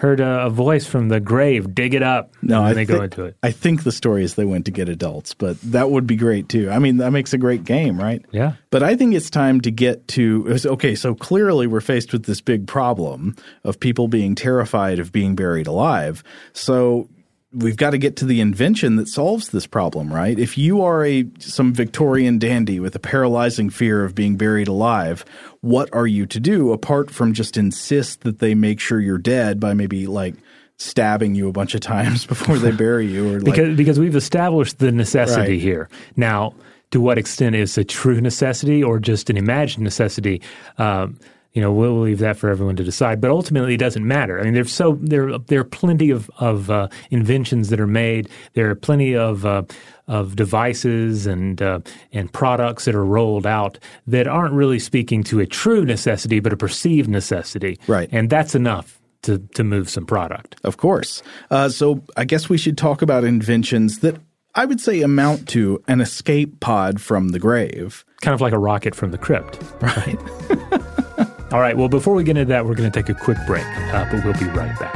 heard 0.00 0.20
a, 0.20 0.46
a 0.46 0.50
voice 0.50 0.86
from 0.86 1.08
the 1.08 1.20
grave. 1.20 1.74
Dig 1.74 1.94
it 1.94 2.02
up." 2.02 2.34
No, 2.42 2.58
and 2.58 2.66
I 2.66 2.72
they 2.74 2.84
go 2.84 3.02
into 3.02 3.24
it. 3.24 3.36
I 3.42 3.50
think 3.50 3.84
the 3.84 3.92
story 3.92 4.24
is 4.24 4.34
they 4.34 4.44
went 4.44 4.64
to 4.64 4.70
get 4.70 4.88
adults, 4.88 5.34
but 5.34 5.60
that 5.62 5.90
would 5.90 6.06
be 6.06 6.16
great 6.16 6.48
too. 6.48 6.70
I 6.70 6.78
mean, 6.78 6.98
that 6.98 7.10
makes 7.10 7.32
a 7.32 7.38
great 7.38 7.64
game, 7.64 7.98
right? 7.98 8.24
Yeah. 8.30 8.54
But 8.70 8.82
I 8.82 8.96
think 8.96 9.14
it's 9.14 9.30
time 9.30 9.60
to 9.62 9.70
get 9.70 10.08
to 10.08 10.58
okay. 10.66 10.94
So 10.94 11.14
clearly, 11.14 11.66
we're 11.66 11.80
faced 11.80 12.12
with 12.12 12.24
this 12.24 12.40
big 12.40 12.66
problem 12.66 13.36
of 13.64 13.78
people 13.78 14.08
being 14.08 14.34
terrified 14.34 14.98
of 14.98 15.12
being 15.12 15.36
buried 15.36 15.66
alive. 15.66 16.24
So 16.52 17.08
we've 17.52 17.76
got 17.76 17.90
to 17.90 17.98
get 17.98 18.16
to 18.16 18.24
the 18.24 18.40
invention 18.40 18.96
that 18.96 19.08
solves 19.08 19.48
this 19.48 19.66
problem, 19.66 20.12
right? 20.12 20.38
If 20.38 20.56
you 20.56 20.82
are 20.82 21.04
a 21.04 21.26
some 21.38 21.72
Victorian 21.72 22.38
dandy 22.38 22.78
with 22.78 22.94
a 22.94 23.00
paralyzing 23.00 23.70
fear 23.70 24.04
of 24.04 24.14
being 24.14 24.36
buried 24.36 24.68
alive, 24.68 25.24
what 25.60 25.88
are 25.92 26.06
you 26.06 26.26
to 26.26 26.38
do 26.40 26.72
apart 26.72 27.10
from 27.10 27.32
just 27.32 27.56
insist 27.56 28.20
that 28.20 28.38
they 28.38 28.54
make 28.54 28.78
sure 28.80 29.00
you're 29.00 29.18
dead 29.18 29.58
by 29.58 29.74
maybe 29.74 30.06
like 30.06 30.34
stabbing 30.78 31.34
you 31.34 31.48
a 31.48 31.52
bunch 31.52 31.74
of 31.74 31.80
times 31.80 32.24
before 32.34 32.58
they 32.58 32.70
bury 32.70 33.06
you 33.06 33.28
or 33.28 33.40
like 33.40 33.54
because 33.54 33.76
because 33.76 33.98
we've 33.98 34.16
established 34.16 34.78
the 34.78 34.92
necessity 34.92 35.52
Right. 35.54 35.60
here. 35.60 35.88
Now, 36.16 36.54
to 36.92 37.00
what 37.00 37.18
extent 37.18 37.54
is 37.56 37.76
a 37.76 37.84
true 37.84 38.20
necessity 38.20 38.82
or 38.82 38.98
just 38.98 39.28
an 39.28 39.36
imagined 39.36 39.84
necessity? 39.84 40.40
Um, 40.78 41.18
you 41.52 41.60
know, 41.60 41.72
we'll 41.72 41.98
leave 42.00 42.18
that 42.20 42.36
for 42.36 42.48
everyone 42.48 42.76
to 42.76 42.84
decide. 42.84 43.20
But 43.20 43.30
ultimately, 43.30 43.74
it 43.74 43.78
doesn't 43.78 44.06
matter. 44.06 44.38
I 44.38 44.44
mean, 44.44 44.54
there's 44.54 44.72
so 44.72 44.98
there 45.00 45.36
there 45.38 45.60
are 45.60 45.64
plenty 45.64 46.10
of 46.10 46.30
of 46.38 46.70
uh, 46.70 46.88
inventions 47.10 47.70
that 47.70 47.80
are 47.80 47.86
made. 47.88 48.28
There 48.54 48.70
are 48.70 48.74
plenty 48.76 49.16
of 49.16 49.44
uh, 49.44 49.62
of 50.06 50.36
devices 50.36 51.26
and 51.26 51.60
uh, 51.60 51.80
and 52.12 52.32
products 52.32 52.84
that 52.84 52.94
are 52.94 53.04
rolled 53.04 53.46
out 53.46 53.78
that 54.06 54.28
aren't 54.28 54.54
really 54.54 54.78
speaking 54.78 55.22
to 55.24 55.40
a 55.40 55.46
true 55.46 55.84
necessity, 55.84 56.40
but 56.40 56.52
a 56.52 56.56
perceived 56.56 57.08
necessity. 57.08 57.78
Right. 57.88 58.08
and 58.12 58.30
that's 58.30 58.54
enough 58.54 59.00
to 59.22 59.38
to 59.54 59.64
move 59.64 59.90
some 59.90 60.06
product. 60.06 60.56
Of 60.64 60.76
course. 60.76 61.22
Uh, 61.50 61.68
so 61.68 62.02
I 62.16 62.24
guess 62.24 62.48
we 62.48 62.58
should 62.58 62.78
talk 62.78 63.02
about 63.02 63.24
inventions 63.24 63.98
that 64.00 64.16
I 64.54 64.64
would 64.64 64.80
say 64.80 65.02
amount 65.02 65.48
to 65.50 65.82
an 65.88 66.00
escape 66.00 66.60
pod 66.60 67.00
from 67.00 67.28
the 67.30 67.38
grave. 67.38 68.04
kind 68.20 68.34
of 68.34 68.40
like 68.40 68.52
a 68.52 68.58
rocket 68.58 68.94
from 68.94 69.10
the 69.10 69.18
crypt. 69.18 69.58
Right. 69.80 70.18
All 71.52 71.60
right, 71.60 71.76
well, 71.76 71.88
before 71.88 72.14
we 72.14 72.22
get 72.22 72.36
into 72.36 72.48
that, 72.50 72.64
we're 72.64 72.76
going 72.76 72.90
to 72.90 73.02
take 73.02 73.08
a 73.08 73.18
quick 73.18 73.38
break, 73.44 73.66
uh, 73.66 74.06
but 74.08 74.24
we'll 74.24 74.34
be 74.34 74.44
right 74.56 74.78
back. 74.78 74.94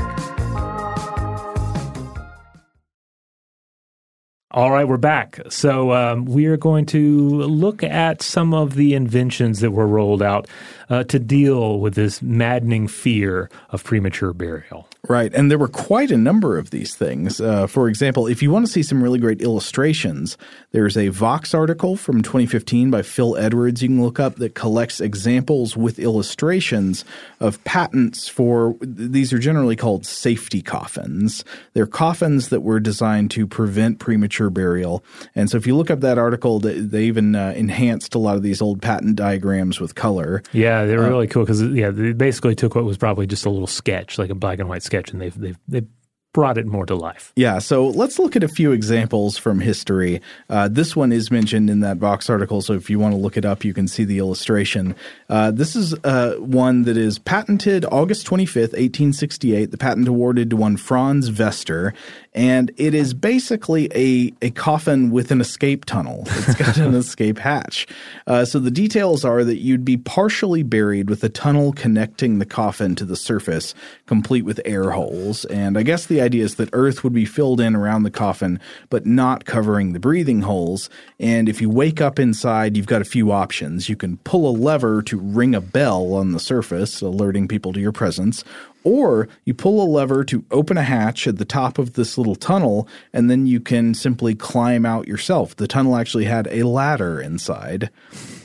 All 4.53 4.71
right, 4.71 4.87
we're 4.87 4.97
back. 4.99 5.41
So 5.49 5.93
um, 5.93 6.27
we 6.27 6.47
are 6.47 6.57
going 6.57 6.87
to 6.87 7.43
look 7.43 7.83
at 7.83 8.23
some 8.23 8.55
of 8.55 8.77
the 8.77 8.95
inventions 8.95 9.59
that 9.63 9.73
were 9.73 9.89
rolled 9.89 10.23
out 10.23 10.47
uh, 10.91 11.05
to 11.05 11.19
deal 11.19 11.81
with 11.81 11.95
this 11.95 12.23
maddening 12.23 12.89
fear 12.89 13.51
of 13.71 13.85
premature 13.85 14.33
burial. 14.33 14.89
Right. 15.07 15.35
And 15.35 15.51
there 15.51 15.59
were 15.59 15.69
quite 15.69 16.11
a 16.11 16.17
number 16.17 16.57
of 16.57 16.71
these 16.71 16.95
things. 16.95 17.41
Uh, 17.41 17.67
for 17.67 17.89
example, 17.89 18.27
if 18.27 18.43
you 18.43 18.51
want 18.51 18.65
to 18.67 18.73
see 18.73 18.83
some 18.83 19.03
really 19.03 19.19
great 19.19 19.43
illustrations, 19.43 20.39
there's 20.73 20.97
a 20.97 21.09
Vox 21.09 21.53
article 21.53 21.97
from 21.97 22.23
2015 22.23 22.91
by 22.91 23.03
Phil 23.03 23.37
Edwards 23.37 23.83
you 23.83 23.89
can 23.89 24.03
look 24.03 24.19
up 24.19 24.37
that 24.37 24.55
collects 24.55 25.01
examples 25.01 25.77
with 25.77 25.99
illustrations 25.99 27.05
of 27.41 27.63
patents 27.65 28.29
for 28.29 28.77
these 28.81 29.33
are 29.33 29.39
generally 29.39 29.77
called 29.77 30.07
safety 30.07 30.63
coffins. 30.63 31.45
They're 31.75 31.87
coffins 31.87 32.49
that 32.49 32.63
were 32.63 32.81
designed 32.81 33.31
to 33.33 33.47
prevent 33.47 33.99
premature 33.99 34.51
burial. 34.51 35.05
And 35.35 35.51
so 35.51 35.59
if 35.59 35.67
you 35.67 35.77
look 35.77 35.91
up 35.91 36.01
that 36.01 36.19
article, 36.19 36.61
they, 36.61 37.05
even 37.05 37.35
uh, 37.35 37.53
enhanced 37.55 38.15
a 38.15 38.19
lot 38.19 38.37
of 38.37 38.43
these 38.43 38.63
old 38.63 38.81
patent 38.81 39.17
diagrams 39.17 39.81
with 39.81 39.95
color. 39.95 40.43
Yeah, 40.53 40.74
they 40.85 40.97
were 40.97 41.09
really 41.09 41.27
cool 41.27 41.45
because 41.45 41.63
yeah, 41.63 41.91
they 41.91 42.13
basically 42.13 42.55
took 42.55 42.75
what 42.75 42.85
was 42.85 42.99
probably 42.99 43.27
just 43.27 43.47
a 43.47 43.51
little 43.51 43.67
sketch, 43.67 44.19
like 44.19 44.31
a 44.31 44.35
black 44.35 44.59
and 44.59 44.69
white 44.69 44.83
sketch, 44.83 45.11
and 45.11 45.21
they've 45.21 45.39
they've, 45.39 45.59
they've 45.69 45.87
brought 46.35 46.59
it 46.59 46.67
more 46.67 46.85
to 46.85 46.95
life. 46.95 47.33
Yeah, 47.37 47.61
so 47.61 47.89
let's 47.89 48.19
look 48.19 48.37
at 48.37 48.43
a 48.43 48.49
few 48.49 48.73
examples 48.73 49.39
from 49.39 49.61
history. 49.61 50.21
Uh, 50.51 50.69
this 50.69 50.95
one 50.95 51.13
is 51.13 51.31
mentioned 51.31 51.71
in 51.71 51.81
that 51.81 51.97
Vox 51.97 52.29
article, 52.29 52.61
so 52.61 52.75
if 52.75 52.91
you 52.91 52.99
want 52.99 53.15
to 53.15 53.19
look 53.19 53.37
it 53.39 53.45
up, 53.47 53.65
you 53.65 53.73
can 53.73 53.89
see 53.89 54.05
the 54.05 54.19
illustration. 54.19 54.97
Uh, 55.31 55.53
this 55.53 55.77
is 55.77 55.95
uh, 56.05 56.35
one 56.39 56.83
that 56.83 56.97
is 56.97 57.19
patented 57.21 57.87
August 57.87 58.27
25th, 58.27 58.73
1868. 58.73 59.71
The 59.71 59.79
patent 59.79 60.09
awarded 60.09 60.51
to 60.51 60.57
one 60.57 60.77
Franz 60.77 61.31
Vester, 61.31 61.95
and 62.35 62.73
it 62.77 62.95
is 62.95 63.15
basically 63.15 63.89
a, 63.95 64.33
a 64.45 64.51
coffin 64.51 65.11
with 65.11 65.31
an 65.31 65.41
escape 65.41 65.85
tunnel. 65.85 66.25
It's 66.27 66.55
got 66.57 66.77
an 66.79 66.95
escape 66.95 67.39
hatch. 67.39 67.87
Uh, 68.27 68.45
so 68.45 68.59
the 68.59 68.71
details 68.71 69.25
are 69.25 69.45
that 69.45 69.59
you'd 69.59 69.85
be 69.85 69.97
partially 69.97 70.65
buried 70.65 71.09
with 71.09 71.23
a 71.23 71.29
tunnel 71.29 71.73
connecting 71.73 72.41
the 72.41 72.47
coffin 72.47 72.97
to 72.97 73.05
the 73.05 73.15
surface, 73.15 73.73
complete 74.07 74.45
with 74.45 74.61
air 74.65 74.91
holes. 74.91 75.45
And 75.47 75.79
I 75.79 75.85
guess 75.85 76.07
the 76.07 76.21
idea 76.21 76.45
is 76.45 76.57
that 76.57 76.71
earth 76.73 77.05
would 77.05 77.13
be 77.13 77.25
filled 77.25 77.61
in 77.61 77.77
around 77.77 78.03
the 78.03 78.11
coffin, 78.11 78.59
but 78.91 79.07
not 79.07 79.45
covering 79.45 79.93
the 79.93 80.01
breathing 80.01 80.43
holes. 80.43 80.91
And 81.21 81.49
if 81.49 81.61
you 81.61 81.71
wake 81.71 82.01
up 82.01 82.19
inside, 82.19 82.77
you've 82.77 82.87
got 82.87 83.03
a 83.03 83.07
few 83.07 83.31
options. 83.31 83.89
You 83.89 83.97
can 83.97 84.17
pull 84.19 84.49
a 84.49 84.57
lever 84.57 85.03
to 85.03 85.19
ring 85.19 85.55
a 85.55 85.61
bell 85.61 86.15
on 86.15 86.33
the 86.33 86.41
surface, 86.41 87.01
alerting 87.01 87.47
people 87.47 87.73
to 87.73 87.81
your 87.81 87.93
presence, 87.93 88.43
or 88.85 89.29
you 89.45 89.55
pull 89.55 89.83
a 89.83 89.89
lever 89.91 90.25
to 90.25 90.45
open 90.51 90.77
a 90.77 90.83
hatch 90.83 91.27
at 91.27 91.39
the 91.39 91.45
top 91.45 91.79
of 91.79 91.95
this 91.95 92.17
little 92.17 92.37
tunnel, 92.37 92.87
and 93.13 93.31
then 93.31 93.47
you 93.47 93.59
can 93.59 93.95
simply 93.95 94.35
climb 94.35 94.87
out 94.87 95.09
yourself. 95.09 95.57
The 95.57 95.67
tunnel 95.67 95.97
actually 95.97 96.27
had 96.27 96.47
a 96.51 96.63
ladder 96.63 97.21
inside. 97.21 97.91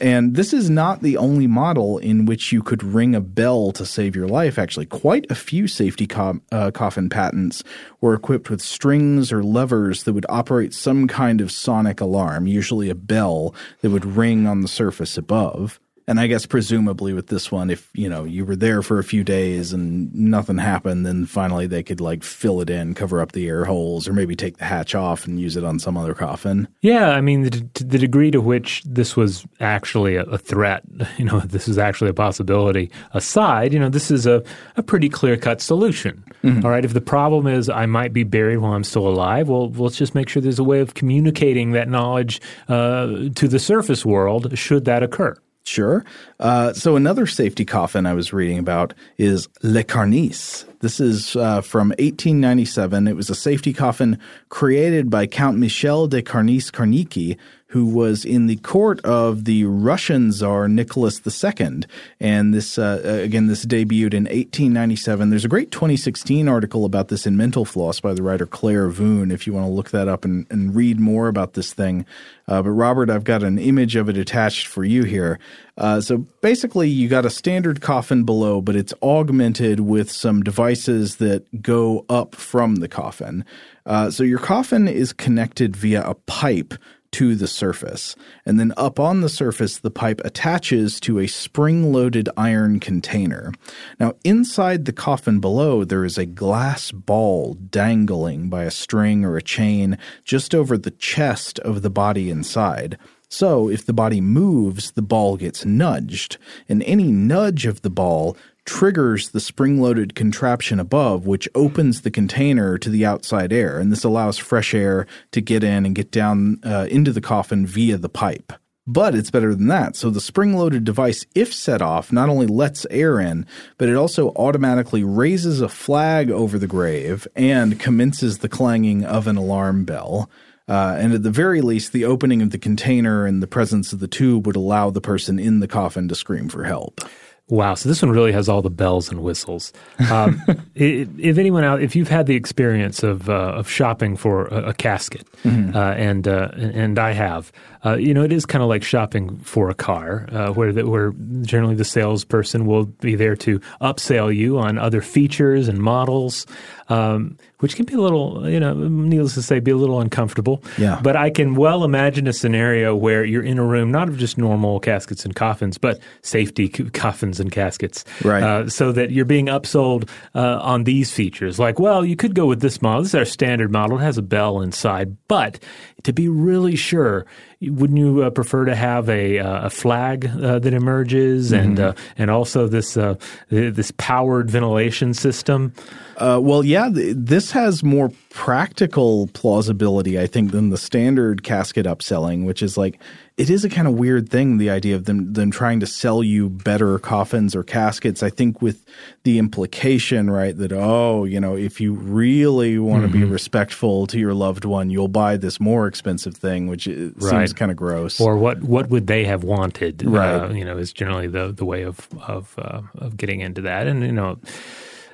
And 0.01 0.35
this 0.35 0.53
is 0.53 0.69
not 0.69 1.01
the 1.01 1.17
only 1.17 1.45
model 1.45 1.97
in 1.97 2.25
which 2.25 2.53
you 2.53 2.63
could 2.63 2.83
ring 2.83 3.13
a 3.13 3.21
bell 3.21 3.73
to 3.73 3.85
save 3.85 4.15
your 4.15 4.27
life. 4.27 4.57
Actually, 4.57 4.85
quite 4.85 5.29
a 5.29 5.35
few 5.35 5.67
safety 5.67 6.07
co- 6.07 6.39
uh, 6.51 6.71
coffin 6.71 7.09
patents 7.09 7.63
were 7.99 8.13
equipped 8.13 8.49
with 8.49 8.61
strings 8.61 9.31
or 9.31 9.43
levers 9.43 10.03
that 10.03 10.13
would 10.13 10.25
operate 10.29 10.73
some 10.73 11.07
kind 11.07 11.41
of 11.41 11.51
sonic 11.51 11.99
alarm, 11.99 12.47
usually 12.47 12.89
a 12.89 12.95
bell 12.95 13.53
that 13.81 13.89
would 13.89 14.05
ring 14.05 14.47
on 14.47 14.61
the 14.61 14.67
surface 14.69 15.17
above. 15.17 15.79
And 16.09 16.19
I 16.19 16.25
guess 16.25 16.47
presumably 16.47 17.13
with 17.13 17.27
this 17.27 17.51
one, 17.51 17.69
if 17.69 17.87
you 17.93 18.09
know 18.09 18.23
you 18.23 18.43
were 18.43 18.55
there 18.55 18.81
for 18.81 18.97
a 18.97 19.03
few 19.03 19.23
days 19.23 19.73
and 19.73 20.11
nothing 20.11 20.57
happened, 20.57 21.05
then 21.05 21.27
finally 21.27 21.67
they 21.67 21.83
could 21.83 22.01
like 22.01 22.23
fill 22.23 22.61
it 22.61 22.69
in, 22.71 22.95
cover 22.95 23.21
up 23.21 23.33
the 23.33 23.47
air 23.47 23.63
holes, 23.63 24.07
or 24.07 24.13
maybe 24.13 24.35
take 24.35 24.57
the 24.57 24.65
hatch 24.65 24.95
off 24.95 25.27
and 25.27 25.39
use 25.39 25.55
it 25.55 25.63
on 25.63 25.77
some 25.77 25.95
other 25.97 26.15
coffin. 26.15 26.67
Yeah, 26.81 27.11
I 27.11 27.21
mean 27.21 27.43
the, 27.43 27.83
the 27.85 27.99
degree 27.99 28.31
to 28.31 28.41
which 28.41 28.81
this 28.87 29.15
was 29.15 29.45
actually 29.59 30.15
a, 30.15 30.23
a, 30.23 30.39
threat, 30.39 30.81
you 31.19 31.25
know, 31.25 31.41
this 31.41 31.67
is 31.67 31.77
actually 31.77 32.09
a 32.09 32.13
possibility. 32.15 32.89
Aside, 33.11 33.71
you 33.71 33.79
know, 33.79 33.89
this 33.89 34.09
is 34.09 34.25
a, 34.25 34.43
a 34.77 34.81
pretty 34.81 35.09
clear 35.09 35.37
cut 35.37 35.61
solution. 35.61 36.23
Mm-hmm. 36.43 36.65
All 36.65 36.71
right, 36.71 36.85
if 36.85 36.95
the 36.95 37.01
problem 37.01 37.45
is 37.45 37.69
I 37.69 37.85
might 37.85 38.13
be 38.13 38.23
buried 38.23 38.57
while 38.57 38.73
I'm 38.73 38.83
still 38.83 39.07
alive, 39.07 39.47
well, 39.47 39.69
let's 39.73 39.97
just 39.97 40.15
make 40.15 40.27
sure 40.27 40.41
there's 40.41 40.57
a 40.57 40.63
way 40.63 40.79
of 40.79 40.95
communicating 40.95 41.73
that 41.73 41.87
knowledge 41.87 42.41
uh, 42.67 43.29
to 43.35 43.47
the 43.47 43.59
surface 43.59 44.03
world 44.03 44.57
should 44.57 44.85
that 44.85 45.03
occur. 45.03 45.35
Sure. 45.69 46.03
Uh, 46.39 46.73
so 46.73 46.95
another 46.95 47.27
safety 47.27 47.63
coffin 47.63 48.07
I 48.07 48.15
was 48.15 48.33
reading 48.33 48.57
about 48.57 48.95
is 49.19 49.47
Le 49.61 49.83
Karnice. 49.83 50.65
This 50.79 50.99
is 50.99 51.35
uh, 51.35 51.61
from 51.61 51.89
1897. 51.89 53.07
It 53.07 53.15
was 53.15 53.29
a 53.29 53.35
safety 53.35 53.71
coffin 53.71 54.17
created 54.49 55.11
by 55.11 55.27
Count 55.27 55.59
Michel 55.59 56.07
de 56.07 56.23
Karnice 56.23 56.71
Karnicki, 56.71 57.37
who 57.69 57.85
was 57.85 58.25
in 58.25 58.47
the 58.47 58.55
court 58.57 58.99
of 59.05 59.45
the 59.45 59.63
Russian 59.63 60.31
Tsar 60.31 60.67
Nicholas 60.67 61.21
II. 61.25 61.81
And 62.19 62.51
this, 62.51 62.79
uh, 62.79 62.99
uh, 63.05 63.09
again, 63.09 63.45
this 63.45 63.63
debuted 63.63 64.15
in 64.15 64.23
1897. 64.23 65.29
There's 65.29 65.45
a 65.45 65.49
great 65.49 65.69
2016 65.69 66.47
article 66.47 66.83
about 66.83 67.09
this 67.09 67.27
in 67.27 67.37
Mental 67.37 67.65
Floss 67.65 67.99
by 67.99 68.15
the 68.15 68.23
writer 68.23 68.47
Claire 68.47 68.89
Voon, 68.89 69.29
if 69.29 69.45
you 69.45 69.53
want 69.53 69.67
to 69.67 69.71
look 69.71 69.91
that 69.91 70.07
up 70.07 70.25
and, 70.25 70.47
and 70.49 70.73
read 70.73 70.99
more 70.99 71.27
about 71.27 71.53
this 71.53 71.71
thing. 71.71 72.07
Uh, 72.47 72.63
but 72.63 72.71
Robert, 72.71 73.11
I've 73.11 73.23
got 73.23 73.43
an 73.43 73.59
image 73.59 73.95
of 73.95 74.09
it 74.09 74.17
attached 74.17 74.65
for 74.65 74.83
you 74.83 75.03
here. 75.03 75.37
Uh, 75.77 76.01
so 76.01 76.17
basically, 76.41 76.89
you 76.89 77.07
got 77.07 77.23
a 77.23 77.29
standard 77.29 77.81
coffin 77.81 78.23
below, 78.23 78.61
but 78.61 78.75
it's 78.75 78.95
augmented 79.03 79.81
with 79.81 80.11
some 80.11 80.41
devices 80.41 81.17
that 81.17 81.61
go 81.61 82.03
up 82.09 82.33
from 82.33 82.77
the 82.77 82.87
coffin. 82.87 83.45
Uh, 83.85 84.09
so 84.09 84.23
your 84.23 84.39
coffin 84.39 84.87
is 84.87 85.13
connected 85.13 85.75
via 85.75 86.01
a 86.01 86.15
pipe 86.15 86.73
to 87.11 87.35
the 87.35 87.47
surface. 87.47 88.15
And 88.45 88.59
then 88.59 88.73
up 88.77 88.99
on 88.99 89.21
the 89.21 89.29
surface, 89.29 89.79
the 89.79 89.91
pipe 89.91 90.21
attaches 90.23 90.99
to 91.01 91.19
a 91.19 91.27
spring 91.27 91.91
loaded 91.91 92.29
iron 92.37 92.79
container. 92.79 93.51
Now, 93.99 94.13
inside 94.23 94.85
the 94.85 94.93
coffin 94.93 95.39
below, 95.39 95.83
there 95.83 96.05
is 96.05 96.17
a 96.17 96.25
glass 96.25 96.91
ball 96.91 97.55
dangling 97.55 98.49
by 98.49 98.63
a 98.63 98.71
string 98.71 99.25
or 99.25 99.37
a 99.37 99.41
chain 99.41 99.97
just 100.23 100.53
over 100.53 100.77
the 100.77 100.91
chest 100.91 101.59
of 101.59 101.81
the 101.81 101.89
body 101.89 102.29
inside. 102.29 102.97
So, 103.31 103.69
if 103.69 103.85
the 103.85 103.93
body 103.93 104.21
moves, 104.21 104.91
the 104.91 105.03
ball 105.03 105.37
gets 105.37 105.63
nudged, 105.63 106.37
and 106.67 106.81
any 106.83 107.11
nudge 107.11 107.67
of 107.67 107.83
the 107.83 107.91
ball 107.91 108.35
triggers 108.69 109.29
the 109.29 109.39
spring 109.39 109.81
loaded 109.81 110.13
contraption 110.13 110.79
above, 110.79 111.25
which 111.25 111.49
opens 111.55 112.01
the 112.01 112.11
container 112.11 112.77
to 112.77 112.87
the 112.87 113.03
outside 113.03 113.51
air. 113.51 113.79
And 113.79 113.91
this 113.91 114.03
allows 114.03 114.37
fresh 114.37 114.75
air 114.75 115.07
to 115.31 115.41
get 115.41 115.63
in 115.63 115.87
and 115.87 115.95
get 115.95 116.11
down 116.11 116.59
uh, 116.63 116.85
into 116.91 117.11
the 117.11 117.19
coffin 117.19 117.65
via 117.65 117.97
the 117.97 118.09
pipe. 118.09 118.53
But 118.85 119.15
it's 119.15 119.31
better 119.31 119.55
than 119.55 119.67
that. 119.69 119.95
So 119.95 120.11
the 120.11 120.21
spring 120.21 120.55
loaded 120.55 120.83
device, 120.83 121.25
if 121.33 121.51
set 121.51 121.81
off, 121.81 122.11
not 122.11 122.29
only 122.29 122.45
lets 122.45 122.85
air 122.91 123.19
in, 123.19 123.47
but 123.79 123.89
it 123.89 123.95
also 123.95 124.29
automatically 124.35 125.03
raises 125.03 125.61
a 125.61 125.69
flag 125.69 126.29
over 126.29 126.59
the 126.59 126.67
grave 126.67 127.27
and 127.35 127.79
commences 127.79 128.37
the 128.37 128.49
clanging 128.49 129.03
of 129.03 129.25
an 129.25 129.35
alarm 129.35 129.83
bell. 129.83 130.29
Uh, 130.67 130.95
and 130.99 131.13
at 131.13 131.23
the 131.23 131.31
very 131.31 131.61
least, 131.61 131.91
the 131.91 132.05
opening 132.05 132.43
of 132.43 132.51
the 132.51 132.59
container 132.59 133.25
and 133.25 133.41
the 133.41 133.47
presence 133.47 133.93
of 133.93 133.99
the 133.99 134.07
tube 134.07 134.45
would 134.45 134.55
allow 134.55 134.91
the 134.91 135.01
person 135.01 135.39
in 135.39 135.59
the 135.59 135.67
coffin 135.67 136.07
to 136.07 136.13
scream 136.13 136.47
for 136.47 136.65
help. 136.65 137.01
Wow, 137.49 137.73
so 137.73 137.89
this 137.89 138.01
one 138.01 138.11
really 138.11 138.31
has 138.31 138.47
all 138.47 138.61
the 138.61 138.69
bells 138.69 139.09
and 139.09 139.23
whistles. 139.23 139.73
Um, 140.11 140.41
if 140.75 141.37
anyone 141.37 141.63
out, 141.63 141.81
if 141.81 141.95
you've 141.95 142.07
had 142.07 142.27
the 142.27 142.35
experience 142.35 143.01
of 143.01 143.27
uh, 143.27 143.33
of 143.33 143.67
shopping 143.67 144.15
for 144.15 144.45
a, 144.47 144.69
a 144.69 144.73
casket, 144.73 145.27
mm-hmm. 145.43 145.75
uh, 145.75 145.93
and 145.93 146.27
uh, 146.27 146.49
and 146.55 146.99
I 146.99 147.13
have, 147.13 147.51
uh, 147.85 147.95
you 147.95 148.13
know, 148.13 148.23
it 148.23 148.31
is 148.31 148.45
kind 148.45 148.61
of 148.61 148.69
like 148.69 148.83
shopping 148.83 149.37
for 149.39 149.69
a 149.69 149.73
car, 149.73 150.27
uh, 150.31 150.51
where 150.51 150.73
the, 150.73 150.87
where 150.87 151.13
generally 151.41 151.75
the 151.75 151.85
salesperson 151.85 152.65
will 152.65 152.85
be 152.85 153.15
there 153.15 153.35
to 153.37 153.59
upsell 153.81 154.35
you 154.35 154.57
on 154.57 154.77
other 154.77 155.01
features 155.01 155.67
and 155.67 155.79
models 155.79 156.45
um, 156.89 157.37
which 157.59 157.75
can 157.75 157.85
be 157.85 157.93
a 157.93 157.99
little, 157.99 158.49
you 158.49 158.59
know, 158.59 158.73
needless 158.73 159.35
to 159.35 159.41
say, 159.41 159.59
be 159.59 159.71
a 159.71 159.77
little 159.77 160.01
uncomfortable. 160.01 160.63
Yeah. 160.77 160.99
But 161.01 161.15
I 161.15 161.29
can 161.29 161.55
well 161.55 161.83
imagine 161.83 162.27
a 162.27 162.33
scenario 162.33 162.95
where 162.95 163.23
you're 163.23 163.43
in 163.43 163.59
a 163.59 163.63
room, 163.63 163.91
not 163.91 164.09
of 164.09 164.17
just 164.17 164.37
normal 164.37 164.79
caskets 164.79 165.23
and 165.23 165.35
coffins, 165.35 165.77
but 165.77 165.99
safety 166.23 166.67
coffins 166.69 167.39
and 167.39 167.51
caskets. 167.51 168.05
Right. 168.23 168.41
Uh, 168.41 168.69
so 168.69 168.91
that 168.91 169.11
you're 169.11 169.25
being 169.25 169.47
upsold 169.47 170.09
uh, 170.33 170.59
on 170.61 170.83
these 170.83 171.11
features. 171.11 171.59
Like, 171.59 171.79
well, 171.79 172.03
you 172.03 172.15
could 172.15 172.33
go 172.33 172.47
with 172.47 172.61
this 172.61 172.81
model. 172.81 173.03
This 173.03 173.11
is 173.11 173.15
our 173.15 173.25
standard 173.25 173.71
model. 173.71 173.99
It 173.99 174.01
has 174.01 174.17
a 174.17 174.23
bell 174.23 174.61
inside. 174.61 175.15
But 175.27 175.59
to 176.03 176.13
be 176.13 176.27
really 176.27 176.75
sure, 176.75 177.25
wouldn't 177.61 177.99
you 177.99 178.23
uh, 178.23 178.29
prefer 178.29 178.65
to 178.65 178.75
have 178.75 179.09
a, 179.09 179.39
uh, 179.39 179.67
a 179.67 179.69
flag 179.69 180.25
uh, 180.25 180.59
that 180.59 180.73
emerges 180.73 181.51
mm-hmm. 181.51 181.65
and 181.65 181.79
uh, 181.79 181.93
and 182.17 182.31
also 182.31 182.67
this 182.67 182.97
uh, 182.97 183.15
this 183.49 183.91
powered 183.97 184.49
ventilation 184.49 185.13
system? 185.13 185.73
Uh, 186.17 186.39
well, 186.41 186.65
yeah, 186.65 186.89
th- 186.89 187.15
this 187.17 187.51
has 187.51 187.81
more 187.81 188.11
practical 188.29 189.27
plausibility, 189.27 190.19
I 190.19 190.27
think, 190.27 190.51
than 190.51 190.69
the 190.69 190.77
standard 190.77 191.43
casket 191.43 191.85
upselling, 191.85 192.45
which 192.45 192.61
is 192.61 192.77
like 192.77 192.99
it 193.39 193.49
is 193.49 193.63
a 193.63 193.69
kind 193.69 193.87
of 193.87 193.93
weird 193.93 194.27
thing. 194.27 194.57
The 194.57 194.69
idea 194.69 194.97
of 194.97 195.05
them 195.05 195.31
them 195.31 195.49
trying 195.49 195.79
to 195.79 195.87
sell 195.87 196.21
you 196.21 196.49
better 196.49 196.99
coffins 196.99 197.55
or 197.55 197.63
caskets. 197.63 198.21
I 198.21 198.29
think 198.29 198.61
with 198.61 198.85
the 199.23 199.39
implication, 199.39 200.29
right, 200.29 200.55
that 200.57 200.73
oh, 200.73 201.23
you 201.23 201.39
know, 201.39 201.55
if 201.55 201.79
you 201.79 201.93
really 201.93 202.77
want 202.77 203.03
mm-hmm. 203.03 203.13
to 203.13 203.17
be 203.19 203.23
respectful 203.23 204.07
to 204.07 204.19
your 204.19 204.33
loved 204.33 204.65
one, 204.65 204.89
you'll 204.89 205.07
buy 205.07 205.37
this 205.37 205.57
more 205.57 205.87
expensive 205.87 206.35
thing, 206.35 206.67
which 206.67 206.85
right. 206.85 207.15
seems 207.15 207.53
kind 207.53 207.71
of 207.71 207.77
gross. 207.77 208.19
Or 208.19 208.35
what 208.35 208.61
what 208.61 208.89
would 208.89 209.07
they 209.07 209.23
have 209.23 209.45
wanted? 209.45 210.03
Right, 210.05 210.35
uh, 210.35 210.49
you 210.49 210.65
know, 210.65 210.77
is 210.77 210.91
generally 210.91 211.27
the 211.27 211.53
the 211.53 211.65
way 211.65 211.83
of 211.83 212.09
of 212.27 212.53
uh, 212.57 212.81
of 212.95 213.15
getting 213.15 213.39
into 213.39 213.61
that, 213.61 213.87
and 213.87 214.03
you 214.03 214.11
know. 214.11 214.37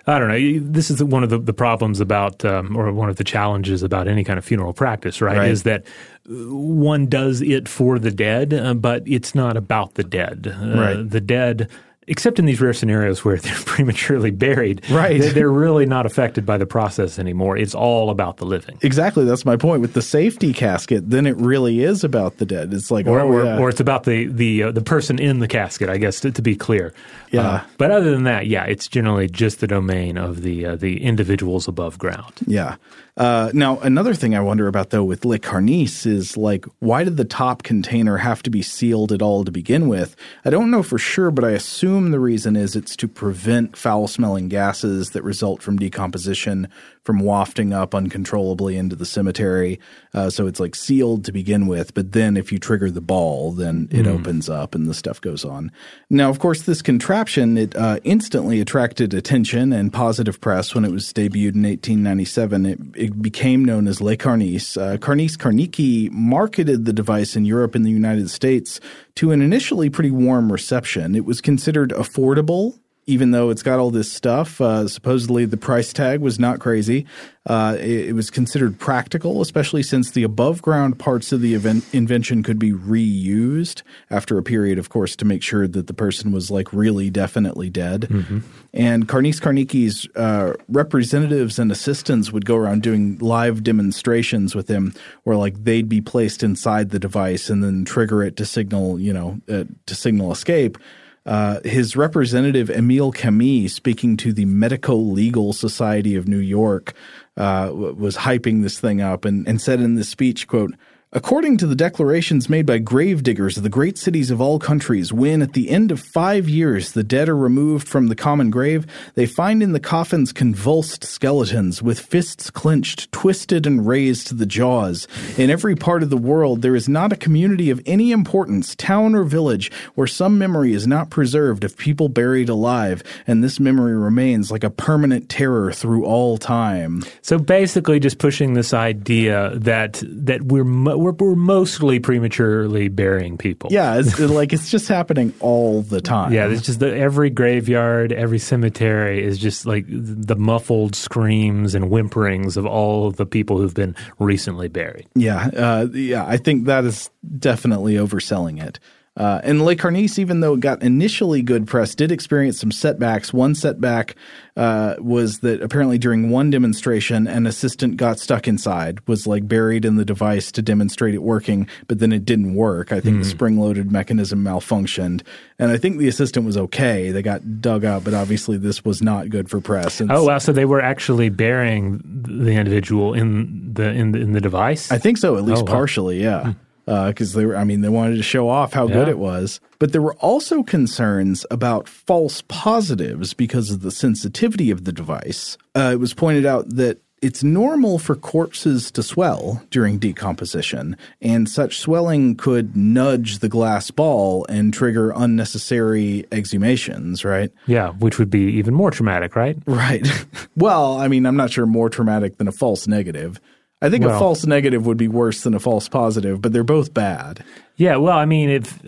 I 0.08 0.20
don't 0.20 0.28
know. 0.28 0.60
This 0.60 0.92
is 0.92 1.04
one 1.04 1.24
of 1.24 1.32
the, 1.32 1.40
the 1.40 1.52
problems 1.52 2.00
about, 2.00 2.46
um, 2.46 2.78
or 2.78 2.92
one 2.94 3.10
of 3.10 3.16
the 3.16 3.24
challenges 3.24 3.82
about 3.82 4.08
any 4.08 4.24
kind 4.24 4.38
of 4.38 4.46
funeral 4.46 4.72
practice, 4.72 5.20
right? 5.20 5.36
right. 5.36 5.50
Is 5.50 5.64
that 5.64 5.84
one 6.28 7.08
does 7.08 7.42
it 7.42 7.68
for 7.70 8.00
the 8.00 8.12
dead, 8.12 8.54
uh, 8.54 8.74
but 8.74 9.04
it's 9.06 9.36
not 9.36 9.58
about 9.58 9.94
the 9.96 10.04
dead. 10.04 10.48
Uh, 10.60 11.04
The 11.04 11.22
dead 11.22 11.70
except 12.08 12.38
in 12.38 12.46
these 12.46 12.62
rare 12.62 12.72
scenarios 12.74 13.26
where 13.26 13.38
they're 13.44 13.56
prematurely 13.66 14.30
buried, 14.30 14.88
Right. 14.92 15.20
They're, 15.20 15.34
they're 15.34 15.52
really 15.52 15.88
not 15.88 16.06
affected 16.06 16.46
by 16.46 16.58
the 16.60 16.66
process 16.68 17.18
anymore. 17.18 17.58
It's 17.58 17.74
all 17.74 18.12
about 18.12 18.38
the 18.38 18.46
living. 18.46 18.78
Exactly. 18.84 19.26
That's 19.26 19.44
my 19.44 19.58
point. 19.58 19.82
With 19.82 19.94
the 19.94 20.04
safety 20.04 20.54
casket, 20.54 21.10
then 21.10 21.26
it 21.26 21.36
really 21.38 21.82
is 21.84 22.04
about 22.04 22.38
the 22.38 22.46
dead. 22.46 22.72
It's 22.76 22.92
like, 22.92 23.08
Or, 23.08 23.20
oh, 23.22 23.28
or, 23.28 23.44
yeah. 23.46 23.58
or 23.58 23.70
it's 23.70 23.80
about 23.80 24.04
the 24.04 24.28
the 24.28 24.64
uh, 24.64 24.72
the 24.72 24.82
person 24.84 25.18
in 25.20 25.40
the 25.40 25.48
casket, 25.48 25.90
I 25.90 25.98
guess, 25.98 26.20
to, 26.20 26.32
to 26.32 26.42
be 26.44 26.56
clear. 26.56 26.94
Yeah. 27.32 27.42
Uh, 27.42 27.64
but 27.80 27.90
other 27.90 28.12
than 28.12 28.24
that, 28.26 28.46
yeah, 28.46 28.66
it's 28.66 28.88
generally 28.88 29.28
just 29.28 29.60
the 29.60 29.68
domain 29.68 30.18
of 30.18 30.44
the 30.44 30.66
uh, 30.66 30.76
the 30.76 31.02
individuals 31.04 31.68
above 31.68 31.98
ground. 31.98 32.34
Yeah. 32.46 32.76
Uh, 33.18 33.50
now, 33.54 33.80
another 33.80 34.14
thing 34.14 34.36
I 34.36 34.42
wonder 34.42 34.68
about 34.68 34.90
though 34.90 35.04
with 35.04 35.24
Le 35.24 35.40
Karnice 35.40 36.06
is 36.06 36.36
like, 36.36 36.66
why 36.80 37.06
did 37.06 37.16
the 37.16 37.24
top 37.24 37.64
container 37.64 38.18
have 38.18 38.44
to 38.44 38.50
be 38.50 38.62
sealed 38.62 39.14
at 39.14 39.22
all 39.22 39.46
to 39.46 39.52
begin 39.52 39.88
with? 39.88 40.18
I 40.44 40.50
don't 40.50 40.70
know 40.70 40.84
for 40.84 40.98
sure, 40.98 41.32
but 41.32 41.46
I 41.46 41.52
assume 41.52 42.12
the 42.12 42.20
reason 42.20 42.58
is 42.58 42.76
it's 42.76 42.96
to 42.98 43.08
prevent 43.08 43.78
foul 43.78 44.08
smelling 44.10 44.50
gases 44.50 45.12
that 45.12 45.24
result 45.24 45.62
from 45.62 45.78
decomposition 45.78 46.68
from 47.06 47.20
wafting 47.20 47.72
up 47.72 47.94
uncontrollably 47.94 48.76
into 48.76 48.96
the 48.96 49.06
cemetery. 49.06 49.80
Uh, 50.14 50.30
so 50.30 50.48
it's 50.48 50.60
like 50.60 50.76
sealed 50.76 51.24
to 51.24 51.32
begin 51.32 51.68
with, 51.68 51.94
but 51.94 52.12
then 52.14 52.36
if 52.36 52.52
you 52.52 52.58
trigger 52.58 52.90
the 52.90 53.00
ball, 53.00 53.52
then 53.52 53.88
it 53.92 54.08
opens 54.08 54.50
up 54.50 54.74
and 54.74 54.88
the 54.88 54.94
stuff 54.94 55.22
goes 55.22 55.46
on. 55.46 55.72
Now, 56.10 56.32
of 56.32 56.40
course, 56.40 56.64
this 56.64 56.82
contraption, 56.82 57.58
it 57.60 57.76
uh, 57.76 58.00
instantly 58.04 58.60
attracted 58.60 59.14
attention 59.14 59.72
and 59.72 59.94
positive 59.94 60.42
press 60.42 60.74
when 60.74 60.84
it 60.84 60.92
was 60.92 61.14
debuted 61.14 61.54
in 61.54 61.64
1897. 61.64 62.66
It, 62.66 62.80
it 62.96 63.22
became 63.22 63.64
known 63.64 63.88
as 63.88 64.02
Le 64.02 64.18
Karnice. 64.18 64.76
Uh, 64.76 64.98
Karnice 64.98 65.38
Karnicki 65.38 66.12
marketed 66.12 66.86
the 66.86 66.94
device 66.94 67.36
in 67.36 67.46
Europe 67.46 67.76
and 67.76 67.86
the 67.86 67.92
United 67.92 68.32
States 68.32 68.80
to 69.16 69.32
an 69.32 69.44
initially 69.44 69.92
pretty 69.92 70.12
warm 70.12 70.52
reception. 70.52 71.16
It 71.16 71.26
was 71.26 71.40
considered 71.40 71.92
affordable 71.92 72.80
even 73.08 73.32
though 73.32 73.52
it's 73.52 73.62
got 73.62 73.80
all 73.80 73.92
this 73.92 74.12
stuff, 74.12 74.60
uh, 74.60 74.88
supposedly 74.88 75.46
the 75.46 75.58
price 75.58 75.94
tag 75.94 76.22
was 76.22 76.40
not 76.40 76.60
crazy. 76.60 77.06
Uh, 77.48 77.78
it, 77.80 78.08
it, 78.08 78.14
was 78.14 78.32
considered 78.32 78.80
practical, 78.80 79.40
especially 79.40 79.84
since 79.84 80.10
the 80.12 80.24
above 80.24 80.64
ground 80.64 80.98
parts 80.98 81.32
of 81.32 81.42
the 81.42 81.54
event, 81.54 81.86
invention 81.94 82.42
could 82.42 82.58
be 82.58 82.72
reused 82.72 83.84
after 84.10 84.40
a 84.40 84.44
period, 84.44 84.80
of 84.80 84.90
course, 84.90 85.16
to 85.16 85.26
make 85.26 85.44
sure 85.44 85.68
that 85.68 85.86
the 85.86 85.94
person 85.94 86.32
was 86.32 86.50
like 86.50 86.74
really 86.74 87.12
definitely 87.12 87.70
dead. 87.70 88.02
Mm-hmm. 88.02 88.40
And 88.74 89.08
Karnice 89.08 89.40
Karnicki's 89.40 90.08
uh, 90.16 90.54
representatives 90.68 91.60
and 91.60 91.72
assistants 91.72 92.32
would 92.32 92.46
go 92.46 92.56
around 92.56 92.82
doing 92.82 93.20
live 93.20 93.62
demonstrations 93.62 94.56
with 94.56 94.68
him 94.68 94.96
where 95.24 95.38
like 95.38 95.64
they'd 95.64 95.88
be 95.88 96.02
placed 96.02 96.42
inside 96.42 96.90
the 96.90 97.00
device 97.00 97.52
and 97.52 97.64
then 97.64 97.86
trigger 97.86 98.24
it 98.24 98.38
to 98.38 98.46
signal, 98.46 99.00
you 99.00 99.14
know, 99.14 99.40
uh, 99.48 99.66
to 99.86 99.94
signal 99.94 100.32
escape. 100.32 100.80
Uh, 101.26 101.60
his 101.64 101.96
representative 101.96 102.70
Emile 102.70 103.12
Camus, 103.12 103.74
speaking 103.74 104.16
to 104.18 104.32
the 104.32 104.46
Medico 104.46 104.96
Legal 104.96 105.54
Society 105.54 106.16
of 106.16 106.28
New 106.28 106.40
York, 106.40 106.94
uh, 107.36 107.72
was 107.74 108.18
hyping 108.18 108.62
this 108.62 108.80
thing 108.80 109.02
up 109.02 109.26
and, 109.26 109.48
and 109.48 109.60
said 109.60 109.80
in 109.80 109.96
this 109.96 110.10
speech, 110.10 110.48
"quote." 110.48 110.76
According 111.16 111.60
to 111.60 111.66
the 111.66 111.78
declarations 111.78 112.50
made 112.50 112.66
by 112.66 112.78
gravediggers 112.78 113.56
of 113.56 113.64
the 113.64 113.70
great 113.70 113.98
cities 113.98 114.32
of 114.32 114.42
all 114.42 114.60
countries, 114.60 115.14
when 115.14 115.42
at 115.42 115.54
the 115.54 115.70
end 115.70 115.90
of 115.90 116.02
five 116.02 116.50
years 116.50 116.92
the 116.92 117.06
dead 117.06 117.30
are 117.30 117.38
removed 117.38 117.88
from 117.88 118.08
the 118.08 118.18
common 118.18 118.50
grave, 118.50 118.86
they 119.14 119.26
find 119.26 119.64
in 119.64 119.72
the 119.72 119.80
coffins 119.80 120.34
convulsed 120.34 121.06
skeletons 121.06 121.82
with 121.82 122.02
fists 122.02 122.50
clenched, 122.50 123.10
twisted, 123.14 123.66
and 123.66 123.88
raised 123.88 124.28
to 124.28 124.34
the 124.34 124.46
jaws. 124.46 125.08
In 125.38 125.50
every 125.50 125.74
part 125.74 126.04
of 126.04 126.10
the 126.10 126.18
world, 126.18 126.62
there 126.62 126.76
is 126.76 126.90
not 126.90 127.14
a 127.14 127.16
community 127.16 127.70
of 127.70 127.82
any 127.86 128.12
importance, 128.12 128.76
town 128.76 129.16
or 129.16 129.24
village, 129.24 129.72
where 129.94 130.08
some 130.08 130.38
memory 130.38 130.74
is 130.74 130.86
not 130.86 131.12
preserved 131.12 131.64
of 131.64 131.78
people 131.78 132.10
buried 132.10 132.50
alive, 132.50 133.02
and 133.26 133.42
this 133.42 133.58
memory 133.58 133.96
remains 133.96 134.52
like 134.52 134.66
a 134.66 134.70
permanent 134.70 135.30
terror 135.30 135.72
through 135.72 136.04
all 136.04 136.38
time. 136.38 137.04
So 137.22 137.40
basically, 137.40 138.02
just 138.02 138.18
pushing 138.18 138.54
this 138.54 138.74
idea 138.74 139.54
that 139.56 140.04
that 140.06 140.42
we're 140.44 140.66
we're, 141.06 141.12
we're 141.12 141.36
mostly 141.36 142.00
prematurely 142.00 142.88
burying 142.88 143.38
people. 143.38 143.70
Yeah, 143.72 144.00
it's 144.00 144.20
like 144.20 144.54
it's 144.54 144.70
just 144.70 144.88
happening 144.88 145.34
all 145.40 145.82
the 145.84 146.02
time. 146.02 146.34
Yeah, 146.34 146.48
it's 146.48 146.64
just 146.64 146.80
that 146.80 146.94
every 146.94 147.30
graveyard, 147.30 148.12
every 148.12 148.40
cemetery 148.40 149.24
is 149.24 149.38
just 149.38 149.66
like 149.66 149.86
the 149.88 150.36
muffled 150.36 150.96
screams 150.96 151.76
and 151.76 151.86
whimperings 151.86 152.58
of 152.58 152.66
all 152.66 153.08
of 153.08 153.18
the 153.18 153.26
people 153.26 153.58
who've 153.58 153.74
been 153.74 153.96
recently 154.18 154.68
buried. 154.68 155.08
Yeah, 155.16 155.50
uh, 155.56 155.88
yeah, 155.94 156.26
I 156.26 156.38
think 156.38 156.66
that 156.66 156.86
is 156.86 157.10
definitely 157.38 157.94
overselling 157.94 158.64
it. 158.64 158.80
Uh, 159.18 159.40
and 159.44 159.64
Le 159.64 159.76
Karnice, 159.76 160.20
even 160.20 160.42
though 160.42 160.56
it 160.56 160.60
got 160.60 160.84
initially 160.84 161.42
good 161.42 161.68
press, 161.68 161.96
did 161.96 162.12
experience 162.12 162.60
some 162.60 162.72
setbacks. 162.72 163.32
One 163.32 163.56
setback 163.56 164.16
uh, 164.58 164.96
was 165.00 165.40
that 165.40 165.62
apparently 165.62 165.98
during 165.98 166.30
one 166.30 166.50
demonstration, 166.50 167.26
an 167.26 167.48
assistant 167.48 167.96
got 167.96 168.20
stuck 168.20 168.46
inside, 168.46 169.00
was 169.08 169.26
like 169.26 169.48
buried 169.48 169.86
in 169.86 169.96
the 169.96 170.04
device 170.04 170.52
to 170.54 170.62
demonstrate 170.62 171.14
it 171.14 171.24
working, 171.24 171.68
but 171.88 172.00
then 172.00 172.12
it 172.12 172.26
didn't 172.26 172.56
work. 172.56 172.92
I 172.92 173.00
think 173.00 173.18
mm. 173.18 173.24
the 173.24 173.30
spring 173.30 173.58
loaded 173.58 173.90
mechanism 173.90 174.44
malfunctioned. 174.44 175.22
And 175.60 175.72
I 175.72 175.78
think 175.78 175.98
the 175.98 176.10
assistant 176.10 176.46
was 176.46 176.58
okay. 176.58 177.12
They 177.12 177.22
got 177.22 177.62
dug 177.62 177.86
up, 177.86 178.04
but 178.04 178.14
obviously 178.14 178.58
this 178.58 178.84
was 178.84 179.02
not 179.02 179.30
good 179.30 179.50
for 179.50 179.62
press. 179.62 180.02
And 180.02 180.12
oh, 180.12 180.26
wow. 180.26 180.40
So 180.40 180.52
they 180.52 180.66
were 180.66 180.82
actually 180.82 181.30
burying 181.30 182.02
the 182.04 182.52
individual 182.52 183.14
in 183.14 183.74
the, 183.74 183.92
in 183.92 184.12
the, 184.12 184.20
in 184.20 184.32
the 184.34 184.42
device? 184.42 184.92
I 184.92 184.98
think 184.98 185.18
so, 185.18 185.38
at 185.38 185.44
least 185.44 185.62
oh, 185.62 185.66
wow. 185.66 185.72
partially, 185.72 186.22
yeah. 186.22 186.52
Hmm 186.52 186.65
because 186.86 187.36
uh, 187.36 187.40
they 187.40 187.46
were, 187.46 187.58
I 187.58 187.64
mean, 187.64 187.82
they 187.82 187.90
wanted 187.90 188.16
to 188.18 188.24
show 188.24 188.48
off 188.48 188.74
how 188.74 188.88
yeah. 188.88 188.94
good 188.94 189.08
it 189.08 189.18
was. 189.18 189.60
But 189.80 189.92
there 189.92 190.02
were 190.02 190.16
also 190.16 190.64
concerns 190.64 191.46
about 191.50 191.90
false 191.90 192.44
positives 192.48 193.34
because 193.34 193.72
of 193.72 193.82
the 193.82 193.92
sensitivity 193.92 194.72
of 194.72 194.86
the 194.86 194.92
device. 194.92 195.58
Uh, 195.76 195.92
it 195.94 196.00
was 196.00 196.14
pointed 196.14 196.46
out 196.46 196.70
that 196.70 197.00
it's 197.26 197.44
normal 197.44 197.98
for 197.98 198.16
corpses 198.16 198.92
to 198.92 199.02
swell 199.02 199.64
during 199.72 199.98
decomposition, 199.98 200.96
and 201.22 201.50
such 201.50 201.80
swelling 201.80 202.36
could 202.36 202.76
nudge 202.76 203.40
the 203.40 203.50
glass 203.50 203.90
ball 203.90 204.46
and 204.48 204.72
trigger 204.74 205.12
unnecessary 205.16 206.26
exhumations, 206.32 207.26
right? 207.26 207.52
Yeah, 207.66 207.94
which 207.94 208.20
would 208.20 208.30
be 208.30 208.44
even 208.58 208.76
more 208.76 208.92
traumatic, 208.92 209.36
right? 209.36 209.58
Right. 209.66 210.08
well, 210.56 211.00
I 211.00 211.08
mean, 211.08 211.26
I'm 211.26 211.36
not 211.36 211.50
sure 211.50 211.66
more 211.66 211.90
traumatic 211.90 212.38
than 212.38 212.48
a 212.48 212.52
false 212.52 212.88
negative. 212.88 213.42
I 213.86 213.90
think 213.92 214.04
well, 214.04 214.16
a 214.16 214.20
false 214.20 214.46
negative 214.48 214.88
would 214.88 214.98
be 214.98 215.08
worse 215.08 215.42
than 215.42 215.54
a 215.54 215.60
false 215.60 215.88
positive, 215.88 216.42
but 216.42 216.54
they're 216.54 216.64
both 216.64 216.92
bad. 216.92 217.44
Yeah, 217.76 217.98
well, 217.98 218.18
I 218.18 218.26
mean, 218.26 218.50
if 218.50 218.80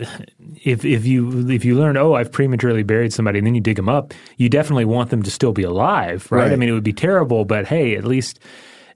if 0.64 0.84
if 0.84 1.06
you 1.06 1.48
if 1.48 1.64
you 1.64 1.76
learn, 1.76 1.96
oh, 1.96 2.14
I've 2.14 2.32
prematurely 2.32 2.82
buried 2.82 3.12
somebody, 3.12 3.38
and 3.38 3.46
then 3.46 3.54
you 3.54 3.60
dig 3.60 3.76
them 3.76 3.88
up, 3.88 4.12
you 4.38 4.48
definitely 4.48 4.86
want 4.86 5.10
them 5.10 5.22
to 5.22 5.30
still 5.30 5.52
be 5.52 5.62
alive, 5.62 6.26
right? 6.32 6.42
right. 6.42 6.52
I 6.52 6.56
mean, 6.56 6.68
it 6.68 6.72
would 6.72 6.82
be 6.82 6.92
terrible, 6.92 7.44
but 7.44 7.66
hey, 7.66 7.94
at 7.94 8.04
least 8.04 8.40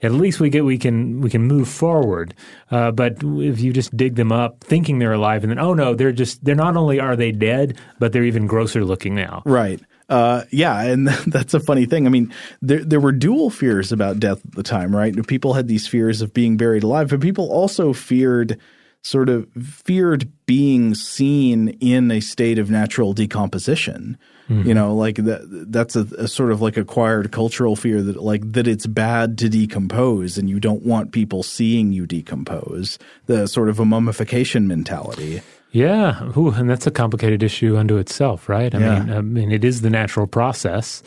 at 0.03 0.11
least 0.11 0.41
we 0.41 0.51
get 0.51 0.65
we 0.65 0.77
can 0.77 1.21
we 1.21 1.31
can 1.31 1.43
move 1.43 1.69
forward. 1.69 2.35
Uh, 2.71 2.91
but 2.91 3.19
if 3.23 3.61
you 3.61 3.73
just 3.73 3.97
dig 3.97 4.17
them 4.17 4.33
up 4.33 4.65
thinking 4.65 4.99
they're 4.99 5.13
alive, 5.13 5.45
and 5.45 5.51
then 5.51 5.59
oh 5.61 5.75
no, 5.75 5.95
they're 5.95 6.11
just 6.11 6.45
they're 6.45 6.55
not 6.57 6.77
only 6.77 6.99
are 6.99 7.15
they 7.15 7.31
dead, 7.31 7.79
but 8.01 8.13
they're 8.13 8.25
even 8.25 8.47
grosser 8.47 8.85
looking 8.85 9.15
now. 9.15 9.43
Right. 9.45 9.81
Uh, 10.09 10.45
yeah, 10.51 10.83
and 10.83 11.09
that's 11.27 11.55
a 11.55 11.61
funny 11.61 11.87
thing. 11.87 12.07
I 12.07 12.11
mean, 12.11 12.33
there 12.61 12.85
there 12.85 13.01
were 13.01 13.13
dual 13.13 13.51
fears 13.51 13.93
about 13.93 14.21
death 14.21 14.45
at 14.45 14.53
the 14.53 14.63
time, 14.63 14.95
right? 14.95 15.27
People 15.27 15.55
had 15.55 15.69
these 15.69 15.87
fears 15.87 16.23
of 16.23 16.35
being 16.35 16.57
buried 16.57 16.83
alive, 16.83 17.09
but 17.09 17.21
people 17.21 17.51
also 17.51 17.93
feared 17.93 18.59
sort 19.03 19.29
of 19.29 19.49
feared 19.61 20.31
being 20.47 20.95
seen 20.95 21.69
in 21.81 22.11
a 22.11 22.21
state 22.21 22.59
of 22.59 22.71
natural 22.71 23.13
decomposition. 23.13 24.17
Mm-hmm. 24.49 24.69
You 24.69 24.75
know, 24.75 24.95
like 24.95 25.17
that 25.17 25.67
that's 25.71 25.97
a, 25.97 26.07
a, 26.19 26.29
sort 26.29 26.53
of 26.53 26.61
like 26.61 26.77
acquired 26.77 27.33
cultural 27.33 27.77
fear 27.77 28.03
that 28.03 28.23
like 28.23 28.53
that 28.53 28.67
it's 28.67 28.87
bad 28.87 29.39
to 29.39 29.49
decompose 29.49 30.37
and 30.37 30.49
you 30.49 30.61
don't 30.61 30.85
want 30.85 31.13
people 31.13 31.43
seeing 31.43 31.93
you 31.93 32.07
decompose. 32.07 32.99
The 33.27 33.47
sort 33.47 33.69
of 33.69 33.81
a 33.81 33.85
mummification 33.85 34.67
mentality. 34.69 35.43
Yeah, 35.73 36.31
Ooh, 36.37 36.51
and 36.51 36.69
that's 36.69 36.87
a 36.87 36.91
complicated 36.91 37.43
issue 37.43 37.79
unto 37.79 37.97
itself, 37.97 38.49
right? 38.49 38.75
I 38.75 38.79
yeah. 38.79 38.99
mean, 39.01 39.17
I 39.17 39.21
mean, 39.23 39.53
it 39.53 39.65
is 39.65 39.81
the 39.81 39.89
natural 39.89 40.27
process, 40.27 41.03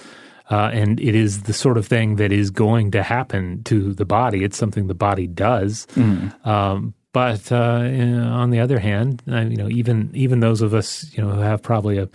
uh, 0.50 0.72
and 0.74 1.00
it 1.00 1.14
is 1.14 1.44
the 1.44 1.54
sort 1.54 1.78
of 1.78 1.86
thing 1.86 2.16
that 2.16 2.32
is 2.32 2.50
going 2.50 2.92
to 2.92 3.04
happen 3.04 3.64
to 3.66 3.94
the 3.94 4.06
body. 4.06 4.44
It's 4.44 4.58
something 4.58 4.88
the 4.88 4.96
body 4.96 5.28
does. 5.28 5.86
Mm. 5.96 6.46
Um, 6.46 6.96
but 7.14 7.52
uh, 7.52 7.56
on 7.56 8.50
the 8.50 8.60
other 8.60 8.80
hand, 8.80 9.22
you 9.28 9.56
know, 9.56 9.70
even 9.70 10.10
even 10.14 10.42
those 10.42 10.62
of 10.62 10.74
us, 10.74 11.16
you 11.16 11.24
know, 11.24 11.30
who 11.30 11.42
have 11.42 11.62
probably 11.62 11.98
a 11.98 12.10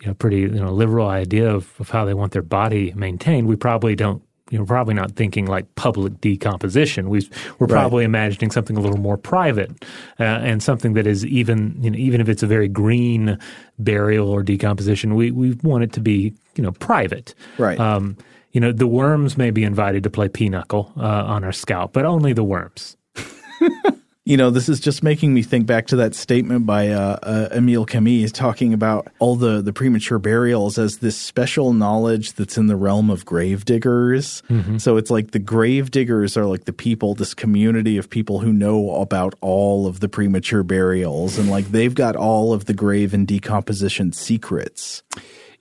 you 0.00 0.06
know 0.06 0.14
pretty 0.14 0.40
you 0.40 0.48
know 0.48 0.72
liberal 0.72 1.06
idea 1.06 1.54
of, 1.54 1.72
of 1.78 1.90
how 1.90 2.04
they 2.04 2.14
want 2.14 2.32
their 2.32 2.42
body 2.42 2.92
maintained, 2.96 3.46
we 3.46 3.56
probably 3.56 3.94
don't 3.94 4.22
you 4.50 4.58
know, 4.58 4.64
probably 4.64 4.94
not 4.94 5.12
thinking 5.12 5.46
like 5.46 5.72
public 5.76 6.20
decomposition. 6.20 7.08
We, 7.08 7.28
we're 7.58 7.68
probably 7.68 8.02
right. 8.02 8.06
imagining 8.06 8.50
something 8.50 8.76
a 8.76 8.80
little 8.80 8.98
more 8.98 9.16
private 9.16 9.70
uh, 10.18 10.24
and 10.24 10.62
something 10.62 10.94
that 10.94 11.06
is 11.06 11.24
even, 11.24 11.76
you 11.80 11.90
know, 11.90 11.96
even 11.96 12.20
if 12.20 12.28
it's 12.28 12.42
a 12.42 12.46
very 12.46 12.68
green 12.68 13.38
burial 13.78 14.28
or 14.28 14.42
decomposition, 14.42 15.14
we, 15.14 15.30
we 15.30 15.52
want 15.62 15.84
it 15.84 15.92
to 15.94 16.00
be, 16.00 16.34
you 16.56 16.62
know, 16.62 16.72
private. 16.72 17.34
Right. 17.58 17.78
Um, 17.78 18.16
you 18.52 18.60
know, 18.60 18.72
the 18.72 18.86
worms 18.86 19.38
may 19.38 19.50
be 19.52 19.62
invited 19.62 20.02
to 20.02 20.10
play 20.10 20.28
pinochle 20.28 20.92
uh, 20.96 21.00
on 21.02 21.44
our 21.44 21.52
scalp, 21.52 21.92
but 21.92 22.04
only 22.04 22.32
the 22.32 22.44
worms. 22.44 22.96
You 24.30 24.36
know, 24.36 24.50
this 24.50 24.68
is 24.68 24.78
just 24.78 25.02
making 25.02 25.34
me 25.34 25.42
think 25.42 25.66
back 25.66 25.88
to 25.88 25.96
that 25.96 26.14
statement 26.14 26.64
by 26.64 26.90
uh, 26.90 27.18
uh, 27.20 27.48
Emile 27.50 27.84
Camus 27.84 28.30
talking 28.30 28.72
about 28.72 29.08
all 29.18 29.34
the, 29.34 29.60
the 29.60 29.72
premature 29.72 30.20
burials 30.20 30.78
as 30.78 30.98
this 30.98 31.16
special 31.16 31.72
knowledge 31.72 32.34
that's 32.34 32.56
in 32.56 32.68
the 32.68 32.76
realm 32.76 33.10
of 33.10 33.24
grave 33.24 33.64
diggers. 33.64 34.44
Mm-hmm. 34.48 34.78
So 34.78 34.98
it's 34.98 35.10
like 35.10 35.32
the 35.32 35.40
grave 35.40 35.90
diggers 35.90 36.36
are 36.36 36.46
like 36.46 36.66
the 36.66 36.72
people, 36.72 37.16
this 37.16 37.34
community 37.34 37.96
of 37.96 38.08
people 38.08 38.38
who 38.38 38.52
know 38.52 38.94
about 39.02 39.34
all 39.40 39.88
of 39.88 39.98
the 39.98 40.08
premature 40.08 40.62
burials 40.62 41.36
and 41.36 41.50
like 41.50 41.64
they've 41.72 41.92
got 41.92 42.14
all 42.14 42.52
of 42.52 42.66
the 42.66 42.72
grave 42.72 43.12
and 43.12 43.26
decomposition 43.26 44.12
secrets. 44.12 45.02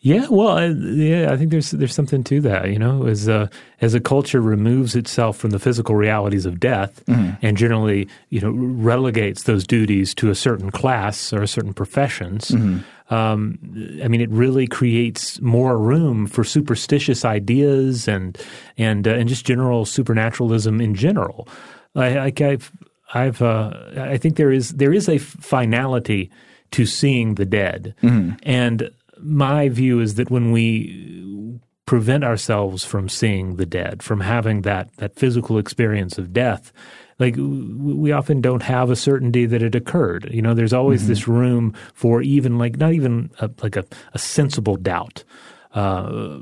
Yeah, 0.02 0.28
well, 0.30 0.50
I, 0.50 0.68
yeah, 0.68 1.34
I 1.34 1.36
think 1.36 1.52
there's 1.52 1.72
there's 1.72 1.93
something 1.93 2.24
to 2.24 2.39
that. 2.41 2.70
You 2.70 2.80
know, 2.80 3.06
as 3.06 3.28
uh, 3.28 3.47
as 3.82 3.93
a 3.93 4.00
culture 4.00 4.39
removes 4.39 4.95
itself 4.95 5.36
from 5.38 5.50
the 5.50 5.60
physical 5.60 5.93
realities 5.93 6.45
of 6.45 6.58
death, 6.60 7.06
mm-hmm. 7.06 7.32
and 7.41 7.58
generally, 7.58 8.08
you 8.30 8.39
know, 8.39 8.52
relegates 8.52 9.43
those 9.43 9.68
duties 9.68 10.16
to 10.16 10.30
a 10.30 10.36
certain 10.36 10.72
class 10.72 11.34
or 11.34 11.41
a 11.41 11.47
certain 11.47 11.74
professions. 11.74 12.50
Mm-hmm. 12.50 13.14
Um, 13.14 13.60
I 14.02 14.08
mean, 14.08 14.22
it 14.22 14.30
really 14.30 14.68
creates 14.68 15.41
more 15.41 15.78
room 15.78 16.28
for 16.28 16.45
superstitious 16.45 17.26
ideas 17.26 18.08
and 18.08 18.38
and 18.78 19.06
uh, 19.06 19.12
and 19.12 19.28
just 19.28 19.45
general 19.45 19.84
supernaturalism 19.84 20.80
in 20.80 20.95
general. 20.95 21.45
I, 21.93 22.32
I've 22.39 22.72
I've 23.14 23.41
uh, 23.41 23.74
I 23.97 24.18
think 24.18 24.38
there 24.38 24.52
is 24.52 24.70
there 24.70 24.93
is 24.93 25.10
a 25.10 25.18
finality 25.18 26.32
to 26.72 26.86
seeing 26.86 27.36
the 27.36 27.45
dead, 27.45 27.95
mm-hmm. 28.02 28.36
and 28.43 28.91
my 29.22 29.70
view 29.70 30.00
is 30.00 30.16
that 30.16 30.30
when 30.30 30.52
we 30.52 31.60
prevent 31.86 32.24
ourselves 32.24 32.86
from 32.86 33.10
seeing 33.10 33.56
the 33.56 33.66
dead, 33.66 34.04
from 34.04 34.20
having 34.20 34.62
that 34.62 34.96
that 34.98 35.16
physical 35.16 35.58
experience 35.58 36.18
of 36.18 36.32
death, 36.32 36.72
like 37.18 37.36
we 37.38 38.12
often 38.12 38.42
don't 38.42 38.64
have 38.64 38.90
a 38.90 38.96
certainty 38.96 39.46
that 39.46 39.64
it 39.64 39.76
occurred. 39.76 40.30
You 40.32 40.42
know, 40.42 40.54
there's 40.54 40.74
always 40.74 41.02
mm-hmm. 41.02 41.10
this 41.10 41.28
room 41.28 41.74
for 41.94 42.22
even 42.22 42.58
like 42.58 42.78
not 42.78 42.94
even 42.94 43.32
a, 43.40 43.50
like 43.62 43.76
a, 43.76 43.86
a 44.14 44.20
sensible 44.20 44.76
doubt. 44.76 45.24
Uh, 45.72 46.40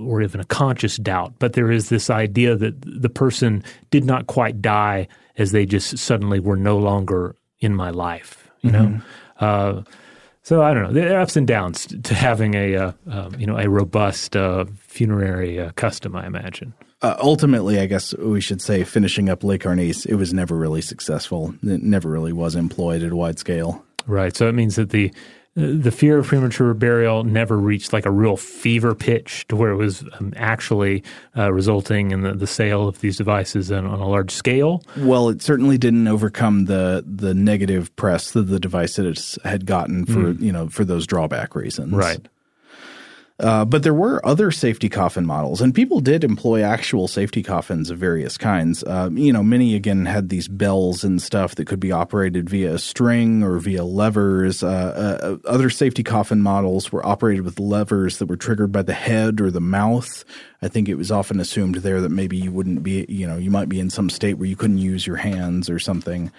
or 0.00 0.20
even 0.20 0.40
a 0.40 0.44
conscious 0.44 0.96
doubt, 0.96 1.32
but 1.38 1.52
there 1.52 1.70
is 1.70 1.90
this 1.90 2.10
idea 2.10 2.56
that 2.56 2.74
the 2.84 3.08
person 3.08 3.62
did 3.90 4.04
not 4.04 4.26
quite 4.26 4.60
die 4.60 5.06
as 5.38 5.52
they 5.52 5.64
just 5.64 5.96
suddenly 5.96 6.40
were 6.40 6.56
no 6.56 6.76
longer 6.76 7.36
in 7.60 7.72
my 7.72 7.90
life. 7.90 8.50
You 8.62 8.70
mm-hmm. 8.70 8.96
know, 8.96 9.02
uh, 9.38 9.82
so 10.44 10.62
I 10.62 10.72
don't 10.72 10.84
know. 10.84 10.92
There 10.92 11.16
are 11.16 11.20
ups 11.20 11.36
and 11.36 11.46
downs 11.46 11.86
to 11.86 12.14
having 12.14 12.54
a 12.54 12.76
uh, 12.76 12.92
um, 13.10 13.34
you 13.38 13.46
know 13.46 13.58
a 13.58 13.68
robust 13.68 14.36
uh, 14.36 14.66
funerary 14.78 15.58
uh, 15.58 15.72
custom. 15.72 16.14
I 16.14 16.26
imagine. 16.26 16.72
Uh, 17.02 17.16
ultimately, 17.18 17.80
I 17.80 17.86
guess 17.86 18.14
we 18.16 18.40
should 18.40 18.62
say 18.62 18.84
finishing 18.84 19.28
up 19.28 19.44
Le 19.44 19.58
Karnice, 19.58 20.06
it 20.06 20.14
was 20.14 20.32
never 20.32 20.56
really 20.56 20.80
successful. 20.80 21.54
It 21.62 21.82
never 21.82 22.08
really 22.08 22.32
was 22.32 22.54
employed 22.54 23.02
at 23.02 23.12
a 23.12 23.16
wide 23.16 23.38
scale. 23.38 23.84
Right. 24.06 24.34
So 24.36 24.48
it 24.48 24.52
means 24.52 24.76
that 24.76 24.90
the 24.90 25.12
the 25.54 25.92
fear 25.92 26.18
of 26.18 26.26
premature 26.26 26.74
burial 26.74 27.22
never 27.22 27.56
reached 27.56 27.92
like 27.92 28.06
a 28.06 28.10
real 28.10 28.36
fever 28.36 28.94
pitch 28.94 29.46
to 29.48 29.56
where 29.56 29.70
it 29.70 29.76
was 29.76 30.02
um, 30.18 30.32
actually 30.36 31.04
uh, 31.36 31.52
resulting 31.52 32.10
in 32.10 32.22
the, 32.22 32.34
the 32.34 32.46
sale 32.46 32.88
of 32.88 33.00
these 33.00 33.16
devices 33.16 33.70
on, 33.70 33.86
on, 33.86 34.00
a 34.00 34.08
large 34.08 34.32
scale. 34.32 34.82
Well, 34.96 35.28
it 35.28 35.42
certainly 35.42 35.78
didn't 35.78 36.08
overcome 36.08 36.64
the 36.64 37.04
the 37.06 37.34
negative 37.34 37.94
press 37.94 38.32
that 38.32 38.42
the 38.42 38.58
device 38.58 38.96
had 39.44 39.64
gotten 39.64 40.06
for 40.06 40.34
mm. 40.34 40.40
you 40.40 40.52
know 40.52 40.68
for 40.68 40.84
those 40.84 41.06
drawback 41.06 41.54
reasons. 41.54 41.92
Right. 41.92 42.26
Uh, 43.40 43.64
but 43.64 43.82
there 43.82 43.94
were 43.94 44.24
other 44.24 44.52
safety 44.52 44.88
coffin 44.88 45.26
models, 45.26 45.60
and 45.60 45.74
people 45.74 45.98
did 45.98 46.22
employ 46.22 46.62
actual 46.62 47.08
safety 47.08 47.42
coffins 47.42 47.90
of 47.90 47.98
various 47.98 48.38
kinds. 48.38 48.84
Uh, 48.84 49.10
you 49.12 49.32
know, 49.32 49.42
many 49.42 49.74
again 49.74 50.06
had 50.06 50.28
these 50.28 50.46
bells 50.46 51.02
and 51.02 51.20
stuff 51.20 51.56
that 51.56 51.66
could 51.66 51.80
be 51.80 51.90
operated 51.90 52.48
via 52.48 52.74
a 52.74 52.78
string 52.78 53.42
or 53.42 53.58
via 53.58 53.82
levers. 53.82 54.62
Uh, 54.62 54.68
uh, 55.44 55.48
other 55.48 55.68
safety 55.68 56.04
coffin 56.04 56.42
models 56.42 56.92
were 56.92 57.04
operated 57.04 57.44
with 57.44 57.58
levers 57.58 58.18
that 58.18 58.26
were 58.26 58.36
triggered 58.36 58.70
by 58.70 58.82
the 58.82 58.94
head 58.94 59.40
or 59.40 59.50
the 59.50 59.60
mouth. 59.60 60.24
I 60.62 60.68
think 60.68 60.88
it 60.88 60.94
was 60.94 61.10
often 61.10 61.40
assumed 61.40 61.76
there 61.76 62.00
that 62.00 62.10
maybe 62.10 62.36
you 62.36 62.52
wouldn't 62.52 62.84
be, 62.84 63.04
you 63.08 63.26
know, 63.26 63.36
you 63.36 63.50
might 63.50 63.68
be 63.68 63.80
in 63.80 63.90
some 63.90 64.10
state 64.10 64.34
where 64.34 64.48
you 64.48 64.56
couldn't 64.56 64.78
use 64.78 65.08
your 65.08 65.16
hands 65.16 65.68
or 65.68 65.80
something. 65.80 66.30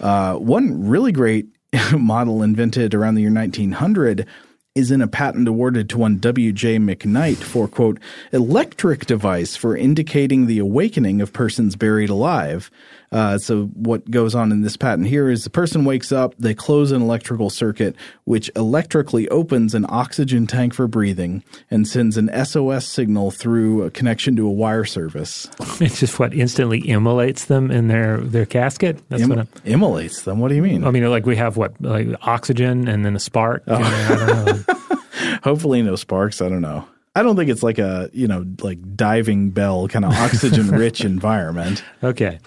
Uh, 0.00 0.34
one 0.34 0.86
really 0.86 1.12
great 1.12 1.46
model 1.96 2.42
invented 2.42 2.92
around 2.92 3.14
the 3.14 3.22
year 3.22 3.32
1900 3.32 4.26
is 4.74 4.90
in 4.90 5.02
a 5.02 5.06
patent 5.06 5.46
awarded 5.46 5.90
to 5.90 5.98
one 5.98 6.16
W.J. 6.16 6.78
McKnight 6.78 7.36
for, 7.36 7.68
quote, 7.68 8.00
electric 8.32 9.04
device 9.04 9.54
for 9.54 9.76
indicating 9.76 10.46
the 10.46 10.58
awakening 10.58 11.20
of 11.20 11.32
persons 11.32 11.76
buried 11.76 12.08
alive. 12.08 12.70
Uh, 13.12 13.38
so 13.38 13.66
what 13.74 14.10
goes 14.10 14.34
on 14.34 14.50
in 14.50 14.62
this 14.62 14.76
patent 14.76 15.06
here 15.06 15.28
is 15.30 15.44
the 15.44 15.50
person 15.50 15.84
wakes 15.84 16.10
up, 16.10 16.34
they 16.38 16.54
close 16.54 16.90
an 16.90 17.02
electrical 17.02 17.50
circuit, 17.50 17.94
which 18.24 18.50
electrically 18.56 19.28
opens 19.28 19.74
an 19.74 19.84
oxygen 19.88 20.46
tank 20.46 20.72
for 20.72 20.88
breathing 20.88 21.44
and 21.70 21.86
sends 21.86 22.16
an 22.16 22.30
SOS 22.44 22.86
signal 22.86 23.30
through 23.30 23.82
a 23.82 23.90
connection 23.90 24.34
to 24.36 24.46
a 24.46 24.50
wire 24.50 24.84
service. 24.84 25.48
It's 25.82 25.98
just 25.98 26.20
what 26.20 26.32
instantly 26.32 26.78
immolates 26.88 27.46
them 27.46 27.70
in 27.70 27.88
their, 27.88 28.18
their 28.18 28.46
casket. 28.46 29.02
That's 29.08 29.22
Im- 29.22 29.28
what 29.30 29.38
I'm, 29.40 29.48
immolates 29.64 30.22
them. 30.22 30.38
What 30.38 30.48
do 30.48 30.54
you 30.54 30.62
mean? 30.62 30.84
I 30.84 30.90
mean, 30.90 31.08
like 31.10 31.26
we 31.26 31.34
have 31.36 31.56
what, 31.56 31.74
like 31.82 32.06
oxygen 32.22 32.86
and 32.86 33.04
then 33.04 33.16
a 33.16 33.18
spark. 33.18 33.64
Oh. 33.66 34.64
Hopefully, 35.42 35.82
no 35.82 35.96
sparks. 35.96 36.40
I 36.40 36.48
don't 36.48 36.60
know. 36.62 36.86
I 37.14 37.22
don't 37.22 37.36
think 37.36 37.50
it's 37.50 37.62
like 37.62 37.78
a 37.78 38.08
you 38.12 38.26
know 38.26 38.46
like 38.62 38.96
diving 38.96 39.50
bell 39.50 39.88
kind 39.88 40.04
of 40.04 40.12
oxygen 40.12 40.70
rich 40.70 41.00
environment. 41.04 41.84
Okay. 42.02 42.38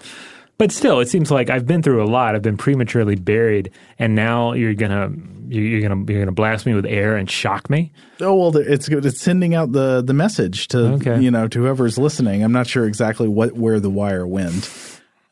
But 0.58 0.72
still, 0.72 1.00
it 1.00 1.08
seems 1.08 1.30
like 1.30 1.50
I've 1.50 1.66
been 1.66 1.82
through 1.82 2.02
a 2.02 2.08
lot. 2.08 2.34
I've 2.34 2.42
been 2.42 2.56
prematurely 2.56 3.14
buried, 3.14 3.70
and 3.98 4.14
now 4.14 4.52
you're 4.54 4.74
gonna 4.74 5.12
you're 5.48 5.86
gonna 5.86 6.10
you're 6.10 6.20
gonna 6.20 6.32
blast 6.32 6.64
me 6.64 6.74
with 6.74 6.86
air 6.86 7.16
and 7.16 7.30
shock 7.30 7.68
me. 7.68 7.92
Oh 8.20 8.34
well, 8.34 8.56
it's 8.56 8.88
it's 8.88 9.20
sending 9.20 9.54
out 9.54 9.72
the 9.72 10.02
the 10.02 10.14
message 10.14 10.68
to 10.68 10.78
okay. 10.94 11.20
you 11.20 11.30
know 11.30 11.46
to 11.48 11.60
whoever's 11.60 11.98
listening. 11.98 12.42
I'm 12.42 12.52
not 12.52 12.66
sure 12.66 12.86
exactly 12.86 13.28
what 13.28 13.52
where 13.52 13.80
the 13.80 13.90
wire 13.90 14.26
went. 14.26 14.70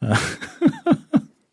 Uh, 0.03 0.35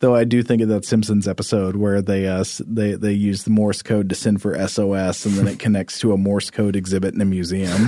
Though 0.02 0.16
I 0.16 0.24
do 0.24 0.42
think 0.42 0.60
of 0.62 0.68
that 0.68 0.84
Simpsons 0.84 1.28
episode 1.28 1.76
where 1.76 2.02
they 2.02 2.26
uh, 2.26 2.42
they 2.66 2.94
they 2.94 3.12
use 3.12 3.44
the 3.44 3.50
Morse 3.50 3.82
code 3.82 4.08
to 4.08 4.16
send 4.16 4.42
for 4.42 4.58
SOS, 4.66 5.24
and 5.24 5.36
then 5.36 5.46
it 5.46 5.60
connects 5.60 6.00
to 6.00 6.12
a 6.12 6.16
Morse 6.16 6.50
code 6.50 6.74
exhibit 6.74 7.14
in 7.14 7.20
a 7.20 7.24
museum. 7.24 7.86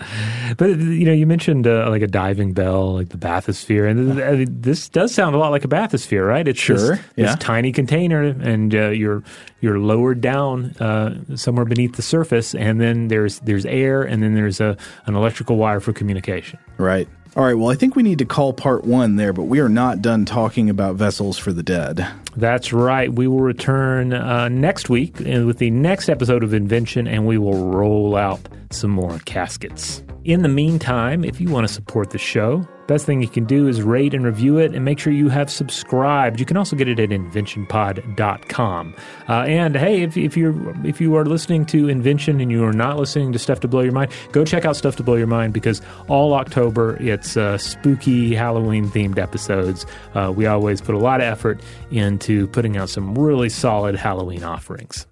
but 0.58 0.68
you 0.78 1.04
know, 1.04 1.12
you 1.12 1.26
mentioned 1.26 1.66
uh, 1.66 1.90
like 1.90 2.02
a 2.02 2.06
diving 2.06 2.52
bell, 2.52 2.94
like 2.94 3.08
the 3.08 3.18
bathysphere, 3.18 3.90
and 3.90 4.62
this 4.62 4.88
does 4.88 5.12
sound 5.12 5.34
a 5.34 5.38
lot 5.38 5.50
like 5.50 5.64
a 5.64 5.68
bathysphere, 5.68 6.24
right? 6.24 6.46
It's 6.46 6.60
sure, 6.60 6.76
this, 6.76 7.00
yeah. 7.16 7.26
this 7.26 7.36
tiny 7.40 7.72
container, 7.72 8.22
and 8.22 8.72
uh, 8.72 8.90
you're 8.90 9.24
you're 9.60 9.80
lowered 9.80 10.20
down 10.20 10.66
uh, 10.76 11.18
somewhere 11.34 11.64
beneath 11.64 11.96
the 11.96 12.02
surface, 12.02 12.54
and 12.54 12.80
then 12.80 13.08
there's 13.08 13.40
there's 13.40 13.66
air, 13.66 14.04
and 14.04 14.22
then 14.22 14.36
there's 14.36 14.60
a 14.60 14.76
an 15.06 15.16
electrical 15.16 15.56
wire 15.56 15.80
for 15.80 15.92
communication. 15.92 16.60
Right. 16.78 17.08
All 17.36 17.44
right, 17.44 17.52
well, 17.52 17.68
I 17.68 17.74
think 17.74 17.94
we 17.94 18.02
need 18.02 18.20
to 18.20 18.24
call 18.24 18.54
part 18.54 18.86
one 18.86 19.16
there, 19.16 19.34
but 19.34 19.42
we 19.42 19.60
are 19.60 19.68
not 19.68 20.00
done 20.00 20.24
talking 20.24 20.70
about 20.70 20.94
vessels 20.94 21.36
for 21.36 21.52
the 21.52 21.62
dead. 21.62 22.08
That's 22.36 22.72
right. 22.72 23.12
We 23.12 23.26
will 23.28 23.40
return 23.40 24.12
uh, 24.12 24.48
next 24.48 24.88
week 24.88 25.18
with 25.18 25.58
the 25.58 25.70
next 25.70 26.08
episode 26.08 26.42
of 26.42 26.52
Invention, 26.52 27.06
and 27.06 27.26
we 27.26 27.38
will 27.38 27.64
roll 27.64 28.16
out 28.16 28.40
some 28.70 28.90
more 28.90 29.18
caskets. 29.20 30.02
In 30.24 30.42
the 30.42 30.48
meantime, 30.48 31.24
if 31.24 31.40
you 31.40 31.48
want 31.48 31.66
to 31.66 31.72
support 31.72 32.10
the 32.10 32.18
show, 32.18 32.66
Best 32.86 33.04
thing 33.04 33.20
you 33.20 33.28
can 33.28 33.44
do 33.44 33.66
is 33.66 33.82
rate 33.82 34.14
and 34.14 34.24
review 34.24 34.58
it 34.58 34.72
and 34.72 34.84
make 34.84 35.00
sure 35.00 35.12
you 35.12 35.28
have 35.28 35.50
subscribed. 35.50 36.38
You 36.38 36.46
can 36.46 36.56
also 36.56 36.76
get 36.76 36.86
it 36.88 37.00
at 37.00 37.08
inventionpod.com. 37.08 38.94
Uh, 39.28 39.32
and 39.32 39.76
hey, 39.76 40.02
if, 40.02 40.16
if, 40.16 40.36
you're, 40.36 40.86
if 40.86 41.00
you 41.00 41.16
are 41.16 41.24
listening 41.24 41.66
to 41.66 41.88
Invention 41.88 42.40
and 42.40 42.50
you 42.52 42.64
are 42.64 42.72
not 42.72 42.96
listening 42.96 43.32
to 43.32 43.38
Stuff 43.40 43.60
to 43.60 43.68
Blow 43.68 43.80
Your 43.80 43.92
Mind, 43.92 44.12
go 44.30 44.44
check 44.44 44.64
out 44.64 44.76
Stuff 44.76 44.94
to 44.96 45.02
Blow 45.02 45.16
Your 45.16 45.26
Mind 45.26 45.52
because 45.52 45.82
all 46.08 46.34
October 46.34 46.96
it's 47.00 47.36
uh, 47.36 47.58
spooky 47.58 48.34
Halloween 48.34 48.88
themed 48.88 49.18
episodes. 49.18 49.84
Uh, 50.14 50.32
we 50.34 50.46
always 50.46 50.80
put 50.80 50.94
a 50.94 50.98
lot 50.98 51.20
of 51.20 51.26
effort 51.26 51.60
into 51.90 52.25
putting 52.52 52.76
out 52.76 52.90
some 52.90 53.14
really 53.14 53.48
solid 53.48 53.94
Halloween 53.94 54.42
offerings. 54.42 55.06